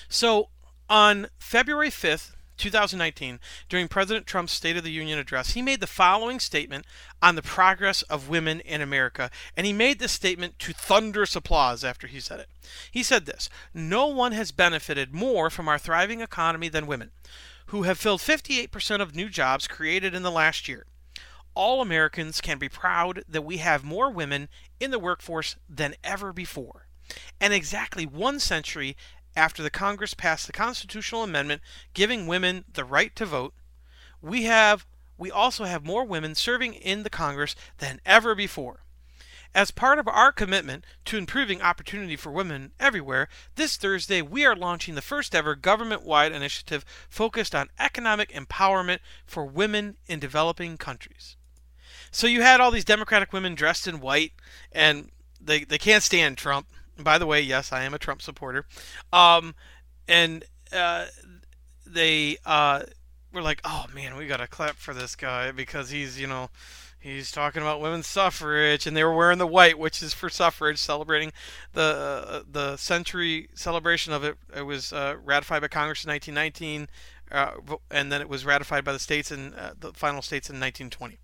So, 0.09 0.51
on 0.89 1.29
February 1.39 1.91
5th, 1.91 2.33
2019, 2.57 3.39
during 3.69 3.89
President 3.89 4.27
Trump's 4.27 4.53
State 4.53 4.77
of 4.77 4.85
the 4.85 4.91
Union 4.91 5.19
address, 5.19 5.51
he 5.51 5.63
made 5.63 5.81
the 5.81 5.87
following 5.87 6.41
statement 6.41 6.87
on 7.21 7.35
the 7.35 7.43
progress 7.43 8.03
of 8.03 8.29
women 8.29 8.61
in 8.61 8.81
America. 8.81 9.31
And 9.57 9.67
he 9.67 9.73
made 9.73 9.99
this 9.99 10.13
statement 10.13 10.59
to 10.61 10.73
thunderous 10.73 11.37
applause 11.37 11.85
after 11.85 12.07
he 12.07 12.21
said 12.21 12.41
it. 12.41 12.49
He 12.91 13.03
said 13.03 13.27
this 13.27 13.51
No 13.75 14.07
one 14.07 14.33
has 14.33 14.53
benefited 14.53 15.13
more 15.13 15.51
from 15.51 15.69
our 15.69 15.79
thriving 15.79 16.21
economy 16.21 16.69
than 16.69 16.87
women, 16.87 17.11
who 17.67 17.83
have 17.83 17.99
filled 17.99 18.21
58% 18.21 19.01
of 19.01 19.15
new 19.15 19.29
jobs 19.29 19.67
created 19.67 20.15
in 20.15 20.23
the 20.23 20.31
last 20.31 20.69
year 20.69 20.87
all 21.57 21.81
Americans 21.81 22.41
can 22.41 22.59
be 22.59 22.69
proud 22.69 23.25
that 23.27 23.43
we 23.43 23.57
have 23.57 23.83
more 23.83 24.11
women 24.11 24.49
in 24.79 24.91
the 24.91 24.99
workforce 24.99 25.57
than 25.69 25.95
ever 26.05 26.33
before. 26.33 26.87
And 27.41 27.53
exactly 27.53 28.05
one 28.05 28.39
century 28.39 28.97
after 29.35 29.63
the 29.63 29.71
Congress 29.71 30.13
passed 30.15 30.47
the 30.47 30.53
constitutional 30.53 31.23
amendment 31.23 31.63
giving 31.95 32.27
women 32.27 32.67
the 32.73 32.85
right 32.85 33.15
to 33.17 33.27
vote, 33.27 33.55
we 34.21 34.45
have 34.45 34.87
we 35.19 35.31
also 35.31 35.65
have 35.65 35.85
more 35.85 36.05
women 36.05 36.35
serving 36.35 36.75
in 36.75 37.03
the 37.03 37.11
Congress 37.11 37.57
than 37.79 38.01
ever 38.05 38.35
before. 38.35 38.81
As 39.55 39.71
part 39.71 39.99
of 39.99 40.07
our 40.07 40.33
commitment 40.33 40.85
to 41.07 41.17
improving 41.17 41.63
opportunity 41.63 42.17
for 42.17 42.31
women 42.31 42.73
everywhere, 42.79 43.29
this 43.55 43.79
Thursday 43.79 44.21
we 44.21 44.45
are 44.45 44.55
launching 44.55 44.95
the 44.95 45.01
first 45.01 45.35
ever 45.35 45.55
government 45.55 46.03
wide 46.03 46.33
initiative 46.33 46.85
focused 47.09 47.55
on 47.55 47.71
economic 47.79 48.31
empowerment 48.33 48.99
for 49.25 49.47
women 49.47 49.97
in 50.07 50.21
developing 50.21 50.77
countries. 50.77 51.37
So 52.17 52.27
you 52.27 52.41
had 52.41 52.63
all 52.63 52.71
these 52.71 52.87
Democratic 52.87 53.35
women 53.35 53.55
dressed 53.55 53.87
in 53.87 54.01
white, 54.01 54.33
and 54.73 55.11
they 55.39 55.65
they 55.65 55.77
can't 55.77 56.03
stand 56.03 56.39
Trump. 56.39 56.67
by 56.99 57.19
the 57.19 57.27
way, 57.27 57.43
yes, 57.43 57.73
I 57.73 57.83
am 57.83 57.93
a 57.93 57.99
Trump 57.99 58.23
supporter. 58.23 58.65
Um, 59.13 59.55
and 60.09 60.43
uh, 60.73 61.09
they 61.87 62.39
uh, 62.47 62.85
were 63.35 63.43
like, 63.43 63.61
"Oh 63.65 63.85
man, 63.95 64.17
we 64.17 64.27
got 64.27 64.39
to 64.39 64.47
clap 64.47 64.77
for 64.77 64.95
this 64.95 65.15
guy 65.15 65.53
because 65.53 65.91
he's 65.91 66.19
you 66.19 66.27
know." 66.27 66.49
He's 66.99 67.31
talking 67.31 67.61
about 67.63 67.83
women's 67.83 68.07
suffrage, 68.07 68.87
and 68.87 68.97
they 68.97 69.05
were 69.05 69.15
wearing 69.15 69.39
the 69.39 69.47
white, 69.47 69.79
which 69.79 70.03
is 70.03 70.13
for 70.15 70.29
suffrage, 70.31 70.79
celebrating 70.79 71.33
the 71.75 71.83
uh, 72.27 72.43
the 72.51 72.79
century 72.79 73.51
celebration 73.55 74.15
of 74.15 74.25
it. 74.25 74.39
It 74.57 74.63
was 74.63 74.91
uh, 74.91 75.17
ratified 75.23 75.61
by 75.61 75.69
Congress 75.69 76.03
in 76.03 76.11
1919, 76.11 76.89
uh, 77.31 77.77
and 77.91 78.11
then 78.11 78.23
it 78.23 78.29
was 78.31 78.47
ratified 78.47 78.85
by 78.85 78.93
the 78.95 78.99
states 78.99 79.31
and 79.31 79.55
uh, 79.55 79.75
the 79.79 79.93
final 79.93 80.23
states 80.23 80.49
in 80.49 80.55
1920. 80.55 81.19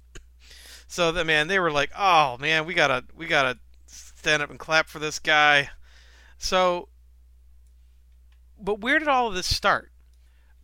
So 0.92 1.10
the 1.10 1.24
man, 1.24 1.48
they 1.48 1.58
were 1.58 1.70
like, 1.70 1.90
"Oh 1.96 2.36
man, 2.36 2.66
we 2.66 2.74
gotta 2.74 3.04
we 3.16 3.26
gotta 3.26 3.58
stand 3.86 4.42
up 4.42 4.50
and 4.50 4.58
clap 4.58 4.88
for 4.88 4.98
this 4.98 5.18
guy." 5.18 5.70
So, 6.36 6.90
but 8.60 8.80
where 8.80 8.98
did 8.98 9.08
all 9.08 9.26
of 9.26 9.34
this 9.34 9.46
start? 9.46 9.90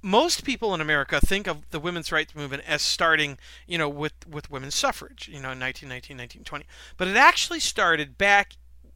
most 0.00 0.44
people 0.44 0.74
in 0.74 0.80
America 0.80 1.18
think 1.18 1.48
of 1.48 1.68
the 1.70 1.80
women's 1.80 2.12
rights 2.12 2.32
movement 2.32 2.62
as 2.66 2.82
starting, 2.82 3.36
you 3.66 3.76
know, 3.76 3.88
with, 3.88 4.12
with 4.28 4.48
women's 4.48 4.76
suffrage, 4.76 5.26
you 5.26 5.40
know, 5.40 5.50
in 5.50 5.58
1919, 5.58 6.16
1920. 6.16 6.66
But 6.96 7.08
it 7.08 7.16
actually 7.16 7.58
started 7.58 8.16
back 8.16 8.52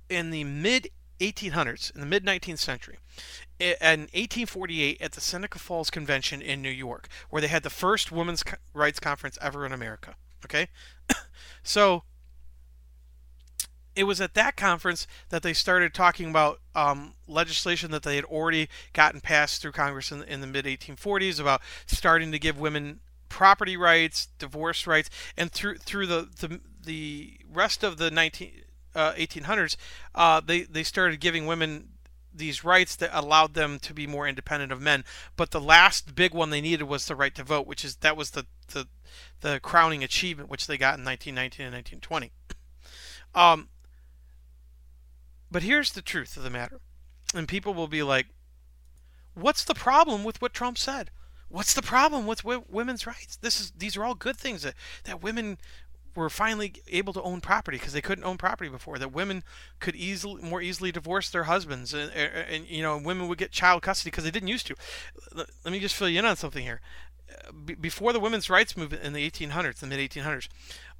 in 0.09 0.31
the 0.31 0.45
mid 0.45 0.91
1800s, 1.19 1.93
in 1.93 2.01
the 2.01 2.07
mid 2.07 2.25
19th 2.25 2.61
century, 2.61 2.99
in 3.59 4.03
1848 4.13 5.03
at 5.03 5.13
the 5.13 5.21
Seneca 5.21 5.59
Falls 5.59 5.91
Convention 5.91 6.41
in 6.41 6.63
New 6.63 6.71
York, 6.71 7.09
where 7.31 7.43
they 7.43 7.49
had 7.49 7.65
the 7.65 7.71
first 7.71 8.13
women's 8.13 8.45
rights 8.73 9.01
conference 9.01 9.39
ever 9.41 9.67
in 9.67 9.73
America. 9.73 10.15
Okay? 10.45 10.69
so 11.63 12.03
it 13.95 14.05
was 14.05 14.21
at 14.21 14.35
that 14.35 14.57
conference 14.57 15.07
that 15.29 15.43
they 15.43 15.53
started 15.53 15.93
talking 15.93 16.31
about 16.31 16.61
um, 16.75 17.15
legislation 17.29 17.91
that 17.91 18.03
they 18.03 18.17
had 18.17 18.25
already 18.25 18.69
gotten 18.93 19.21
passed 19.21 19.61
through 19.61 19.73
Congress 19.73 20.11
in, 20.11 20.23
in 20.25 20.41
the 20.41 20.47
mid 20.47 20.65
1840s 20.65 21.39
about 21.39 21.61
starting 21.87 22.33
to 22.33 22.39
give 22.39 22.59
women 22.59 23.01
property 23.29 23.77
rights, 23.77 24.29
divorce 24.39 24.87
rights, 24.87 25.11
and 25.37 25.51
through 25.53 25.77
through 25.79 26.07
the 26.07 26.29
the, 26.41 26.61
the 26.85 27.39
rest 27.53 27.83
of 27.83 27.99
the 27.99 28.11
19, 28.11 28.53
uh, 28.95 29.13
1800s, 29.13 29.77
uh, 30.15 30.41
they 30.45 30.63
they 30.63 30.83
started 30.83 31.21
giving 31.21 31.47
women 31.47 31.89
these 32.35 32.65
rights 32.65 32.97
that 32.97 33.11
allowed 33.13 33.55
them 33.55 33.79
to 33.81 33.95
be 33.95 34.07
more 34.07 34.27
independent 34.27 34.73
of 34.73 34.81
men. 34.81 35.05
But 35.37 35.51
the 35.51 35.61
last 35.61 36.15
big 36.15 36.35
one 36.35 36.51
they 36.51 36.61
needed 36.61 36.85
was 36.85 37.07
the 37.07 37.17
right 37.17 37.35
to 37.35 37.45
vote, 37.45 37.67
which 37.67 37.85
is 37.85 37.97
that 37.97 38.17
was 38.17 38.31
the 38.31 38.47
the, 38.69 38.89
the 39.41 39.61
crowning 39.61 40.03
achievement 40.03 40.49
which 40.49 40.67
they 40.67 40.79
got 40.79 40.99
in 40.99 41.05
1919 41.05 41.67
and 41.67 41.75
1920. 41.75 42.33
Um, 43.35 43.69
but 45.51 45.63
here's 45.63 45.93
the 45.93 46.03
truth 46.03 46.37
of 46.37 46.43
the 46.43 46.51
matter. 46.51 46.81
And 47.35 47.49
people 47.49 47.75
will 47.75 47.89
be 47.89 48.03
like, 48.03 48.27
what's 49.35 49.65
the 49.65 49.75
problem 49.75 50.25
with 50.25 50.41
what 50.41 50.53
Trump 50.53 50.79
said? 50.79 51.11
What's 51.49 51.75
the 51.75 51.83
problem 51.83 52.27
with 52.27 52.45
women's 52.45 53.07
rights? 53.07 53.37
This 53.37 53.61
is 53.61 53.73
these 53.73 53.97
are 53.97 54.05
all 54.05 54.15
good 54.15 54.39
things 54.39 54.63
that, 54.63 54.75
that 55.05 55.23
women 55.23 55.59
were 56.15 56.31
finally 56.31 56.75
able 56.89 57.13
to 57.13 57.23
own 57.23 57.41
property 57.41 57.79
because 57.79 57.93
they 57.93 58.01
couldn't 58.01 58.25
own 58.25 58.39
property 58.39 58.71
before. 58.71 58.99
That 58.99 59.13
women 59.13 59.43
could 59.81 59.97
easily, 59.97 60.43
more 60.43 60.61
easily 60.61 60.93
divorce 60.93 61.31
their 61.31 61.45
husbands, 61.45 61.95
and, 61.95 62.13
and, 62.13 62.67
you 62.67 62.83
know, 62.83 62.99
women 62.99 63.29
would 63.29 63.39
get 63.39 63.51
child 63.51 63.83
custody 63.83 64.11
because 64.11 64.25
they 64.25 64.31
didn't 64.31 64.49
used 64.49 64.67
to. 64.67 64.75
Let 65.35 65.73
me 65.73 65.81
just 65.81 65.95
fill 65.95 66.09
you 66.09 66.19
in 66.19 66.25
on 66.25 66.37
something 66.37 66.63
here. 66.63 66.81
before 67.81 68.13
the 68.13 68.21
women's 68.21 68.51
rights 68.51 68.77
movement 68.77 69.03
in 69.03 69.13
the 69.13 69.31
1800s, 69.31 69.77
the 69.77 69.87
mid 69.87 70.11
1800s, 70.11 70.49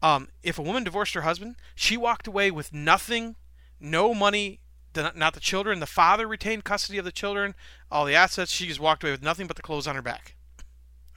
um, 0.03 0.29
if 0.43 0.59
a 0.59 0.63
woman 0.63 0.85
divorced 0.85 1.15
her 1.15 1.23
husband, 1.23 1.57
she 1.75 1.97
walked 1.97 2.27
away 2.27 2.51
with 2.51 2.73
nothing 2.73 3.37
no 3.83 4.15
money, 4.15 4.61
not 4.95 5.35
the 5.35 5.41
children. 5.41 5.81
The 5.81 5.87
father 5.87 6.27
retained 6.27 6.65
custody 6.65 6.99
of 6.99 7.05
the 7.05 7.13
children, 7.13 7.55
all 7.91 8.05
the 8.05 8.15
assets. 8.15 8.53
She 8.53 8.67
just 8.67 8.81
walked 8.81 9.03
away 9.03 9.11
with 9.11 9.23
nothing 9.23 9.47
but 9.47 9.57
the 9.57 9.63
clothes 9.63 9.87
on 9.87 9.97
her 9.97 10.03
back. 10.03 10.37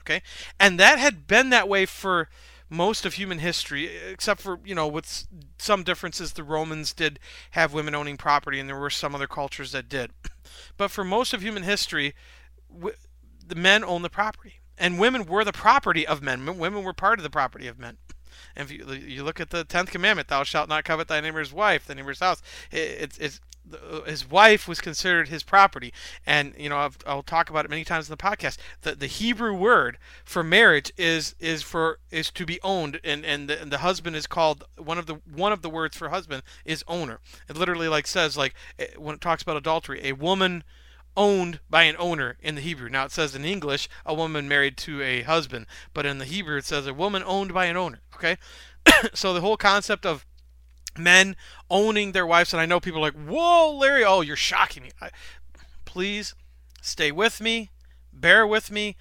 Okay? 0.00 0.22
And 0.58 0.78
that 0.80 0.98
had 0.98 1.26
been 1.26 1.50
that 1.50 1.68
way 1.68 1.86
for 1.86 2.28
most 2.68 3.04
of 3.04 3.14
human 3.14 3.38
history, 3.38 3.86
except 3.86 4.40
for, 4.40 4.58
you 4.64 4.74
know, 4.74 4.88
with 4.88 5.26
some 5.58 5.82
differences. 5.82 6.32
The 6.32 6.42
Romans 6.42 6.92
did 6.92 7.18
have 7.52 7.72
women 7.72 7.94
owning 7.94 8.16
property, 8.16 8.58
and 8.58 8.68
there 8.68 8.78
were 8.78 8.90
some 8.90 9.14
other 9.14 9.26
cultures 9.26 9.72
that 9.72 9.88
did. 9.88 10.10
But 10.76 10.90
for 10.90 11.04
most 11.04 11.34
of 11.34 11.42
human 11.42 11.64
history, 11.64 12.14
the 12.70 13.54
men 13.54 13.82
owned 13.82 14.04
the 14.04 14.10
property. 14.10 14.60
And 14.78 14.98
women 14.98 15.26
were 15.26 15.44
the 15.44 15.52
property 15.52 16.06
of 16.06 16.22
men. 16.22 16.46
Women 16.46 16.84
were 16.84 16.92
part 16.92 17.18
of 17.18 17.24
the 17.24 17.30
property 17.30 17.66
of 17.66 17.78
men. 17.78 17.98
And 18.54 18.70
if 18.70 18.76
you, 18.76 18.92
you 18.92 19.24
look 19.24 19.40
at 19.40 19.50
the 19.50 19.64
tenth 19.64 19.90
commandment, 19.90 20.28
"Thou 20.28 20.44
shalt 20.44 20.68
not 20.68 20.84
covet 20.84 21.08
thy 21.08 21.20
neighbor's 21.20 21.52
wife, 21.52 21.86
thy 21.86 21.94
neighbor's 21.94 22.20
house," 22.20 22.42
it's 22.70 23.18
it's 23.18 23.40
his 24.06 24.28
wife 24.28 24.68
was 24.68 24.80
considered 24.80 25.28
his 25.28 25.42
property, 25.42 25.92
and 26.24 26.54
you 26.58 26.68
know 26.68 26.78
I've, 26.78 26.98
I'll 27.06 27.22
talk 27.22 27.50
about 27.50 27.64
it 27.64 27.70
many 27.70 27.84
times 27.84 28.08
in 28.08 28.12
the 28.12 28.22
podcast. 28.22 28.58
The 28.82 28.94
the 28.94 29.06
Hebrew 29.06 29.54
word 29.54 29.98
for 30.24 30.42
marriage 30.42 30.92
is 30.96 31.34
is 31.38 31.62
for 31.62 31.98
is 32.10 32.30
to 32.32 32.46
be 32.46 32.60
owned, 32.62 33.00
and 33.02 33.24
and 33.24 33.48
the, 33.48 33.60
and 33.60 33.72
the 33.72 33.78
husband 33.78 34.16
is 34.16 34.26
called 34.26 34.64
one 34.76 34.98
of 34.98 35.06
the 35.06 35.14
one 35.32 35.52
of 35.52 35.62
the 35.62 35.70
words 35.70 35.96
for 35.96 36.08
husband 36.08 36.42
is 36.64 36.84
owner. 36.86 37.20
It 37.48 37.56
literally 37.56 37.88
like 37.88 38.06
says 38.06 38.36
like 38.36 38.54
eh, 38.78 38.88
when 38.96 39.14
it 39.14 39.20
talks 39.20 39.42
about 39.42 39.56
adultery, 39.56 40.00
a 40.04 40.12
woman 40.12 40.64
owned 41.16 41.60
by 41.70 41.84
an 41.84 41.96
owner 41.98 42.36
in 42.40 42.54
the 42.54 42.60
Hebrew. 42.60 42.90
Now 42.90 43.06
it 43.06 43.12
says 43.12 43.34
in 43.34 43.44
English 43.44 43.88
a 44.04 44.14
woman 44.14 44.48
married 44.48 44.76
to 44.78 45.02
a 45.02 45.22
husband, 45.22 45.66
but 45.94 46.06
in 46.06 46.18
the 46.18 46.24
Hebrew 46.24 46.58
it 46.58 46.64
says 46.64 46.86
a 46.86 46.94
woman 46.94 47.22
owned 47.24 47.54
by 47.54 47.66
an 47.66 47.76
owner. 47.76 48.00
Okay, 48.14 48.36
so 49.14 49.32
the 49.32 49.40
whole 49.40 49.56
concept 49.56 50.06
of 50.06 50.26
men 50.98 51.36
owning 51.70 52.12
their 52.12 52.26
wives, 52.26 52.52
and 52.52 52.60
I 52.60 52.66
know 52.66 52.80
people 52.80 53.00
are 53.00 53.10
like, 53.10 53.26
"Whoa, 53.26 53.76
Larry! 53.76 54.04
Oh, 54.04 54.20
you're 54.20 54.36
shocking 54.36 54.82
me." 54.82 54.90
I, 55.00 55.10
please 55.84 56.34
stay 56.82 57.12
with 57.12 57.40
me, 57.40 57.70
bear 58.12 58.46
with 58.46 58.70
me. 58.70 58.96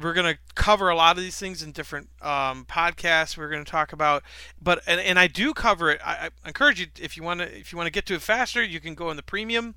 We're 0.00 0.14
gonna 0.14 0.38
cover 0.54 0.90
a 0.90 0.94
lot 0.94 1.16
of 1.16 1.22
these 1.22 1.38
things 1.38 1.62
in 1.62 1.72
different 1.72 2.10
um, 2.22 2.64
podcasts. 2.66 3.36
We're 3.36 3.50
gonna 3.50 3.64
talk 3.64 3.92
about, 3.92 4.22
but 4.60 4.82
and, 4.86 5.00
and 5.00 5.18
I 5.18 5.26
do 5.26 5.52
cover 5.54 5.90
it. 5.90 6.00
I, 6.04 6.30
I 6.44 6.48
encourage 6.48 6.78
you 6.80 6.86
if 7.00 7.16
you 7.16 7.22
want 7.22 7.40
to 7.40 7.58
if 7.58 7.72
you 7.72 7.76
want 7.76 7.88
to 7.88 7.92
get 7.92 8.06
to 8.06 8.14
it 8.14 8.22
faster, 8.22 8.62
you 8.62 8.80
can 8.80 8.94
go 8.94 9.10
in 9.10 9.16
the 9.16 9.22
premium 9.22 9.74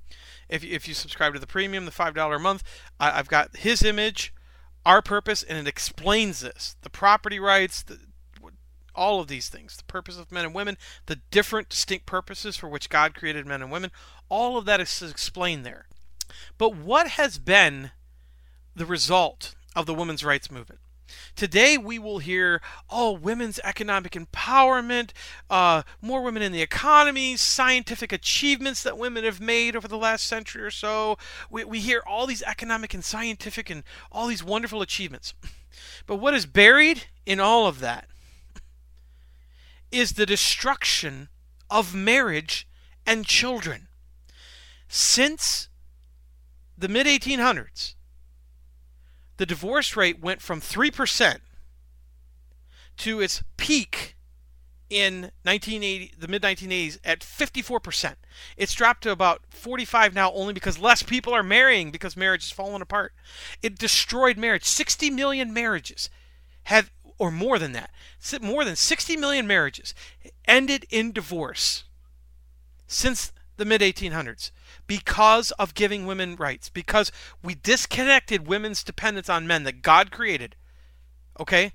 if, 0.52 0.64
if 0.64 0.88
you 0.88 0.94
subscribe 0.94 1.34
to 1.34 1.40
the 1.40 1.48
premium, 1.48 1.86
the 1.86 1.92
$5 1.92 2.36
a 2.36 2.40
month, 2.40 2.64
I, 3.00 3.12
have 3.12 3.30
got 3.30 3.56
his 3.56 3.82
image, 3.82 4.34
our 4.86 5.02
purpose, 5.02 5.42
and 5.42 5.58
it 5.58 5.68
explains 5.68 6.42
this 6.42 6.76
the 6.82 6.90
property 6.90 7.40
rights, 7.40 7.82
the, 7.82 7.98
all 8.96 9.20
of 9.20 9.28
these 9.28 9.50
things, 9.50 9.78
the 9.78 9.84
purpose 9.84 10.18
of 10.18 10.32
men 10.32 10.46
and 10.46 10.54
women, 10.54 10.78
the 11.06 11.20
different 11.32 11.70
distinct 11.70 12.06
purposes 12.06 12.58
for 12.58 12.68
which 12.68 12.90
God 12.90 13.16
created 13.16 13.46
men 13.46 13.62
and 13.62 13.72
women, 13.72 13.92
all 14.30 14.58
of 14.58 14.66
that 14.66 14.80
is 14.82 15.02
explained 15.02 15.66
there. 15.66 15.88
But 16.58 16.76
what 16.76 17.10
has 17.10 17.38
been 17.38 17.92
the 18.76 18.86
result 18.86 19.56
of 19.76 19.86
the 19.86 19.94
women's 19.94 20.24
rights 20.24 20.50
movement? 20.50 20.80
Today 21.36 21.78
we 21.78 22.00
will 22.00 22.20
hear, 22.20 22.62
oh, 22.90 23.12
women's 23.12 23.60
economic 23.64 24.14
empowerment, 24.14 25.12
uh, 25.50 25.84
more 26.02 26.22
women 26.22 26.42
in 26.42 26.52
the 26.52 26.62
economy, 26.62 27.36
scientific 27.36 28.12
achievements 28.12 28.84
that 28.84 28.98
women 28.98 29.24
have 29.24 29.42
made 29.42 29.76
over 29.76 29.88
the 29.88 29.98
last 29.98 30.26
century 30.26 30.62
or 30.62 30.72
so. 30.72 31.18
We, 31.50 31.64
we 31.64 31.80
hear 31.80 32.02
all 32.08 32.26
these 32.26 32.44
economic 32.44 32.94
and 32.94 33.04
scientific 33.04 33.70
and 33.70 33.84
all 34.12 34.28
these 34.28 34.44
wonderful 34.44 34.82
achievements. 34.82 35.34
But 36.06 36.18
what 36.18 36.34
is 36.34 36.46
buried 36.46 37.06
in 37.26 37.40
all 37.40 37.68
of 37.68 37.80
that 37.80 38.08
is 39.92 40.14
the 40.14 40.26
destruction 40.26 41.30
of 41.70 41.96
marriage 41.96 42.68
and 43.06 43.26
children. 43.26 43.88
Since 44.88 45.70
the 46.78 46.88
mid 46.88 47.08
1800s, 47.08 47.96
the 49.38 49.46
divorce 49.46 49.96
rate 49.96 50.20
went 50.20 50.42
from 50.42 50.62
3% 50.62 51.40
to 52.98 53.20
its 53.20 53.44
peak 53.58 54.16
in 54.92 55.32
1980 55.44 56.14
the 56.20 56.28
mid 56.28 56.42
1980s 56.44 57.00
at 57.04 57.22
54%. 57.22 58.16
It's 58.58 58.74
dropped 58.74 59.04
to 59.04 59.12
about 59.12 59.42
45 59.50 60.14
now 60.14 60.32
only 60.34 60.54
because 60.54 60.78
less 60.78 61.02
people 61.02 61.34
are 61.34 61.44
marrying 61.44 61.92
because 61.92 62.18
marriage 62.18 62.44
is 62.44 62.52
falling 62.52 62.82
apart. 62.82 63.14
It 63.64 63.80
destroyed 63.80 64.38
marriage. 64.38 64.66
60 64.66 65.10
million 65.10 65.54
marriages 65.54 66.10
have 66.66 66.92
or 67.22 67.30
more 67.30 67.60
than 67.60 67.72
that. 67.74 67.92
More 68.42 68.66
than 68.66 68.76
60 68.76 69.16
million 69.16 69.46
marriages 69.46 69.94
ended 70.46 70.88
in 70.90 71.12
divorce 71.12 71.84
since 72.88 73.32
the 73.58 73.64
mid 73.64 73.82
1800s 73.82 74.50
because 74.88 75.52
of 75.52 75.76
giving 75.76 76.08
women 76.08 76.36
rights, 76.36 76.68
because 76.68 77.12
we 77.44 77.54
disconnected 77.54 78.48
women's 78.48 78.84
dependence 78.84 79.30
on 79.30 79.46
men 79.46 79.66
that 79.66 79.84
God 79.84 80.10
created. 80.10 80.56
Okay? 81.40 81.74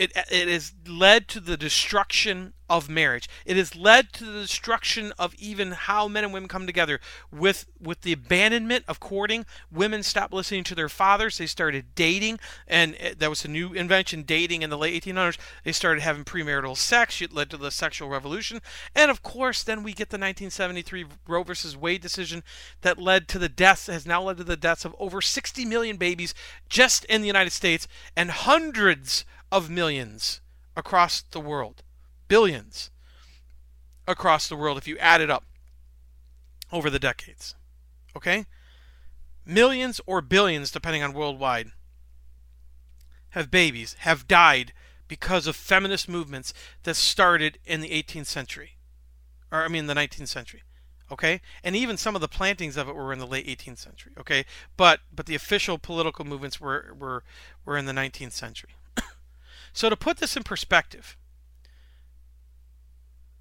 It, 0.00 0.12
it 0.30 0.48
has 0.48 0.72
led 0.88 1.28
to 1.28 1.40
the 1.40 1.58
destruction 1.58 2.54
of 2.70 2.88
marriage. 2.88 3.28
It 3.44 3.58
has 3.58 3.76
led 3.76 4.14
to 4.14 4.24
the 4.24 4.40
destruction 4.40 5.12
of 5.18 5.34
even 5.34 5.72
how 5.72 6.08
men 6.08 6.24
and 6.24 6.32
women 6.32 6.48
come 6.48 6.66
together. 6.66 7.00
With 7.30 7.66
with 7.78 8.00
the 8.00 8.12
abandonment 8.12 8.86
of 8.88 8.98
courting, 8.98 9.44
women 9.70 10.02
stopped 10.02 10.32
listening 10.32 10.64
to 10.64 10.74
their 10.74 10.88
fathers. 10.88 11.36
They 11.36 11.46
started 11.46 11.94
dating, 11.94 12.40
and 12.66 12.96
eh, 12.98 13.12
that 13.18 13.28
was 13.28 13.44
a 13.44 13.48
new 13.48 13.74
invention. 13.74 14.22
Dating 14.22 14.62
in 14.62 14.70
the 14.70 14.78
late 14.78 15.04
1800s, 15.04 15.36
they 15.64 15.72
started 15.72 16.00
having 16.00 16.24
premarital 16.24 16.78
sex. 16.78 17.20
It 17.20 17.34
led 17.34 17.50
to 17.50 17.58
the 17.58 17.70
sexual 17.70 18.08
revolution, 18.08 18.62
and 18.94 19.10
of 19.10 19.22
course, 19.22 19.62
then 19.62 19.82
we 19.82 19.90
get 19.90 20.08
the 20.08 20.14
1973 20.14 21.04
Roe 21.28 21.42
versus 21.42 21.76
Wade 21.76 22.00
decision 22.00 22.42
that 22.80 22.96
led 22.96 23.28
to 23.28 23.38
the 23.38 23.50
deaths. 23.50 23.88
Has 23.88 24.06
now 24.06 24.22
led 24.22 24.38
to 24.38 24.44
the 24.44 24.56
deaths 24.56 24.86
of 24.86 24.96
over 24.98 25.20
60 25.20 25.66
million 25.66 25.98
babies 25.98 26.32
just 26.70 27.04
in 27.04 27.20
the 27.20 27.26
United 27.26 27.52
States, 27.52 27.86
and 28.16 28.30
hundreds 28.30 29.26
of 29.50 29.70
millions 29.70 30.40
across 30.76 31.22
the 31.22 31.40
world. 31.40 31.82
Billions 32.28 32.90
across 34.06 34.48
the 34.48 34.56
world 34.56 34.78
if 34.78 34.88
you 34.88 34.98
add 34.98 35.20
it 35.20 35.30
up 35.30 35.44
over 36.72 36.90
the 36.90 36.98
decades. 36.98 37.54
Okay? 38.16 38.46
Millions 39.44 40.00
or 40.06 40.20
billions, 40.20 40.70
depending 40.70 41.02
on 41.02 41.12
worldwide 41.12 41.72
have 43.30 43.50
babies 43.50 43.94
have 44.00 44.28
died 44.28 44.72
because 45.08 45.46
of 45.46 45.56
feminist 45.56 46.08
movements 46.08 46.52
that 46.84 46.94
started 46.94 47.58
in 47.64 47.80
the 47.80 47.90
18th 47.90 48.26
century, 48.26 48.76
or 49.50 49.64
I 49.64 49.68
mean 49.68 49.86
the 49.86 49.94
19th 49.94 50.28
century. 50.28 50.62
Okay, 51.12 51.40
and 51.64 51.74
even 51.74 51.96
some 51.96 52.14
of 52.14 52.20
the 52.20 52.28
plantings 52.28 52.76
of 52.76 52.88
it 52.88 52.94
were 52.94 53.12
in 53.12 53.18
the 53.18 53.26
late 53.26 53.46
18th 53.46 53.78
century. 53.78 54.12
Okay, 54.16 54.44
but 54.76 55.00
but 55.12 55.26
the 55.26 55.34
official 55.34 55.78
political 55.78 56.24
movements 56.24 56.60
were 56.60 56.94
were 56.96 57.24
were 57.64 57.76
in 57.76 57.86
the 57.86 57.92
19th 57.92 58.32
century. 58.32 58.70
So 59.72 59.88
to 59.88 59.96
put 59.96 60.18
this 60.18 60.36
in 60.36 60.42
perspective, 60.42 61.16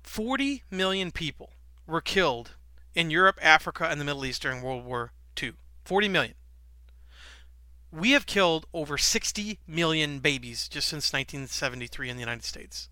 40 0.03 0.63
million 0.71 1.11
people 1.11 1.51
were 1.85 2.01
killed 2.01 2.51
in 2.95 3.09
Europe, 3.09 3.39
Africa, 3.41 3.87
and 3.89 3.99
the 3.99 4.05
Middle 4.05 4.25
East 4.25 4.41
during 4.41 4.61
World 4.61 4.85
War 4.85 5.11
II. 5.41 5.53
40 5.85 6.07
million. 6.09 6.33
We 7.91 8.11
have 8.11 8.25
killed 8.25 8.65
over 8.73 8.97
60 8.97 9.59
million 9.67 10.19
babies 10.19 10.67
just 10.67 10.87
since 10.87 11.11
1973 11.11 12.09
in 12.09 12.15
the 12.17 12.21
United 12.21 12.43
States. 12.43 12.89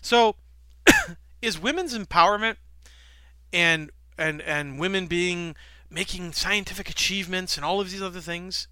So, 0.00 0.36
is 1.42 1.58
women's 1.60 1.96
empowerment 1.96 2.56
and 3.52 3.90
and 4.16 4.42
and 4.42 4.78
women 4.78 5.06
being 5.06 5.54
making 5.90 6.32
scientific 6.32 6.90
achievements 6.90 7.56
and 7.56 7.64
all 7.64 7.80
of 7.80 7.90
these 7.90 8.02
other 8.02 8.20
things 8.20 8.68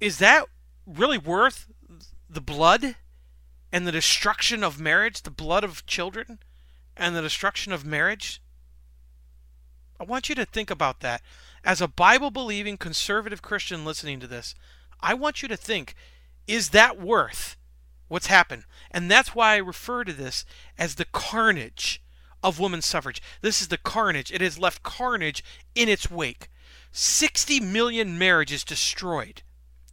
is 0.00 0.18
that 0.18 0.44
really 0.86 1.18
worth 1.18 1.68
the 2.32 2.40
blood 2.40 2.96
and 3.72 3.86
the 3.86 3.92
destruction 3.92 4.62
of 4.62 4.80
marriage, 4.80 5.22
the 5.22 5.30
blood 5.30 5.64
of 5.64 5.86
children 5.86 6.38
and 6.96 7.14
the 7.14 7.22
destruction 7.22 7.72
of 7.72 7.84
marriage? 7.84 8.40
I 9.98 10.04
want 10.04 10.28
you 10.28 10.34
to 10.36 10.46
think 10.46 10.70
about 10.70 11.00
that. 11.00 11.22
As 11.64 11.80
a 11.80 11.88
Bible 11.88 12.30
believing 12.30 12.78
conservative 12.78 13.42
Christian 13.42 13.84
listening 13.84 14.20
to 14.20 14.26
this, 14.26 14.54
I 15.00 15.14
want 15.14 15.42
you 15.42 15.48
to 15.48 15.56
think 15.56 15.94
is 16.46 16.70
that 16.70 16.98
worth 16.98 17.56
what's 18.08 18.26
happened? 18.26 18.64
And 18.90 19.10
that's 19.10 19.34
why 19.34 19.54
I 19.54 19.58
refer 19.58 20.04
to 20.04 20.12
this 20.12 20.44
as 20.76 20.96
the 20.96 21.04
carnage 21.04 22.02
of 22.42 22.58
women's 22.58 22.86
suffrage. 22.86 23.22
This 23.40 23.60
is 23.60 23.68
the 23.68 23.78
carnage. 23.78 24.32
It 24.32 24.40
has 24.40 24.58
left 24.58 24.82
carnage 24.82 25.44
in 25.74 25.88
its 25.88 26.10
wake. 26.10 26.48
60 26.92 27.60
million 27.60 28.18
marriages 28.18 28.64
destroyed 28.64 29.42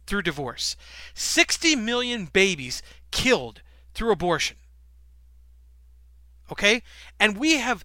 through 0.08 0.22
divorce, 0.22 0.74
60 1.14 1.76
million 1.76 2.24
babies 2.26 2.82
killed 3.10 3.60
through 3.94 4.10
abortion. 4.10 4.56
Okay? 6.50 6.82
And 7.20 7.36
we 7.36 7.58
have 7.58 7.84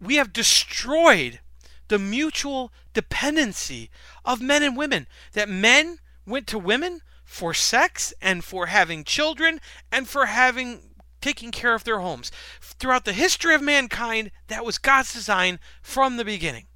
we 0.00 0.16
have 0.16 0.32
destroyed 0.32 1.40
the 1.88 1.98
mutual 1.98 2.72
dependency 2.94 3.90
of 4.24 4.40
men 4.40 4.62
and 4.62 4.76
women. 4.76 5.06
That 5.32 5.48
men 5.48 5.98
went 6.26 6.46
to 6.48 6.58
women 6.58 7.02
for 7.24 7.52
sex 7.52 8.14
and 8.20 8.42
for 8.42 8.66
having 8.66 9.04
children 9.04 9.60
and 9.92 10.08
for 10.08 10.26
having 10.26 10.80
taking 11.20 11.50
care 11.50 11.74
of 11.74 11.84
their 11.84 12.00
homes. 12.00 12.32
Throughout 12.60 13.04
the 13.04 13.12
history 13.12 13.54
of 13.54 13.60
mankind, 13.60 14.30
that 14.48 14.64
was 14.64 14.78
God's 14.78 15.12
design 15.12 15.60
from 15.82 16.16
the 16.16 16.24
beginning. 16.24 16.66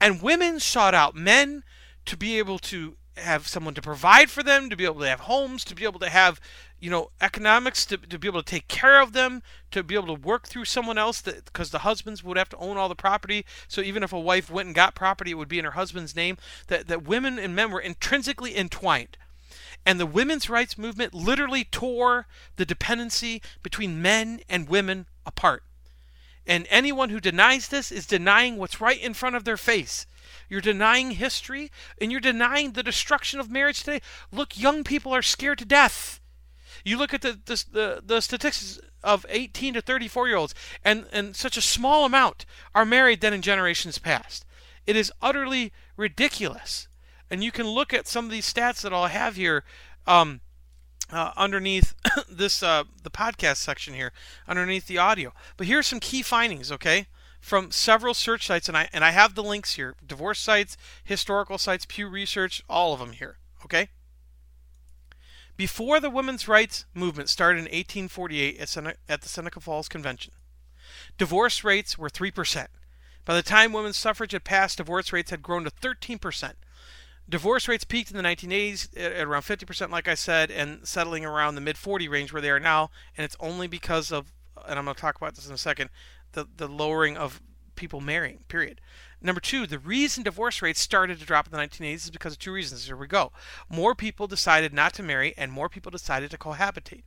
And 0.00 0.22
women 0.22 0.58
sought 0.58 0.94
out 0.94 1.14
men 1.14 1.62
to 2.06 2.16
be 2.16 2.38
able 2.38 2.58
to 2.58 2.96
have 3.16 3.46
someone 3.46 3.74
to 3.74 3.82
provide 3.82 4.30
for 4.30 4.42
them, 4.42 4.70
to 4.70 4.76
be 4.76 4.84
able 4.84 5.00
to 5.00 5.08
have 5.08 5.20
homes, 5.20 5.64
to 5.64 5.74
be 5.74 5.84
able 5.84 6.00
to 6.00 6.08
have, 6.08 6.40
you 6.80 6.90
know, 6.90 7.10
economics, 7.20 7.84
to, 7.86 7.96
to 7.98 8.18
be 8.18 8.26
able 8.26 8.42
to 8.42 8.50
take 8.50 8.68
care 8.68 9.00
of 9.00 9.12
them, 9.12 9.42
to 9.70 9.82
be 9.82 9.94
able 9.94 10.14
to 10.14 10.22
work 10.22 10.48
through 10.48 10.64
someone 10.64 10.98
else, 10.98 11.20
because 11.20 11.70
the 11.70 11.80
husbands 11.80 12.24
would 12.24 12.36
have 12.36 12.48
to 12.48 12.56
own 12.56 12.76
all 12.76 12.88
the 12.88 12.94
property. 12.94 13.44
So 13.68 13.80
even 13.80 14.02
if 14.02 14.12
a 14.12 14.20
wife 14.20 14.50
went 14.50 14.66
and 14.66 14.74
got 14.74 14.94
property, 14.94 15.32
it 15.32 15.38
would 15.38 15.48
be 15.48 15.58
in 15.58 15.64
her 15.64 15.72
husband's 15.72 16.16
name. 16.16 16.38
That, 16.68 16.88
that 16.88 17.04
women 17.04 17.38
and 17.38 17.54
men 17.54 17.70
were 17.70 17.80
intrinsically 17.80 18.56
entwined. 18.56 19.18
And 19.84 19.98
the 19.98 20.06
women's 20.06 20.48
rights 20.48 20.78
movement 20.78 21.12
literally 21.12 21.64
tore 21.64 22.26
the 22.56 22.64
dependency 22.64 23.42
between 23.62 24.00
men 24.00 24.40
and 24.48 24.68
women 24.68 25.06
apart. 25.26 25.64
And 26.46 26.66
anyone 26.70 27.10
who 27.10 27.20
denies 27.20 27.68
this 27.68 27.92
is 27.92 28.06
denying 28.06 28.56
what's 28.56 28.80
right 28.80 29.00
in 29.00 29.14
front 29.14 29.36
of 29.36 29.44
their 29.44 29.56
face. 29.56 30.06
You're 30.52 30.60
denying 30.60 31.12
history 31.12 31.70
and 31.98 32.12
you're 32.12 32.20
denying 32.20 32.72
the 32.72 32.82
destruction 32.82 33.40
of 33.40 33.50
marriage 33.50 33.78
today. 33.78 34.02
Look, 34.30 34.60
young 34.60 34.84
people 34.84 35.10
are 35.10 35.22
scared 35.22 35.56
to 35.60 35.64
death. 35.64 36.20
You 36.84 36.98
look 36.98 37.14
at 37.14 37.22
the, 37.22 37.40
the, 37.42 37.64
the, 37.72 38.02
the 38.04 38.20
statistics 38.20 38.78
of 39.02 39.24
18 39.30 39.72
to 39.72 39.80
34 39.80 40.28
year 40.28 40.36
olds, 40.36 40.54
and, 40.84 41.06
and 41.10 41.34
such 41.34 41.56
a 41.56 41.62
small 41.62 42.04
amount 42.04 42.44
are 42.74 42.84
married 42.84 43.22
than 43.22 43.32
in 43.32 43.40
generations 43.40 43.96
past. 43.96 44.44
It 44.86 44.94
is 44.94 45.10
utterly 45.22 45.72
ridiculous. 45.96 46.86
And 47.30 47.42
you 47.42 47.50
can 47.50 47.66
look 47.66 47.94
at 47.94 48.06
some 48.06 48.26
of 48.26 48.30
these 48.30 48.52
stats 48.52 48.82
that 48.82 48.92
I'll 48.92 49.06
have 49.06 49.36
here. 49.36 49.64
Um, 50.06 50.42
uh, 51.10 51.32
underneath 51.34 51.94
this 52.30 52.62
uh, 52.62 52.84
the 53.02 53.10
podcast 53.10 53.56
section 53.56 53.94
here, 53.94 54.12
underneath 54.46 54.86
the 54.86 54.98
audio. 54.98 55.32
But 55.56 55.66
here's 55.66 55.86
some 55.86 56.00
key 56.00 56.20
findings, 56.20 56.70
okay, 56.70 57.06
from 57.42 57.72
several 57.72 58.14
search 58.14 58.46
sites, 58.46 58.68
and 58.68 58.76
I 58.76 58.88
and 58.92 59.04
I 59.04 59.10
have 59.10 59.34
the 59.34 59.42
links 59.42 59.74
here: 59.74 59.96
divorce 60.06 60.38
sites, 60.38 60.76
historical 61.04 61.58
sites, 61.58 61.84
Pew 61.86 62.08
Research, 62.08 62.62
all 62.70 62.94
of 62.94 63.00
them 63.00 63.12
here, 63.12 63.36
okay. 63.64 63.90
Before 65.56 66.00
the 66.00 66.08
women's 66.08 66.48
rights 66.48 66.86
movement 66.94 67.28
started 67.28 67.58
in 67.58 67.64
1848 67.64 68.58
at, 68.58 68.96
at 69.08 69.20
the 69.20 69.28
Seneca 69.28 69.60
Falls 69.60 69.88
Convention, 69.88 70.32
divorce 71.18 71.62
rates 71.62 71.98
were 71.98 72.08
three 72.08 72.30
percent. 72.30 72.70
By 73.24 73.34
the 73.34 73.42
time 73.42 73.72
women's 73.72 73.96
suffrage 73.96 74.32
had 74.32 74.44
passed, 74.44 74.78
divorce 74.78 75.12
rates 75.12 75.30
had 75.30 75.42
grown 75.42 75.64
to 75.64 75.70
13 75.70 76.18
percent. 76.18 76.56
Divorce 77.28 77.66
rates 77.66 77.84
peaked 77.84 78.10
in 78.10 78.16
the 78.16 78.22
1980s 78.22 78.88
at 78.96 79.26
around 79.26 79.42
50%, 79.42 79.90
like 79.90 80.08
I 80.08 80.14
said, 80.14 80.50
and 80.50 80.86
settling 80.86 81.24
around 81.24 81.54
the 81.54 81.60
mid 81.60 81.76
40 81.76 82.08
range 82.08 82.32
where 82.32 82.42
they 82.42 82.50
are 82.50 82.60
now. 82.60 82.90
And 83.16 83.24
it's 83.24 83.36
only 83.40 83.68
because 83.68 84.10
of, 84.10 84.32
and 84.66 84.78
I'm 84.78 84.84
going 84.84 84.94
to 84.94 85.00
talk 85.00 85.16
about 85.16 85.34
this 85.36 85.46
in 85.46 85.54
a 85.54 85.58
second, 85.58 85.90
the, 86.32 86.46
the 86.56 86.68
lowering 86.68 87.16
of 87.16 87.40
people 87.74 88.00
marrying, 88.00 88.44
period. 88.48 88.80
Number 89.20 89.40
two, 89.40 89.66
the 89.66 89.78
reason 89.78 90.24
divorce 90.24 90.60
rates 90.62 90.80
started 90.80 91.18
to 91.20 91.26
drop 91.26 91.46
in 91.46 91.52
the 91.52 91.58
1980s 91.58 91.94
is 91.94 92.10
because 92.10 92.32
of 92.32 92.38
two 92.38 92.52
reasons. 92.52 92.86
Here 92.86 92.96
we 92.96 93.06
go. 93.06 93.32
More 93.68 93.94
people 93.94 94.26
decided 94.26 94.72
not 94.74 94.94
to 94.94 95.02
marry, 95.02 95.34
and 95.36 95.52
more 95.52 95.68
people 95.68 95.90
decided 95.90 96.30
to 96.32 96.38
cohabitate. 96.38 97.02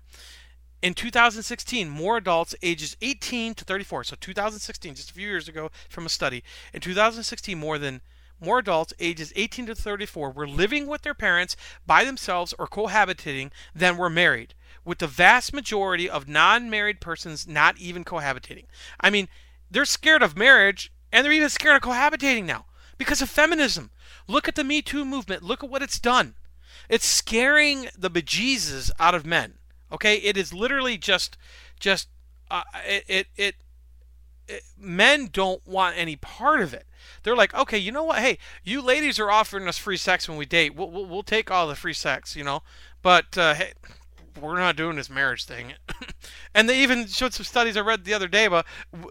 In 0.82 0.94
2016, 0.94 1.90
more 1.90 2.18
adults 2.18 2.56
ages 2.62 2.96
18 3.02 3.56
to 3.56 3.66
34, 3.66 4.04
so 4.06 4.16
2016, 4.20 4.96
just 4.96 5.10
a 5.10 5.14
few 5.14 5.28
years 5.28 5.48
ago 5.48 5.72
from 5.90 6.06
a 6.06 6.10
study, 6.10 6.44
in 6.74 6.82
2016, 6.82 7.58
more 7.58 7.78
than 7.78 8.02
more 8.40 8.60
adults 8.60 8.94
ages 9.00 9.32
18 9.36 9.68
to 9.68 9.76
34 9.76 10.32
were 10.32 10.48
living 10.48 10.88
with 10.88 11.02
their 11.02 11.14
parents 11.14 11.56
by 11.86 12.04
themselves 12.04 12.54
or 12.60 12.68
cohabitating 12.68 13.52
than 13.74 13.98
were 13.98 14.10
married, 14.10 14.54
with 14.86 15.00
the 15.00 15.08
vast 15.08 15.52
majority 15.52 16.10
of 16.10 16.28
non 16.28 16.70
married 16.70 17.02
persons 17.02 17.48
not 17.48 17.78
even 17.78 18.06
cohabitating. 18.06 18.66
I 19.02 19.10
mean, 19.10 19.28
they're 19.70 19.86
scared 19.86 20.24
of 20.24 20.38
marriage 20.38 20.92
and 21.12 21.26
they're 21.26 21.34
even 21.34 21.50
scared 21.50 21.76
of 21.76 21.82
cohabitating 21.82 22.46
now 22.46 22.66
because 22.98 23.22
of 23.22 23.30
feminism. 23.30 23.92
Look 24.28 24.48
at 24.48 24.56
the 24.56 24.64
Me 24.64 24.82
Too 24.82 25.04
movement. 25.04 25.44
Look 25.44 25.64
at 25.64 25.70
what 25.70 25.82
it's 25.82 26.00
done. 26.00 26.36
It's 26.88 27.06
scaring 27.06 27.90
the 27.98 28.12
bejesus 28.12 28.92
out 29.00 29.16
of 29.16 29.26
men. 29.26 29.56
Okay, 29.92 30.18
it 30.18 30.38
is 30.38 30.54
literally 30.54 30.98
just, 30.98 31.38
just, 31.80 32.10
uh, 32.50 32.64
it, 32.88 33.04
it, 33.08 33.28
it, 33.36 33.56
it, 34.48 34.64
men 34.78 35.30
don't 35.32 35.66
want 35.66 35.98
any 35.98 36.16
part 36.16 36.62
of 36.62 36.74
it. 36.74 36.86
They're 37.24 37.36
like, 37.36 37.54
okay, 37.54 37.78
you 37.78 37.92
know 37.92 38.04
what? 38.04 38.20
Hey, 38.20 38.38
you 38.64 38.82
ladies 38.82 39.20
are 39.20 39.32
offering 39.32 39.68
us 39.68 39.78
free 39.78 39.98
sex 39.98 40.28
when 40.28 40.38
we 40.38 40.46
date. 40.46 40.76
We'll, 40.76 40.90
we'll, 40.90 41.06
we'll 41.06 41.24
take 41.24 41.50
all 41.50 41.68
the 41.68 41.76
free 41.76 41.94
sex, 41.94 42.36
you 42.36 42.44
know. 42.44 42.62
But 43.02 43.38
uh, 43.38 43.54
hey, 43.56 43.74
we're 44.40 44.58
not 44.58 44.76
doing 44.76 44.96
this 44.96 45.10
marriage 45.10 45.46
thing. 45.46 45.74
and 46.56 46.68
they 46.68 46.82
even 46.82 47.08
showed 47.08 47.34
some 47.34 47.46
studies 47.46 47.78
I 47.78 47.82
read 47.82 48.06
the 48.06 48.14
other 48.14 48.28
day 48.28 48.46
about 48.46 48.66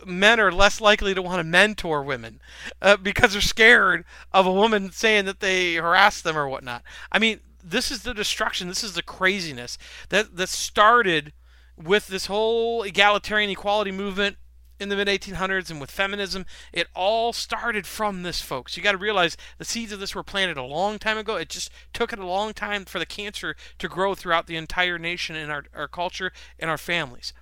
men 0.05 0.41
are 0.41 0.53
less 0.53 0.81
likely 0.81 1.15
to 1.15 1.23
want 1.23 1.39
to 1.41 1.45
mentor 1.45 2.03
women 2.03 2.41
uh, 2.83 2.97
because 2.97 3.33
they're 3.33 3.43
scared 3.43 4.05
of 4.33 4.47
a 4.47 4.53
woman 4.53 4.93
saying 4.93 5.25
that 5.27 5.41
they 5.41 5.75
harass 5.75 6.21
them 6.21 6.37
or 6.37 6.49
whatnot. 6.49 6.83
I 7.11 7.19
mean, 7.19 7.41
this 7.63 7.91
is 7.91 8.03
the 8.03 8.15
destruction. 8.15 8.69
This 8.69 8.85
is 8.85 8.95
the 8.95 9.03
craziness 9.03 9.79
that 10.11 10.37
that 10.37 10.49
started 10.49 11.33
with 11.77 12.07
this 12.09 12.27
whole 12.27 12.83
egalitarian 12.83 13.51
equality 13.51 13.91
movement 13.91 14.37
in 14.85 14.91
the 14.91 14.97
mid 14.97 15.09
1800s 15.09 15.71
and 15.71 15.81
with 15.81 15.91
feminism, 15.91 16.47
it 16.73 16.87
all 16.95 17.33
started 17.33 17.87
from 17.87 18.23
this, 18.23 18.41
folks. 18.41 18.77
You 18.77 18.83
got 18.83 18.93
to 18.93 18.99
realize 18.99 19.37
the 19.59 19.65
seeds 19.65 19.91
of 19.91 19.99
this 19.99 20.15
were 20.15 20.23
planted 20.23 20.57
a 20.57 20.63
long 20.63 20.99
time 20.99 21.19
ago. 21.19 21.37
It 21.37 21.49
just 21.49 21.71
took 21.93 22.13
it 22.13 22.19
a 22.21 22.27
long 22.27 22.53
time 22.53 22.85
for 22.85 22.99
the 22.99 23.07
cancer 23.07 23.57
to 23.79 23.89
grow 23.89 24.15
throughout 24.15 24.47
the 24.47 24.57
entire 24.57 24.99
nation 24.99 25.35
and 25.35 25.51
our, 25.51 25.65
our 25.75 25.89
culture 25.89 26.33
and 26.59 26.71
our 26.71 26.79
families. 26.79 27.33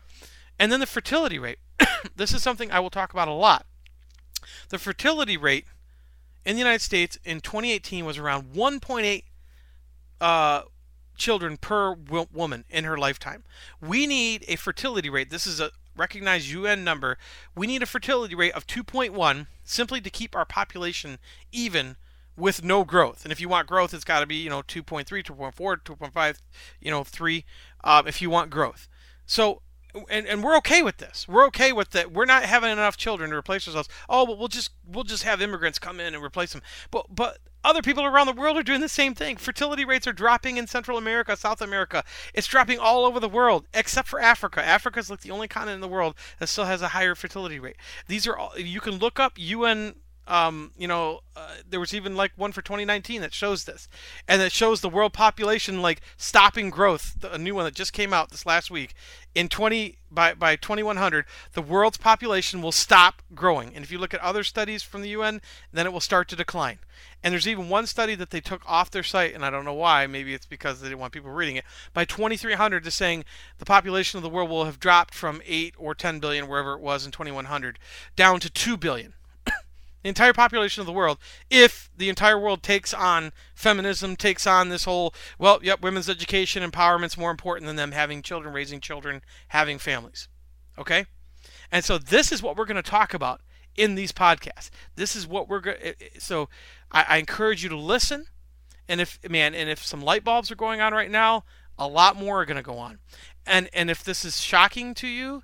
And 0.58 0.70
then 0.70 0.80
the 0.80 0.86
fertility 0.86 1.38
rate. 1.38 1.58
this 2.16 2.32
is 2.32 2.42
something 2.42 2.70
I 2.70 2.80
will 2.80 2.90
talk 2.90 3.12
about 3.12 3.28
a 3.28 3.32
lot. 3.32 3.66
The 4.68 4.78
fertility 4.78 5.36
rate 5.36 5.66
in 6.44 6.54
the 6.54 6.60
United 6.60 6.82
States 6.82 7.18
in 7.24 7.40
2018 7.40 8.04
was 8.04 8.18
around 8.18 8.52
1.8 8.54 9.24
uh, 10.20 10.62
children 11.16 11.56
per 11.56 11.94
woman 12.32 12.64
in 12.70 12.84
her 12.84 12.96
lifetime. 12.96 13.42
We 13.80 14.06
need 14.06 14.44
a 14.48 14.56
fertility 14.56 15.10
rate. 15.10 15.30
This 15.30 15.46
is 15.46 15.60
a, 15.60 15.70
recognized 15.96 16.48
UN 16.48 16.84
number, 16.84 17.18
we 17.54 17.66
need 17.66 17.82
a 17.82 17.86
fertility 17.86 18.34
rate 18.34 18.54
of 18.54 18.66
2.1 18.66 19.46
simply 19.64 20.00
to 20.00 20.10
keep 20.10 20.34
our 20.34 20.44
population 20.44 21.18
even 21.50 21.96
with 22.36 22.64
no 22.64 22.84
growth. 22.84 23.24
And 23.24 23.32
if 23.32 23.40
you 23.40 23.48
want 23.48 23.68
growth, 23.68 23.92
it's 23.92 24.04
got 24.04 24.20
to 24.20 24.26
be 24.26 24.36
you 24.36 24.50
know 24.50 24.62
2.3, 24.62 25.06
2.4, 25.06 25.54
2.5, 25.54 26.38
you 26.80 26.90
know 26.90 27.04
3. 27.04 27.44
Uh, 27.84 28.02
if 28.06 28.22
you 28.22 28.30
want 28.30 28.50
growth, 28.50 28.88
so 29.26 29.62
and, 30.08 30.26
and 30.26 30.42
we're 30.42 30.56
okay 30.58 30.82
with 30.82 30.98
this. 30.98 31.26
We're 31.28 31.46
okay 31.46 31.72
with 31.72 31.90
that. 31.90 32.12
We're 32.12 32.24
not 32.24 32.44
having 32.44 32.70
enough 32.70 32.96
children 32.96 33.30
to 33.30 33.36
replace 33.36 33.66
ourselves. 33.66 33.88
Oh, 34.08 34.26
but 34.26 34.38
we'll 34.38 34.48
just 34.48 34.70
we'll 34.86 35.04
just 35.04 35.24
have 35.24 35.42
immigrants 35.42 35.78
come 35.78 36.00
in 36.00 36.14
and 36.14 36.24
replace 36.24 36.52
them. 36.52 36.62
But 36.90 37.06
but 37.14 37.38
other 37.64 37.82
people 37.82 38.04
around 38.04 38.26
the 38.26 38.32
world 38.32 38.56
are 38.56 38.62
doing 38.62 38.80
the 38.80 38.88
same 38.88 39.14
thing. 39.14 39.36
Fertility 39.36 39.84
rates 39.84 40.06
are 40.06 40.12
dropping 40.12 40.56
in 40.56 40.66
Central 40.66 40.98
America, 40.98 41.36
South 41.36 41.60
America. 41.60 42.02
It's 42.34 42.46
dropping 42.46 42.78
all 42.78 43.04
over 43.04 43.20
the 43.20 43.28
world, 43.28 43.66
except 43.72 44.08
for 44.08 44.20
Africa. 44.20 44.64
Africa 44.64 44.98
is 44.98 45.10
like 45.10 45.20
the 45.20 45.30
only 45.30 45.48
continent 45.48 45.76
in 45.76 45.80
the 45.80 45.88
world 45.88 46.14
that 46.38 46.48
still 46.48 46.64
has 46.64 46.82
a 46.82 46.88
higher 46.88 47.14
fertility 47.14 47.60
rate. 47.60 47.76
These 48.08 48.26
are 48.26 48.36
all 48.36 48.58
you 48.58 48.80
can 48.80 48.98
look 48.98 49.20
up 49.20 49.34
UN 49.36 49.94
um, 50.26 50.70
you 50.78 50.86
know, 50.86 51.20
uh, 51.36 51.56
there 51.68 51.80
was 51.80 51.92
even 51.92 52.14
like 52.14 52.32
one 52.36 52.52
for 52.52 52.62
2019 52.62 53.20
that 53.22 53.34
shows 53.34 53.64
this, 53.64 53.88
and 54.28 54.40
it 54.40 54.52
shows 54.52 54.80
the 54.80 54.88
world 54.88 55.12
population 55.12 55.82
like 55.82 56.00
stopping 56.16 56.70
growth. 56.70 57.16
A 57.24 57.38
new 57.38 57.54
one 57.54 57.64
that 57.64 57.74
just 57.74 57.92
came 57.92 58.12
out 58.12 58.30
this 58.30 58.46
last 58.46 58.70
week. 58.70 58.94
In 59.34 59.48
20 59.48 59.98
by 60.10 60.34
by 60.34 60.54
2100, 60.54 61.24
the 61.54 61.62
world's 61.62 61.96
population 61.96 62.62
will 62.62 62.72
stop 62.72 63.22
growing. 63.34 63.74
And 63.74 63.84
if 63.84 63.90
you 63.90 63.98
look 63.98 64.14
at 64.14 64.20
other 64.20 64.44
studies 64.44 64.82
from 64.82 65.02
the 65.02 65.08
UN, 65.10 65.40
then 65.72 65.86
it 65.86 65.92
will 65.92 66.00
start 66.00 66.28
to 66.28 66.36
decline. 66.36 66.78
And 67.24 67.32
there's 67.32 67.48
even 67.48 67.68
one 67.68 67.86
study 67.86 68.14
that 68.14 68.30
they 68.30 68.40
took 68.40 68.62
off 68.68 68.90
their 68.90 69.02
site, 69.02 69.34
and 69.34 69.44
I 69.44 69.50
don't 69.50 69.64
know 69.64 69.74
why. 69.74 70.06
Maybe 70.06 70.34
it's 70.34 70.46
because 70.46 70.80
they 70.80 70.88
didn't 70.88 71.00
want 71.00 71.12
people 71.12 71.30
reading 71.30 71.56
it. 71.56 71.64
By 71.92 72.04
2300, 72.04 72.84
they're 72.84 72.90
saying 72.90 73.24
the 73.58 73.64
population 73.64 74.18
of 74.18 74.22
the 74.22 74.28
world 74.28 74.50
will 74.50 74.66
have 74.66 74.80
dropped 74.80 75.14
from 75.14 75.42
8 75.44 75.74
or 75.78 75.94
10 75.94 76.20
billion, 76.20 76.46
wherever 76.46 76.74
it 76.74 76.80
was 76.80 77.04
in 77.04 77.10
2100, 77.10 77.78
down 78.14 78.38
to 78.40 78.50
2 78.50 78.76
billion 78.76 79.14
the 80.02 80.08
entire 80.08 80.32
population 80.32 80.80
of 80.80 80.86
the 80.86 80.92
world 80.92 81.18
if 81.50 81.90
the 81.96 82.08
entire 82.08 82.38
world 82.38 82.62
takes 82.62 82.92
on 82.92 83.32
feminism, 83.54 84.16
takes 84.16 84.46
on 84.46 84.68
this 84.68 84.84
whole, 84.84 85.14
well, 85.38 85.60
yep, 85.62 85.82
women's 85.82 86.08
education, 86.08 86.68
empowerment's 86.68 87.16
more 87.16 87.30
important 87.30 87.66
than 87.66 87.76
them 87.76 87.92
having 87.92 88.22
children, 88.22 88.52
raising 88.54 88.80
children, 88.80 89.22
having 89.48 89.78
families. 89.78 90.28
Okay? 90.78 91.06
And 91.70 91.84
so 91.84 91.98
this 91.98 92.32
is 92.32 92.42
what 92.42 92.56
we're 92.56 92.66
going 92.66 92.82
to 92.82 92.82
talk 92.82 93.14
about 93.14 93.40
in 93.76 93.94
these 93.94 94.12
podcasts. 94.12 94.70
This 94.96 95.16
is 95.16 95.26
what 95.26 95.48
we're 95.48 95.60
going 95.60 95.94
so 96.18 96.48
I, 96.90 97.04
I 97.08 97.16
encourage 97.18 97.62
you 97.62 97.68
to 97.70 97.76
listen. 97.76 98.26
And 98.88 99.00
if 99.00 99.18
man, 99.28 99.54
and 99.54 99.70
if 99.70 99.84
some 99.84 100.02
light 100.02 100.24
bulbs 100.24 100.50
are 100.50 100.56
going 100.56 100.80
on 100.80 100.92
right 100.92 101.10
now, 101.10 101.44
a 101.78 101.86
lot 101.86 102.16
more 102.16 102.42
are 102.42 102.44
going 102.44 102.56
to 102.56 102.62
go 102.62 102.78
on. 102.78 102.98
And 103.46 103.70
and 103.72 103.90
if 103.90 104.04
this 104.04 104.24
is 104.24 104.40
shocking 104.40 104.92
to 104.94 105.06
you, 105.06 105.42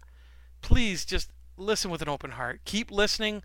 please 0.61 1.04
just 1.04 1.30
listen 1.56 1.90
with 1.90 2.02
an 2.02 2.09
open 2.09 2.32
heart. 2.32 2.61
Keep 2.64 2.90
listening 2.90 3.42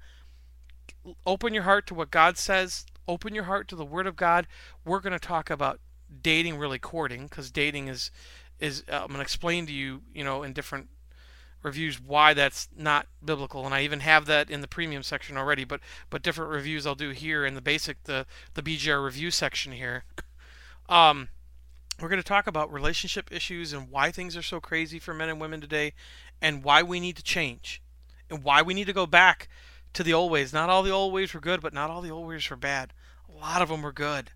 open 1.25 1.53
your 1.53 1.63
heart 1.63 1.87
to 1.87 1.93
what 1.93 2.11
God 2.11 2.37
says. 2.37 2.85
Open 3.07 3.35
your 3.35 3.45
heart 3.45 3.67
to 3.69 3.75
the 3.75 3.85
Word 3.85 4.07
of 4.07 4.15
God. 4.15 4.47
We're 4.85 4.99
going 4.99 5.13
to 5.13 5.19
talk 5.19 5.49
about 5.49 5.79
dating, 6.21 6.57
really 6.57 6.79
courting, 6.79 7.23
because 7.23 7.51
dating 7.51 7.87
is 7.87 8.11
is 8.59 8.83
uh, 8.89 9.01
I'm 9.01 9.07
going 9.07 9.15
to 9.15 9.21
explain 9.21 9.65
to 9.65 9.73
you, 9.73 10.03
you 10.13 10.23
know, 10.23 10.43
in 10.43 10.53
different 10.53 10.89
reviews 11.63 11.99
why 11.99 12.33
that's 12.33 12.69
not 12.77 13.07
biblical, 13.23 13.65
and 13.65 13.73
I 13.73 13.81
even 13.81 14.01
have 14.01 14.25
that 14.27 14.49
in 14.49 14.61
the 14.61 14.67
premium 14.67 15.03
section 15.03 15.37
already. 15.37 15.63
But 15.63 15.81
but 16.09 16.21
different 16.21 16.51
reviews 16.51 16.85
I'll 16.85 16.95
do 16.95 17.09
here 17.09 17.45
in 17.45 17.55
the 17.55 17.61
basic 17.61 18.03
the 18.03 18.25
the 18.53 18.61
BGR 18.61 19.03
review 19.03 19.31
section 19.31 19.73
here. 19.73 20.03
Um, 20.89 21.29
we're 22.01 22.09
going 22.09 22.21
to 22.21 22.27
talk 22.27 22.47
about 22.47 22.71
relationship 22.71 23.31
issues 23.31 23.71
and 23.71 23.89
why 23.89 24.11
things 24.11 24.35
are 24.35 24.41
so 24.41 24.59
crazy 24.59 24.99
for 24.99 25.13
men 25.13 25.29
and 25.29 25.39
women 25.39 25.61
today, 25.61 25.93
and 26.41 26.63
why 26.63 26.83
we 26.83 26.99
need 26.99 27.15
to 27.17 27.23
change, 27.23 27.81
and 28.29 28.43
why 28.43 28.61
we 28.61 28.73
need 28.73 28.87
to 28.87 28.93
go 28.93 29.05
back 29.05 29.47
to 29.93 30.03
the 30.03 30.13
old 30.13 30.31
ways. 30.31 30.53
Not 30.53 30.69
all 30.69 30.83
the 30.83 30.91
old 30.91 31.13
ways 31.13 31.33
were 31.33 31.39
good, 31.39 31.61
but 31.61 31.73
not 31.73 31.89
all 31.89 32.01
the 32.01 32.11
old 32.11 32.27
ways 32.27 32.49
were 32.49 32.55
bad. 32.55 32.93
A 33.29 33.39
lot 33.39 33.61
of 33.61 33.69
them 33.69 33.81
were 33.81 33.91
good. 33.91 34.31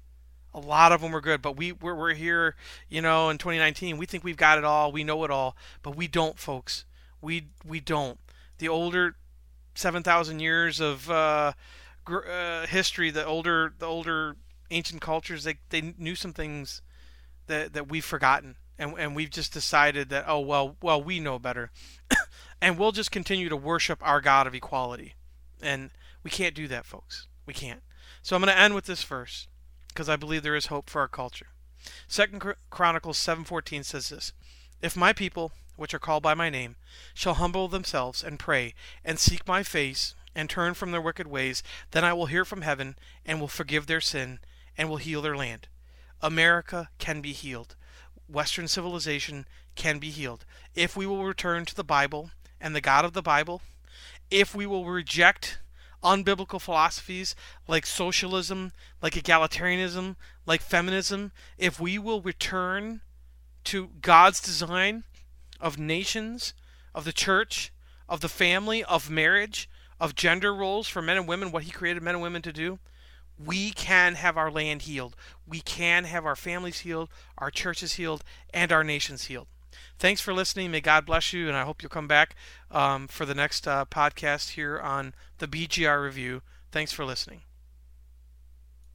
A 0.53 0.59
lot 0.59 0.91
of 0.91 1.01
them 1.01 1.11
were 1.11 1.21
good, 1.21 1.41
but 1.41 1.55
we 1.55 1.71
we're, 1.71 1.93
we're 1.93 2.13
here, 2.13 2.55
you 2.89 3.01
know, 3.01 3.29
in 3.29 3.37
2019. 3.37 3.97
We 3.97 4.05
think 4.05 4.23
we've 4.23 4.37
got 4.37 4.57
it 4.57 4.63
all, 4.63 4.91
we 4.91 5.03
know 5.03 5.23
it 5.23 5.31
all, 5.31 5.55
but 5.83 5.95
we 5.95 6.07
don't, 6.07 6.39
folks. 6.39 6.85
We 7.21 7.49
we 7.65 7.79
don't. 7.79 8.19
The 8.57 8.69
older 8.69 9.15
7,000 9.75 10.39
years 10.39 10.79
of 10.79 11.09
uh, 11.11 11.53
gr- 12.03 12.27
uh, 12.27 12.65
history, 12.65 13.11
the 13.11 13.25
older 13.25 13.73
the 13.77 13.85
older 13.85 14.35
ancient 14.71 15.01
cultures, 15.01 15.43
they 15.43 15.57
they 15.69 15.93
knew 15.97 16.15
some 16.15 16.33
things 16.33 16.81
that 17.45 17.73
that 17.73 17.87
we've 17.87 18.05
forgotten, 18.05 18.55
and 18.79 18.95
and 18.97 19.15
we've 19.15 19.29
just 19.29 19.53
decided 19.53 20.09
that 20.09 20.25
oh 20.27 20.39
well 20.39 20.75
well 20.81 21.01
we 21.01 21.19
know 21.19 21.37
better, 21.37 21.71
and 22.61 22.79
we'll 22.79 22.91
just 22.91 23.11
continue 23.11 23.49
to 23.49 23.57
worship 23.57 23.99
our 24.01 24.21
God 24.21 24.47
of 24.47 24.55
equality. 24.55 25.13
And 25.61 25.91
we 26.23 26.29
can't 26.29 26.55
do 26.55 26.67
that, 26.67 26.85
folks. 26.85 27.27
We 27.45 27.53
can't. 27.53 27.81
So 28.21 28.35
I'm 28.35 28.41
going 28.41 28.53
to 28.53 28.59
end 28.59 28.75
with 28.75 28.85
this 28.85 29.03
verse 29.03 29.47
because 29.89 30.09
I 30.09 30.15
believe 30.15 30.43
there 30.43 30.55
is 30.55 30.67
hope 30.67 30.89
for 30.89 31.01
our 31.01 31.07
culture. 31.07 31.47
Second 32.07 32.43
Chronicles 32.69 33.17
7:14 33.17 33.85
says 33.85 34.09
this: 34.09 34.33
If 34.81 34.95
my 34.95 35.13
people, 35.13 35.53
which 35.75 35.93
are 35.93 35.99
called 35.99 36.23
by 36.23 36.33
my 36.33 36.49
name, 36.49 36.75
shall 37.13 37.35
humble 37.35 37.67
themselves 37.67 38.23
and 38.23 38.39
pray 38.39 38.73
and 39.05 39.19
seek 39.19 39.47
my 39.47 39.63
face 39.63 40.13
and 40.35 40.49
turn 40.49 40.73
from 40.73 40.91
their 40.91 41.01
wicked 41.01 41.27
ways, 41.27 41.63
then 41.91 42.03
I 42.03 42.13
will 42.13 42.25
hear 42.27 42.45
from 42.45 42.61
heaven 42.61 42.97
and 43.25 43.39
will 43.39 43.47
forgive 43.47 43.87
their 43.87 44.01
sin 44.01 44.39
and 44.77 44.89
will 44.89 44.97
heal 44.97 45.21
their 45.21 45.37
land. 45.37 45.67
America 46.21 46.89
can 46.99 47.21
be 47.21 47.31
healed. 47.31 47.75
Western 48.27 48.67
civilization 48.67 49.47
can 49.75 49.99
be 49.99 50.09
healed 50.09 50.45
if 50.75 50.97
we 50.97 51.05
will 51.05 51.23
return 51.23 51.65
to 51.65 51.75
the 51.75 51.83
Bible 51.83 52.31
and 52.59 52.75
the 52.75 52.81
God 52.81 53.05
of 53.05 53.13
the 53.13 53.21
Bible 53.21 53.61
if 54.29 54.53
we 54.55 54.65
will 54.65 54.85
reject 54.85 55.59
unbiblical 56.03 56.61
philosophies 56.61 57.35
like 57.67 57.85
socialism, 57.85 58.71
like 59.01 59.13
egalitarianism, 59.13 60.15
like 60.45 60.61
feminism, 60.61 61.31
if 61.57 61.79
we 61.79 61.97
will 61.97 62.21
return 62.21 63.01
to 63.65 63.89
God's 64.01 64.39
design 64.39 65.03
of 65.59 65.77
nations, 65.77 66.53
of 66.93 67.03
the 67.03 67.13
church, 67.13 67.71
of 68.07 68.21
the 68.21 68.29
family, 68.29 68.83
of 68.83 69.09
marriage, 69.09 69.69
of 69.99 70.15
gender 70.15 70.53
roles 70.53 70.87
for 70.87 71.01
men 71.01 71.17
and 71.17 71.27
women, 71.27 71.51
what 71.51 71.63
He 71.63 71.71
created 71.71 72.03
men 72.03 72.15
and 72.15 72.21
women 72.21 72.41
to 72.43 72.53
do, 72.53 72.79
we 73.43 73.71
can 73.71 74.15
have 74.15 74.37
our 74.37 74.49
land 74.49 74.83
healed. 74.83 75.15
We 75.45 75.59
can 75.61 76.05
have 76.05 76.25
our 76.25 76.35
families 76.35 76.79
healed, 76.79 77.09
our 77.37 77.51
churches 77.51 77.93
healed, 77.93 78.23
and 78.53 78.71
our 78.71 78.83
nations 78.83 79.25
healed. 79.25 79.47
Thanks 79.99 80.21
for 80.21 80.33
listening. 80.33 80.71
May 80.71 80.81
God 80.81 81.05
bless 81.05 81.33
you, 81.33 81.47
and 81.47 81.57
I 81.57 81.63
hope 81.63 81.81
you'll 81.81 81.89
come 81.89 82.07
back 82.07 82.35
um, 82.69 83.07
for 83.07 83.25
the 83.25 83.33
next 83.33 83.67
uh, 83.67 83.85
podcast 83.85 84.51
here 84.51 84.79
on 84.79 85.15
the 85.39 85.47
BGR 85.47 86.03
Review. 86.03 86.41
Thanks 86.71 86.91
for 86.91 87.03
listening. 87.03 87.46